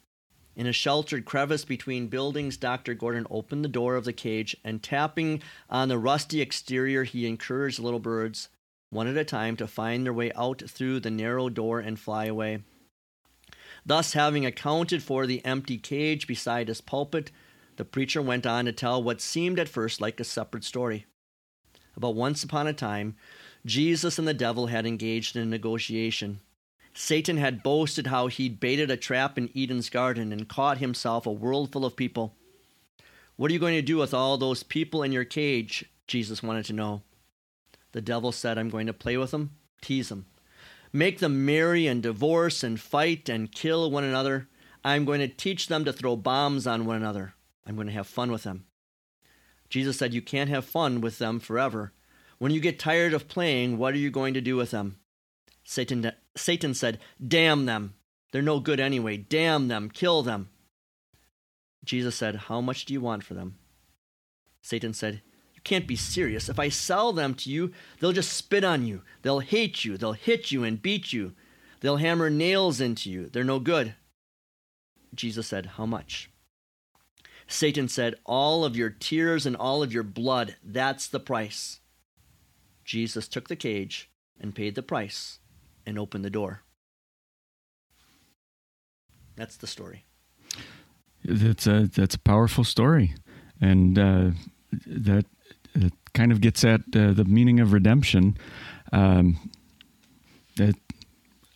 In 0.56 0.66
a 0.66 0.72
sheltered 0.72 1.24
crevice 1.24 1.64
between 1.64 2.08
buildings, 2.08 2.56
Dr. 2.56 2.94
Gordon 2.94 3.28
opened 3.30 3.64
the 3.64 3.68
door 3.68 3.94
of 3.94 4.04
the 4.04 4.12
cage 4.12 4.56
and, 4.64 4.82
tapping 4.82 5.40
on 5.70 5.88
the 5.88 5.98
rusty 5.98 6.40
exterior, 6.40 7.04
he 7.04 7.26
encouraged 7.26 7.78
the 7.78 7.82
little 7.82 8.00
birds 8.00 8.48
one 8.96 9.06
at 9.06 9.16
a 9.16 9.24
time, 9.24 9.56
to 9.58 9.68
find 9.68 10.04
their 10.04 10.12
way 10.12 10.32
out 10.32 10.62
through 10.66 10.98
the 10.98 11.10
narrow 11.10 11.48
door 11.48 11.78
and 11.78 12.00
fly 12.00 12.24
away. 12.24 12.64
Thus, 13.84 14.14
having 14.14 14.44
accounted 14.44 15.02
for 15.02 15.26
the 15.26 15.44
empty 15.44 15.78
cage 15.78 16.26
beside 16.26 16.66
his 16.66 16.80
pulpit, 16.80 17.30
the 17.76 17.84
preacher 17.84 18.20
went 18.20 18.46
on 18.46 18.64
to 18.64 18.72
tell 18.72 19.00
what 19.00 19.20
seemed 19.20 19.60
at 19.60 19.68
first 19.68 20.00
like 20.00 20.18
a 20.18 20.24
separate 20.24 20.64
story. 20.64 21.06
About 21.96 22.16
once 22.16 22.42
upon 22.42 22.66
a 22.66 22.72
time, 22.72 23.14
Jesus 23.64 24.18
and 24.18 24.26
the 24.26 24.34
devil 24.34 24.66
had 24.66 24.86
engaged 24.86 25.36
in 25.36 25.42
a 25.42 25.46
negotiation. 25.46 26.40
Satan 26.94 27.36
had 27.36 27.62
boasted 27.62 28.06
how 28.06 28.26
he'd 28.26 28.58
baited 28.58 28.90
a 28.90 28.96
trap 28.96 29.36
in 29.36 29.50
Eden's 29.54 29.90
garden 29.90 30.32
and 30.32 30.48
caught 30.48 30.78
himself 30.78 31.26
a 31.26 31.32
world 31.32 31.70
full 31.70 31.84
of 31.84 31.94
people. 31.94 32.34
What 33.36 33.50
are 33.50 33.54
you 33.54 33.60
going 33.60 33.74
to 33.74 33.82
do 33.82 33.98
with 33.98 34.14
all 34.14 34.38
those 34.38 34.62
people 34.62 35.02
in 35.02 35.12
your 35.12 35.24
cage? 35.24 35.84
Jesus 36.06 36.42
wanted 36.42 36.64
to 36.66 36.72
know. 36.72 37.02
The 37.96 38.02
devil 38.02 38.30
said, 38.30 38.58
I'm 38.58 38.68
going 38.68 38.88
to 38.88 38.92
play 38.92 39.16
with 39.16 39.30
them, 39.30 39.52
tease 39.80 40.10
them, 40.10 40.26
make 40.92 41.18
them 41.18 41.46
marry 41.46 41.86
and 41.86 42.02
divorce 42.02 42.62
and 42.62 42.78
fight 42.78 43.30
and 43.30 43.50
kill 43.50 43.90
one 43.90 44.04
another. 44.04 44.48
I'm 44.84 45.06
going 45.06 45.20
to 45.20 45.28
teach 45.28 45.68
them 45.68 45.86
to 45.86 45.94
throw 45.94 46.14
bombs 46.14 46.66
on 46.66 46.84
one 46.84 46.96
another. 46.96 47.32
I'm 47.66 47.74
going 47.74 47.86
to 47.86 47.94
have 47.94 48.06
fun 48.06 48.30
with 48.30 48.42
them. 48.42 48.66
Jesus 49.70 49.96
said, 49.96 50.12
You 50.12 50.20
can't 50.20 50.50
have 50.50 50.66
fun 50.66 51.00
with 51.00 51.16
them 51.16 51.40
forever. 51.40 51.94
When 52.36 52.52
you 52.52 52.60
get 52.60 52.78
tired 52.78 53.14
of 53.14 53.28
playing, 53.28 53.78
what 53.78 53.94
are 53.94 53.98
you 53.98 54.10
going 54.10 54.34
to 54.34 54.42
do 54.42 54.56
with 54.56 54.72
them? 54.72 54.98
Satan, 55.64 56.12
Satan 56.36 56.74
said, 56.74 56.98
Damn 57.26 57.64
them. 57.64 57.94
They're 58.30 58.42
no 58.42 58.60
good 58.60 58.78
anyway. 58.78 59.16
Damn 59.16 59.68
them. 59.68 59.88
Kill 59.88 60.22
them. 60.22 60.50
Jesus 61.82 62.14
said, 62.14 62.36
How 62.36 62.60
much 62.60 62.84
do 62.84 62.92
you 62.92 63.00
want 63.00 63.24
for 63.24 63.32
them? 63.32 63.56
Satan 64.60 64.92
said, 64.92 65.22
can't 65.66 65.86
be 65.86 65.96
serious. 65.96 66.48
If 66.48 66.60
I 66.60 66.68
sell 66.68 67.12
them 67.12 67.34
to 67.34 67.50
you, 67.50 67.72
they'll 67.98 68.12
just 68.12 68.32
spit 68.32 68.62
on 68.62 68.86
you. 68.86 69.02
They'll 69.22 69.40
hate 69.40 69.84
you. 69.84 69.98
They'll 69.98 70.12
hit 70.12 70.52
you 70.52 70.62
and 70.62 70.80
beat 70.80 71.12
you. 71.12 71.32
They'll 71.80 71.96
hammer 71.96 72.30
nails 72.30 72.80
into 72.80 73.10
you. 73.10 73.28
They're 73.28 73.42
no 73.42 73.58
good. 73.58 73.94
Jesus 75.12 75.48
said, 75.48 75.66
How 75.76 75.84
much? 75.84 76.30
Satan 77.48 77.88
said, 77.88 78.14
All 78.24 78.64
of 78.64 78.76
your 78.76 78.90
tears 78.90 79.44
and 79.44 79.56
all 79.56 79.82
of 79.82 79.92
your 79.92 80.04
blood, 80.04 80.54
that's 80.64 81.08
the 81.08 81.20
price. 81.20 81.80
Jesus 82.84 83.26
took 83.26 83.48
the 83.48 83.56
cage 83.56 84.08
and 84.40 84.54
paid 84.54 84.76
the 84.76 84.82
price 84.82 85.40
and 85.84 85.98
opened 85.98 86.24
the 86.24 86.30
door. 86.30 86.62
That's 89.34 89.56
the 89.56 89.66
story. 89.66 90.04
That's 91.24 91.66
a 91.66 91.88
that's 91.88 92.14
a 92.14 92.20
powerful 92.20 92.62
story, 92.62 93.14
and 93.60 93.98
uh, 93.98 94.30
that, 94.86 95.26
that 95.76 95.92
kind 96.14 96.32
of 96.32 96.40
gets 96.40 96.64
at 96.64 96.80
uh, 96.94 97.12
the 97.12 97.24
meaning 97.24 97.60
of 97.60 97.72
redemption. 97.72 98.36
Um, 98.92 99.50
that 100.56 100.74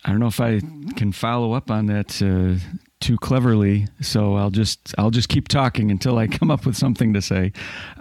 I 0.03 0.09
don't 0.09 0.19
know 0.19 0.27
if 0.27 0.39
I 0.39 0.59
can 0.95 1.11
follow 1.11 1.53
up 1.53 1.69
on 1.69 1.87
that 1.87 2.21
uh, 2.21 2.59
too 2.99 3.17
cleverly, 3.17 3.87
so 4.01 4.35
I'll 4.35 4.49
just 4.49 4.93
I'll 4.97 5.11
just 5.11 5.29
keep 5.29 5.47
talking 5.47 5.91
until 5.91 6.17
I 6.17 6.27
come 6.27 6.49
up 6.49 6.65
with 6.65 6.77
something 6.77 7.13
to 7.13 7.21
say. 7.21 7.51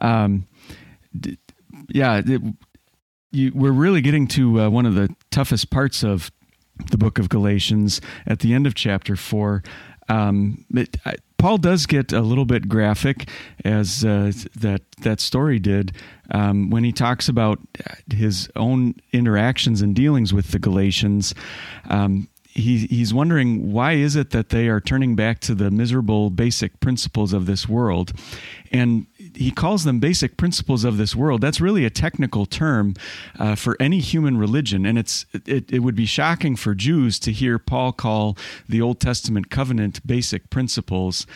Um, 0.00 0.46
d- 1.18 1.38
yeah, 1.88 2.22
it, 2.24 2.42
you, 3.32 3.52
we're 3.54 3.72
really 3.72 4.00
getting 4.00 4.26
to 4.28 4.62
uh, 4.62 4.70
one 4.70 4.86
of 4.86 4.94
the 4.94 5.14
toughest 5.30 5.70
parts 5.70 6.02
of 6.02 6.30
the 6.90 6.98
book 6.98 7.18
of 7.18 7.28
Galatians 7.28 8.00
at 8.26 8.40
the 8.40 8.54
end 8.54 8.66
of 8.66 8.74
chapter 8.74 9.16
four. 9.16 9.62
Um, 10.08 10.64
it, 10.74 10.96
I, 11.04 11.14
Paul 11.40 11.56
does 11.56 11.86
get 11.86 12.12
a 12.12 12.20
little 12.20 12.44
bit 12.44 12.68
graphic, 12.68 13.26
as 13.64 14.04
uh, 14.04 14.32
that 14.56 14.82
that 15.00 15.20
story 15.20 15.58
did, 15.58 15.96
um, 16.30 16.68
when 16.68 16.84
he 16.84 16.92
talks 16.92 17.30
about 17.30 17.58
his 18.12 18.50
own 18.56 18.94
interactions 19.12 19.80
and 19.80 19.96
dealings 19.96 20.34
with 20.34 20.50
the 20.50 20.58
Galatians. 20.58 21.34
Um, 21.88 22.28
he, 22.60 22.86
he's 22.86 23.12
wondering 23.12 23.72
why 23.72 23.92
is 23.92 24.16
it 24.16 24.30
that 24.30 24.50
they 24.50 24.68
are 24.68 24.80
turning 24.80 25.16
back 25.16 25.40
to 25.40 25.54
the 25.54 25.70
miserable 25.70 26.30
basic 26.30 26.80
principles 26.80 27.32
of 27.32 27.46
this 27.46 27.68
world 27.68 28.12
and 28.70 29.06
he 29.34 29.50
calls 29.50 29.84
them 29.84 29.98
basic 29.98 30.36
principles 30.36 30.84
of 30.84 30.96
this 30.96 31.16
world. 31.16 31.40
That's 31.40 31.60
really 31.60 31.84
a 31.84 31.90
technical 31.90 32.46
term 32.46 32.94
uh, 33.38 33.54
for 33.54 33.76
any 33.80 33.98
human 34.00 34.38
religion, 34.38 34.86
and 34.86 34.98
it's 34.98 35.26
it, 35.32 35.70
it 35.72 35.80
would 35.80 35.94
be 35.94 36.06
shocking 36.06 36.56
for 36.56 36.74
Jews 36.74 37.18
to 37.20 37.32
hear 37.32 37.58
Paul 37.58 37.92
call 37.92 38.36
the 38.68 38.80
Old 38.80 39.00
Testament 39.00 39.50
covenant 39.50 40.06
basic 40.06 40.50
principles. 40.50 41.26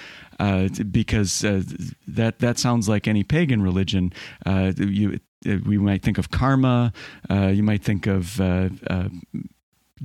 Uh, 0.40 0.66
because 0.90 1.44
uh, 1.44 1.62
that 2.08 2.40
that 2.40 2.58
sounds 2.58 2.88
like 2.88 3.06
any 3.06 3.22
pagan 3.22 3.62
religion. 3.62 4.12
Uh, 4.44 4.72
you, 4.76 5.20
uh, 5.46 5.58
we 5.64 5.78
might 5.78 6.02
think 6.02 6.18
of 6.18 6.32
karma. 6.32 6.92
Uh, 7.30 7.46
you 7.54 7.62
might 7.62 7.84
think 7.84 8.08
of 8.08 8.40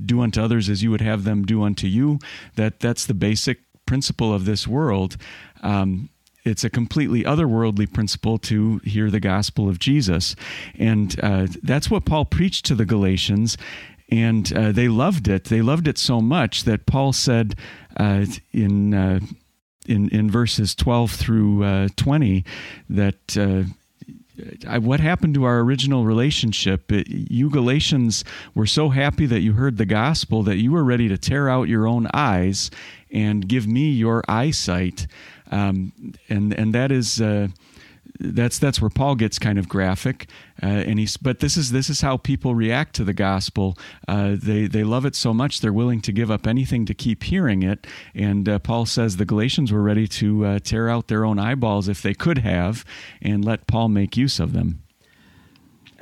do 0.04 0.20
unto 0.20 0.40
others 0.40 0.68
as 0.68 0.82
you 0.82 0.90
would 0.90 1.00
have 1.00 1.24
them 1.24 1.44
do 1.44 1.62
unto 1.62 1.86
you. 1.86 2.18
That 2.56 2.80
that's 2.80 3.06
the 3.06 3.14
basic 3.14 3.60
principle 3.86 4.32
of 4.32 4.44
this 4.44 4.66
world. 4.66 5.16
Um, 5.62 6.10
it's 6.44 6.64
a 6.64 6.70
completely 6.70 7.24
otherworldly 7.24 7.92
principle 7.92 8.38
to 8.38 8.78
hear 8.78 9.10
the 9.10 9.20
gospel 9.20 9.68
of 9.68 9.78
Jesus. 9.78 10.34
And 10.78 11.18
uh, 11.22 11.48
that's 11.62 11.90
what 11.90 12.04
Paul 12.04 12.24
preached 12.24 12.64
to 12.66 12.74
the 12.74 12.86
Galatians. 12.86 13.58
And 14.10 14.52
uh, 14.52 14.72
they 14.72 14.88
loved 14.88 15.28
it. 15.28 15.44
They 15.44 15.62
loved 15.62 15.86
it 15.86 15.98
so 15.98 16.20
much 16.20 16.64
that 16.64 16.86
Paul 16.86 17.12
said 17.12 17.56
uh, 17.96 18.26
in, 18.52 18.94
uh, 18.94 19.20
in, 19.86 20.08
in 20.08 20.30
verses 20.30 20.74
12 20.74 21.12
through 21.12 21.64
uh, 21.64 21.88
20 21.96 22.44
that 22.88 23.36
uh, 23.36 23.64
what 24.80 25.00
happened 25.00 25.34
to 25.34 25.44
our 25.44 25.60
original 25.60 26.04
relationship? 26.04 26.90
You 26.90 27.50
Galatians 27.50 28.24
were 28.54 28.66
so 28.66 28.90
happy 28.90 29.26
that 29.26 29.40
you 29.40 29.54
heard 29.54 29.76
the 29.76 29.86
gospel 29.86 30.42
that 30.44 30.56
you 30.56 30.72
were 30.72 30.84
ready 30.84 31.08
to 31.08 31.18
tear 31.18 31.48
out 31.48 31.68
your 31.68 31.86
own 31.86 32.08
eyes 32.12 32.70
and 33.10 33.46
give 33.48 33.66
me 33.66 33.90
your 33.90 34.22
eyesight 34.28 35.06
um, 35.50 35.92
and 36.28 36.52
and 36.54 36.74
that 36.74 36.92
is. 36.92 37.20
Uh, 37.20 37.48
that's 38.20 38.58
that's 38.58 38.80
where 38.80 38.90
Paul 38.90 39.14
gets 39.14 39.38
kind 39.38 39.58
of 39.58 39.68
graphic, 39.68 40.28
uh, 40.62 40.66
and 40.66 40.98
he's. 40.98 41.16
But 41.16 41.40
this 41.40 41.56
is 41.56 41.72
this 41.72 41.88
is 41.88 42.02
how 42.02 42.18
people 42.18 42.54
react 42.54 42.94
to 42.96 43.04
the 43.04 43.14
gospel. 43.14 43.78
Uh, 44.06 44.36
they 44.40 44.66
they 44.66 44.84
love 44.84 45.06
it 45.06 45.16
so 45.16 45.32
much 45.32 45.60
they're 45.60 45.72
willing 45.72 46.00
to 46.02 46.12
give 46.12 46.30
up 46.30 46.46
anything 46.46 46.84
to 46.86 46.94
keep 46.94 47.24
hearing 47.24 47.62
it. 47.62 47.86
And 48.14 48.48
uh, 48.48 48.58
Paul 48.58 48.86
says 48.86 49.16
the 49.16 49.24
Galatians 49.24 49.72
were 49.72 49.82
ready 49.82 50.06
to 50.08 50.44
uh, 50.44 50.58
tear 50.58 50.88
out 50.88 51.08
their 51.08 51.24
own 51.24 51.38
eyeballs 51.38 51.88
if 51.88 52.02
they 52.02 52.14
could 52.14 52.38
have, 52.38 52.84
and 53.22 53.44
let 53.44 53.66
Paul 53.66 53.88
make 53.88 54.16
use 54.16 54.38
of 54.38 54.52
them. 54.52 54.82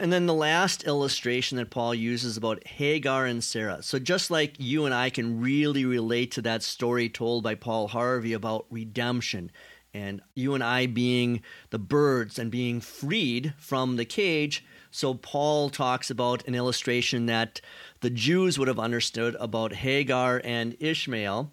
And 0.00 0.12
then 0.12 0.26
the 0.26 0.34
last 0.34 0.84
illustration 0.84 1.58
that 1.58 1.70
Paul 1.70 1.92
uses 1.92 2.36
about 2.36 2.64
Hagar 2.66 3.26
and 3.26 3.42
Sarah. 3.42 3.82
So, 3.82 3.98
just 3.98 4.30
like 4.30 4.54
you 4.58 4.84
and 4.84 4.94
I 4.94 5.10
can 5.10 5.40
really 5.40 5.84
relate 5.84 6.30
to 6.32 6.42
that 6.42 6.62
story 6.62 7.08
told 7.08 7.42
by 7.42 7.56
Paul 7.56 7.88
Harvey 7.88 8.32
about 8.32 8.66
redemption, 8.70 9.50
and 9.94 10.20
you 10.34 10.54
and 10.54 10.62
I 10.62 10.86
being 10.86 11.42
the 11.70 11.78
birds 11.78 12.38
and 12.38 12.50
being 12.50 12.80
freed 12.80 13.54
from 13.58 13.96
the 13.96 14.04
cage, 14.04 14.64
so 14.90 15.14
Paul 15.14 15.70
talks 15.70 16.10
about 16.10 16.46
an 16.46 16.54
illustration 16.54 17.26
that 17.26 17.60
the 18.00 18.10
Jews 18.10 18.58
would 18.58 18.68
have 18.68 18.78
understood 18.78 19.36
about 19.38 19.74
Hagar 19.74 20.40
and 20.44 20.76
Ishmael 20.80 21.52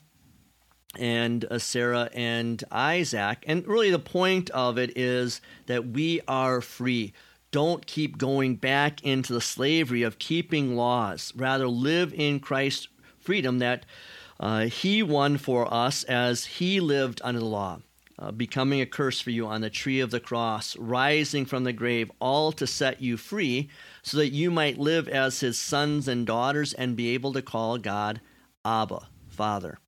and 0.98 1.46
uh, 1.46 1.60
Sarah 1.60 2.10
and 2.14 2.64
Isaac. 2.72 3.44
And 3.48 3.68
really, 3.68 3.92
the 3.92 4.00
point 4.00 4.50
of 4.52 4.78
it 4.78 4.98
is 4.98 5.42
that 5.66 5.88
we 5.88 6.22
are 6.28 6.62
free 6.62 7.14
don't 7.56 7.86
keep 7.88 8.18
going 8.18 8.58
back 8.58 9.02
into 9.06 9.32
the 9.32 9.40
slavery 9.40 10.04
of 10.04 10.20
keeping 10.20 10.76
laws. 10.76 11.32
Rather, 11.38 11.70
live 11.70 12.14
in 12.14 12.42
Christ's 12.42 12.90
freedom 13.18 13.60
that 13.60 13.86
uh, 14.42 14.66
He 14.66 15.02
won 15.02 15.38
for 15.38 15.74
us 15.74 16.04
as 16.04 16.44
He 16.46 16.82
lived 16.82 17.22
under 17.24 17.40
the 17.40 17.46
law, 17.46 17.80
uh, 18.18 18.32
becoming 18.32 18.82
a 18.82 18.86
curse 18.86 19.20
for 19.20 19.32
you 19.32 19.46
on 19.46 19.62
the 19.62 19.70
tree 19.70 20.00
of 20.00 20.12
the 20.12 20.20
cross, 20.20 20.78
rising 20.78 21.46
from 21.46 21.64
the 21.64 21.74
grave, 21.74 22.12
all 22.20 22.52
to 22.54 22.66
set 22.66 23.02
you 23.02 23.18
free, 23.18 23.70
so 24.04 24.18
that 24.18 24.30
you 24.30 24.50
might 24.50 24.78
live 24.78 25.08
as 25.08 25.40
His 25.42 25.60
sons 25.60 26.08
and 26.08 26.26
daughters 26.26 26.74
and 26.74 26.96
be 26.96 27.10
able 27.10 27.34
to 27.34 27.42
call 27.42 27.78
God 27.78 28.22
Abba, 28.64 29.08
Father. 29.30 29.80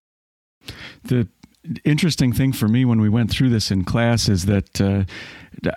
The 1.04 1.28
interesting 1.84 2.34
thing 2.34 2.54
for 2.54 2.68
me 2.68 2.86
when 2.86 3.02
we 3.02 3.10
went 3.10 3.32
through 3.32 3.50
this 3.50 3.72
in 3.72 3.84
class 3.84 4.30
is 4.30 4.46
that 4.46 4.80
uh, 4.80 5.04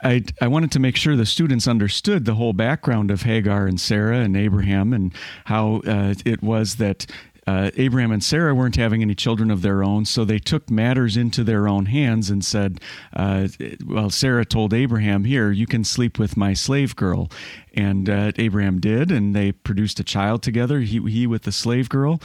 I, 0.03 0.25
I 0.41 0.47
wanted 0.47 0.71
to 0.73 0.79
make 0.79 0.97
sure 0.97 1.17
the 1.17 1.27
students 1.27 1.67
understood 1.67 2.25
the 2.25 2.35
whole 2.35 2.53
background 2.53 3.11
of 3.11 3.23
Hagar 3.23 3.67
and 3.67 3.81
Sarah 3.81 4.19
and 4.19 4.37
Abraham 4.37 4.93
and 4.93 5.13
how 5.47 5.83
uh, 5.87 6.15
it 6.25 6.43
was 6.43 6.77
that 6.77 7.07
uh, 7.51 7.71
Abraham 7.77 8.13
and 8.13 8.23
Sarah 8.23 8.55
weren't 8.55 8.77
having 8.77 9.03
any 9.03 9.17
children 9.17 9.51
of 9.51 9.63
their 9.63 9.83
own, 9.83 10.05
so 10.05 10.25
they 10.25 10.39
took 10.39 10.71
matters 10.71 11.17
into 11.17 11.43
their 11.43 11.67
own 11.67 11.87
hands 11.87 12.31
and 12.31 12.45
said, 12.45 12.81
uh, 13.13 13.49
Well, 13.85 14.09
Sarah 14.11 14.45
told 14.45 14.73
Abraham, 14.73 15.25
Here, 15.25 15.51
you 15.51 15.67
can 15.67 15.83
sleep 15.83 16.17
with 16.17 16.37
my 16.37 16.53
slave 16.55 16.95
girl. 16.95 17.29
And 17.75 18.09
uh, 18.09 18.33
Abraham 18.37 18.81
did, 18.81 19.11
and 19.11 19.35
they 19.35 19.51
produced 19.53 19.99
a 19.99 20.05
child 20.05 20.43
together, 20.43 20.81
he, 20.81 21.01
he 21.11 21.27
with 21.27 21.43
the 21.43 21.53
slave 21.53 21.89
girl. 21.89 22.21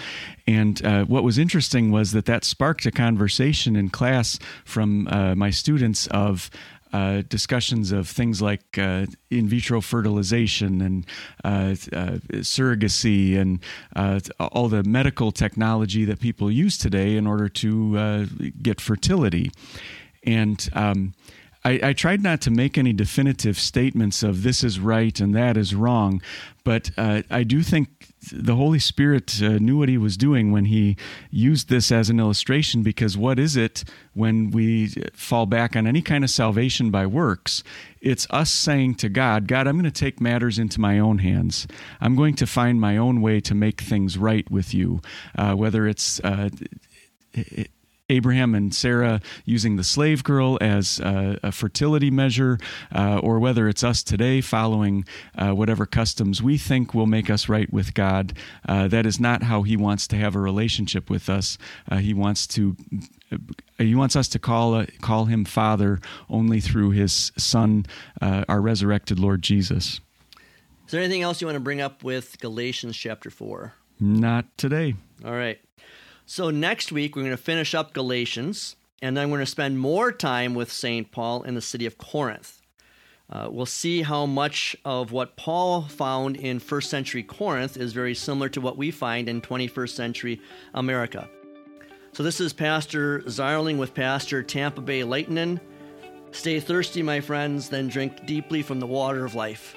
And 0.46 0.84
uh, 0.86 1.06
what 1.06 1.24
was 1.24 1.40
interesting 1.40 1.92
was 1.92 2.12
that 2.12 2.26
that 2.26 2.44
sparked 2.44 2.86
a 2.86 2.92
conversation 2.92 3.76
in 3.76 3.90
class 3.90 4.38
from 4.64 5.08
uh, 5.08 5.34
my 5.34 5.50
students 5.50 6.06
of 6.08 6.52
uh, 6.96 7.24
discussions 7.28 7.92
of 7.92 8.08
things 8.08 8.42
like 8.42 8.78
uh, 8.78 9.06
in 9.30 9.50
vitro 9.50 9.82
fertilization 9.82 10.82
and 10.82 11.06
uh, 11.44 11.76
uh 11.92 12.18
surrogacy 12.40 13.38
and 13.38 13.60
uh, 13.98 14.18
all 14.40 14.70
the 14.70 14.82
medical 14.84 15.34
technology 15.34 16.06
that 16.06 16.22
people 16.22 16.50
use 16.50 16.78
today 16.78 17.18
in 17.18 17.28
order 17.28 17.50
to 17.50 18.26
get 18.62 18.80
fertility. 18.80 19.52
And 20.24 20.70
um, 20.72 21.14
I, 21.66 21.80
I, 21.84 21.94
tried 21.94 22.24
not 22.24 22.40
to 22.42 22.52
make 22.52 22.78
any 22.78 22.94
definitive 22.94 23.60
statements 23.60 24.24
of 24.24 24.44
this 24.44 24.64
is 24.64 24.80
right 24.80 25.20
and 25.20 25.36
that 25.36 25.58
is 25.58 25.76
wrong, 25.76 26.22
but 26.64 26.92
I 26.98 27.44
do 27.44 27.62
think 27.62 27.95
the 28.32 28.56
Holy 28.56 28.80
Spirit 28.80 29.42
uh, 29.42 29.58
knew 29.58 29.78
what 29.78 29.90
he 29.90 29.98
was 29.98 30.18
doing 30.18 30.52
when 30.52 30.66
he 30.66 30.98
used 31.30 31.70
this 31.70 31.92
as 31.92 32.10
an 32.10 32.20
illustration 32.20 32.84
because 32.84 33.18
what 33.18 33.40
is 33.40 33.56
it 33.56 33.84
when 34.14 34.52
we 34.52 34.88
fall 35.14 35.46
back 35.46 35.76
on 35.76 35.88
any 35.88 36.02
kind 36.02 36.24
of 36.24 36.30
salvation 36.30 36.92
by 36.92 37.06
works? 37.06 37.64
It's 38.02 38.28
us 38.30 38.52
saying 38.52 38.96
to 38.96 39.10
God, 39.10 39.48
God, 39.48 39.68
I'm 39.68 39.76
going 39.76 39.86
to 39.86 39.92
take 39.92 40.22
matters 40.22 40.60
into 40.60 40.80
my 40.80 41.00
own 41.00 41.20
hands. 41.20 41.68
I'm 42.00 42.16
going 42.16 42.36
to 42.36 42.48
find 42.48 42.80
my 42.80 42.98
own 42.98 43.22
way 43.22 43.40
to 43.42 43.56
make 43.56 43.82
things 43.82 44.18
right 44.18 44.50
with 44.50 44.74
you, 44.74 45.02
uh, 45.38 45.54
whether 45.54 45.88
it's 45.88 46.20
uh, 46.22 46.50
Abraham 48.10 48.54
and 48.54 48.74
Sarah 48.74 49.20
using 49.46 49.78
the 49.78 49.84
slave 49.84 50.24
girl 50.24 50.58
as 50.62 51.00
a, 51.00 51.40
a 51.42 51.52
fertility 51.52 52.12
measure, 52.12 52.60
uh, 52.94 53.20
or 53.20 53.40
whether 53.40 53.68
it's 53.68 53.84
us 53.84 54.04
today 54.04 54.42
following 54.42 55.06
uh, 55.36 55.52
whatever 55.52 55.86
customs 55.86 56.42
we 56.42 56.58
think 56.58 56.94
will 56.94 57.08
make 57.08 57.30
us 57.30 57.50
right 57.50 57.72
with 57.74 57.94
God. 57.96 58.38
Uh, 58.68 58.88
that 58.88 59.06
is 59.06 59.20
not 59.20 59.44
how 59.44 59.64
He 59.64 59.76
wants 59.76 60.08
to 60.08 60.18
have 60.18 60.36
a 60.36 60.40
relationship 60.40 61.10
with 61.10 61.30
us. 61.30 61.58
Uh, 61.90 61.98
he 61.98 62.14
wants 62.14 62.46
to. 62.48 62.76
Uh, 63.32 63.38
he 63.78 63.96
wants 63.96 64.16
us 64.16 64.28
to 64.30 64.40
call 64.40 64.76
uh, 64.76 64.86
call 65.02 65.26
him 65.26 65.44
Father 65.44 66.00
only 66.30 66.60
through 66.60 66.92
his 66.92 67.32
Son, 67.38 67.86
our 68.22 68.62
resurrected 68.62 69.20
Lord 69.20 69.42
Jesus. 69.42 70.00
Is 70.86 70.92
there 70.92 71.02
anything 71.02 71.24
else 71.24 71.42
you 71.42 71.48
want 71.48 71.56
to 71.56 71.62
bring 71.62 71.82
up 71.82 72.04
with 72.04 72.40
Galatians 72.40 72.96
chapter 72.96 73.32
four? 73.32 73.74
Not 74.00 74.46
today. 74.58 74.94
All 75.24 75.32
right. 75.32 75.60
So 76.28 76.50
next 76.50 76.92
week, 76.92 77.16
we're 77.16 77.22
going 77.22 77.38
to 77.38 77.38
finish 77.38 77.76
up 77.76 77.94
Galatians, 77.94 78.76
and 79.00 79.16
then 79.16 79.30
we're 79.30 79.38
going 79.38 79.46
to 79.46 79.52
spend 79.52 79.78
more 79.78 80.12
time 80.12 80.56
with 80.56 80.72
St. 80.72 81.12
Paul 81.12 81.44
in 81.44 81.54
the 81.54 81.62
city 81.62 81.86
of 81.86 82.00
Corinth. 82.00 82.64
Uh, 83.30 83.48
we'll 83.52 83.68
see 83.68 84.02
how 84.02 84.26
much 84.26 84.76
of 84.84 85.12
what 85.12 85.36
Paul 85.36 85.84
found 85.84 86.36
in 86.36 86.58
first 86.58 86.90
century 86.90 87.22
Corinth 87.22 87.78
is 87.78 87.94
very 87.94 88.16
similar 88.16 88.50
to 88.50 88.62
what 88.62 88.76
we 88.76 88.90
find 88.90 89.30
in 89.30 89.40
21st 89.40 89.90
century 89.90 90.42
America. 90.74 91.30
So, 92.12 92.24
this 92.24 92.42
is 92.42 92.54
Pastor 92.54 93.20
Zarling 93.22 93.78
with 93.78 93.94
Pastor 93.94 94.42
Tampa 94.42 94.82
Bay 94.82 95.04
Lightning. 95.04 95.60
Stay 96.32 96.60
thirsty, 96.60 97.04
my 97.04 97.22
friends, 97.22 97.70
then 97.70 97.88
drink 97.88 98.26
deeply 98.26 98.64
from 98.64 98.80
the 98.80 98.88
water 98.88 99.26
of 99.26 99.36
life. 99.36 99.76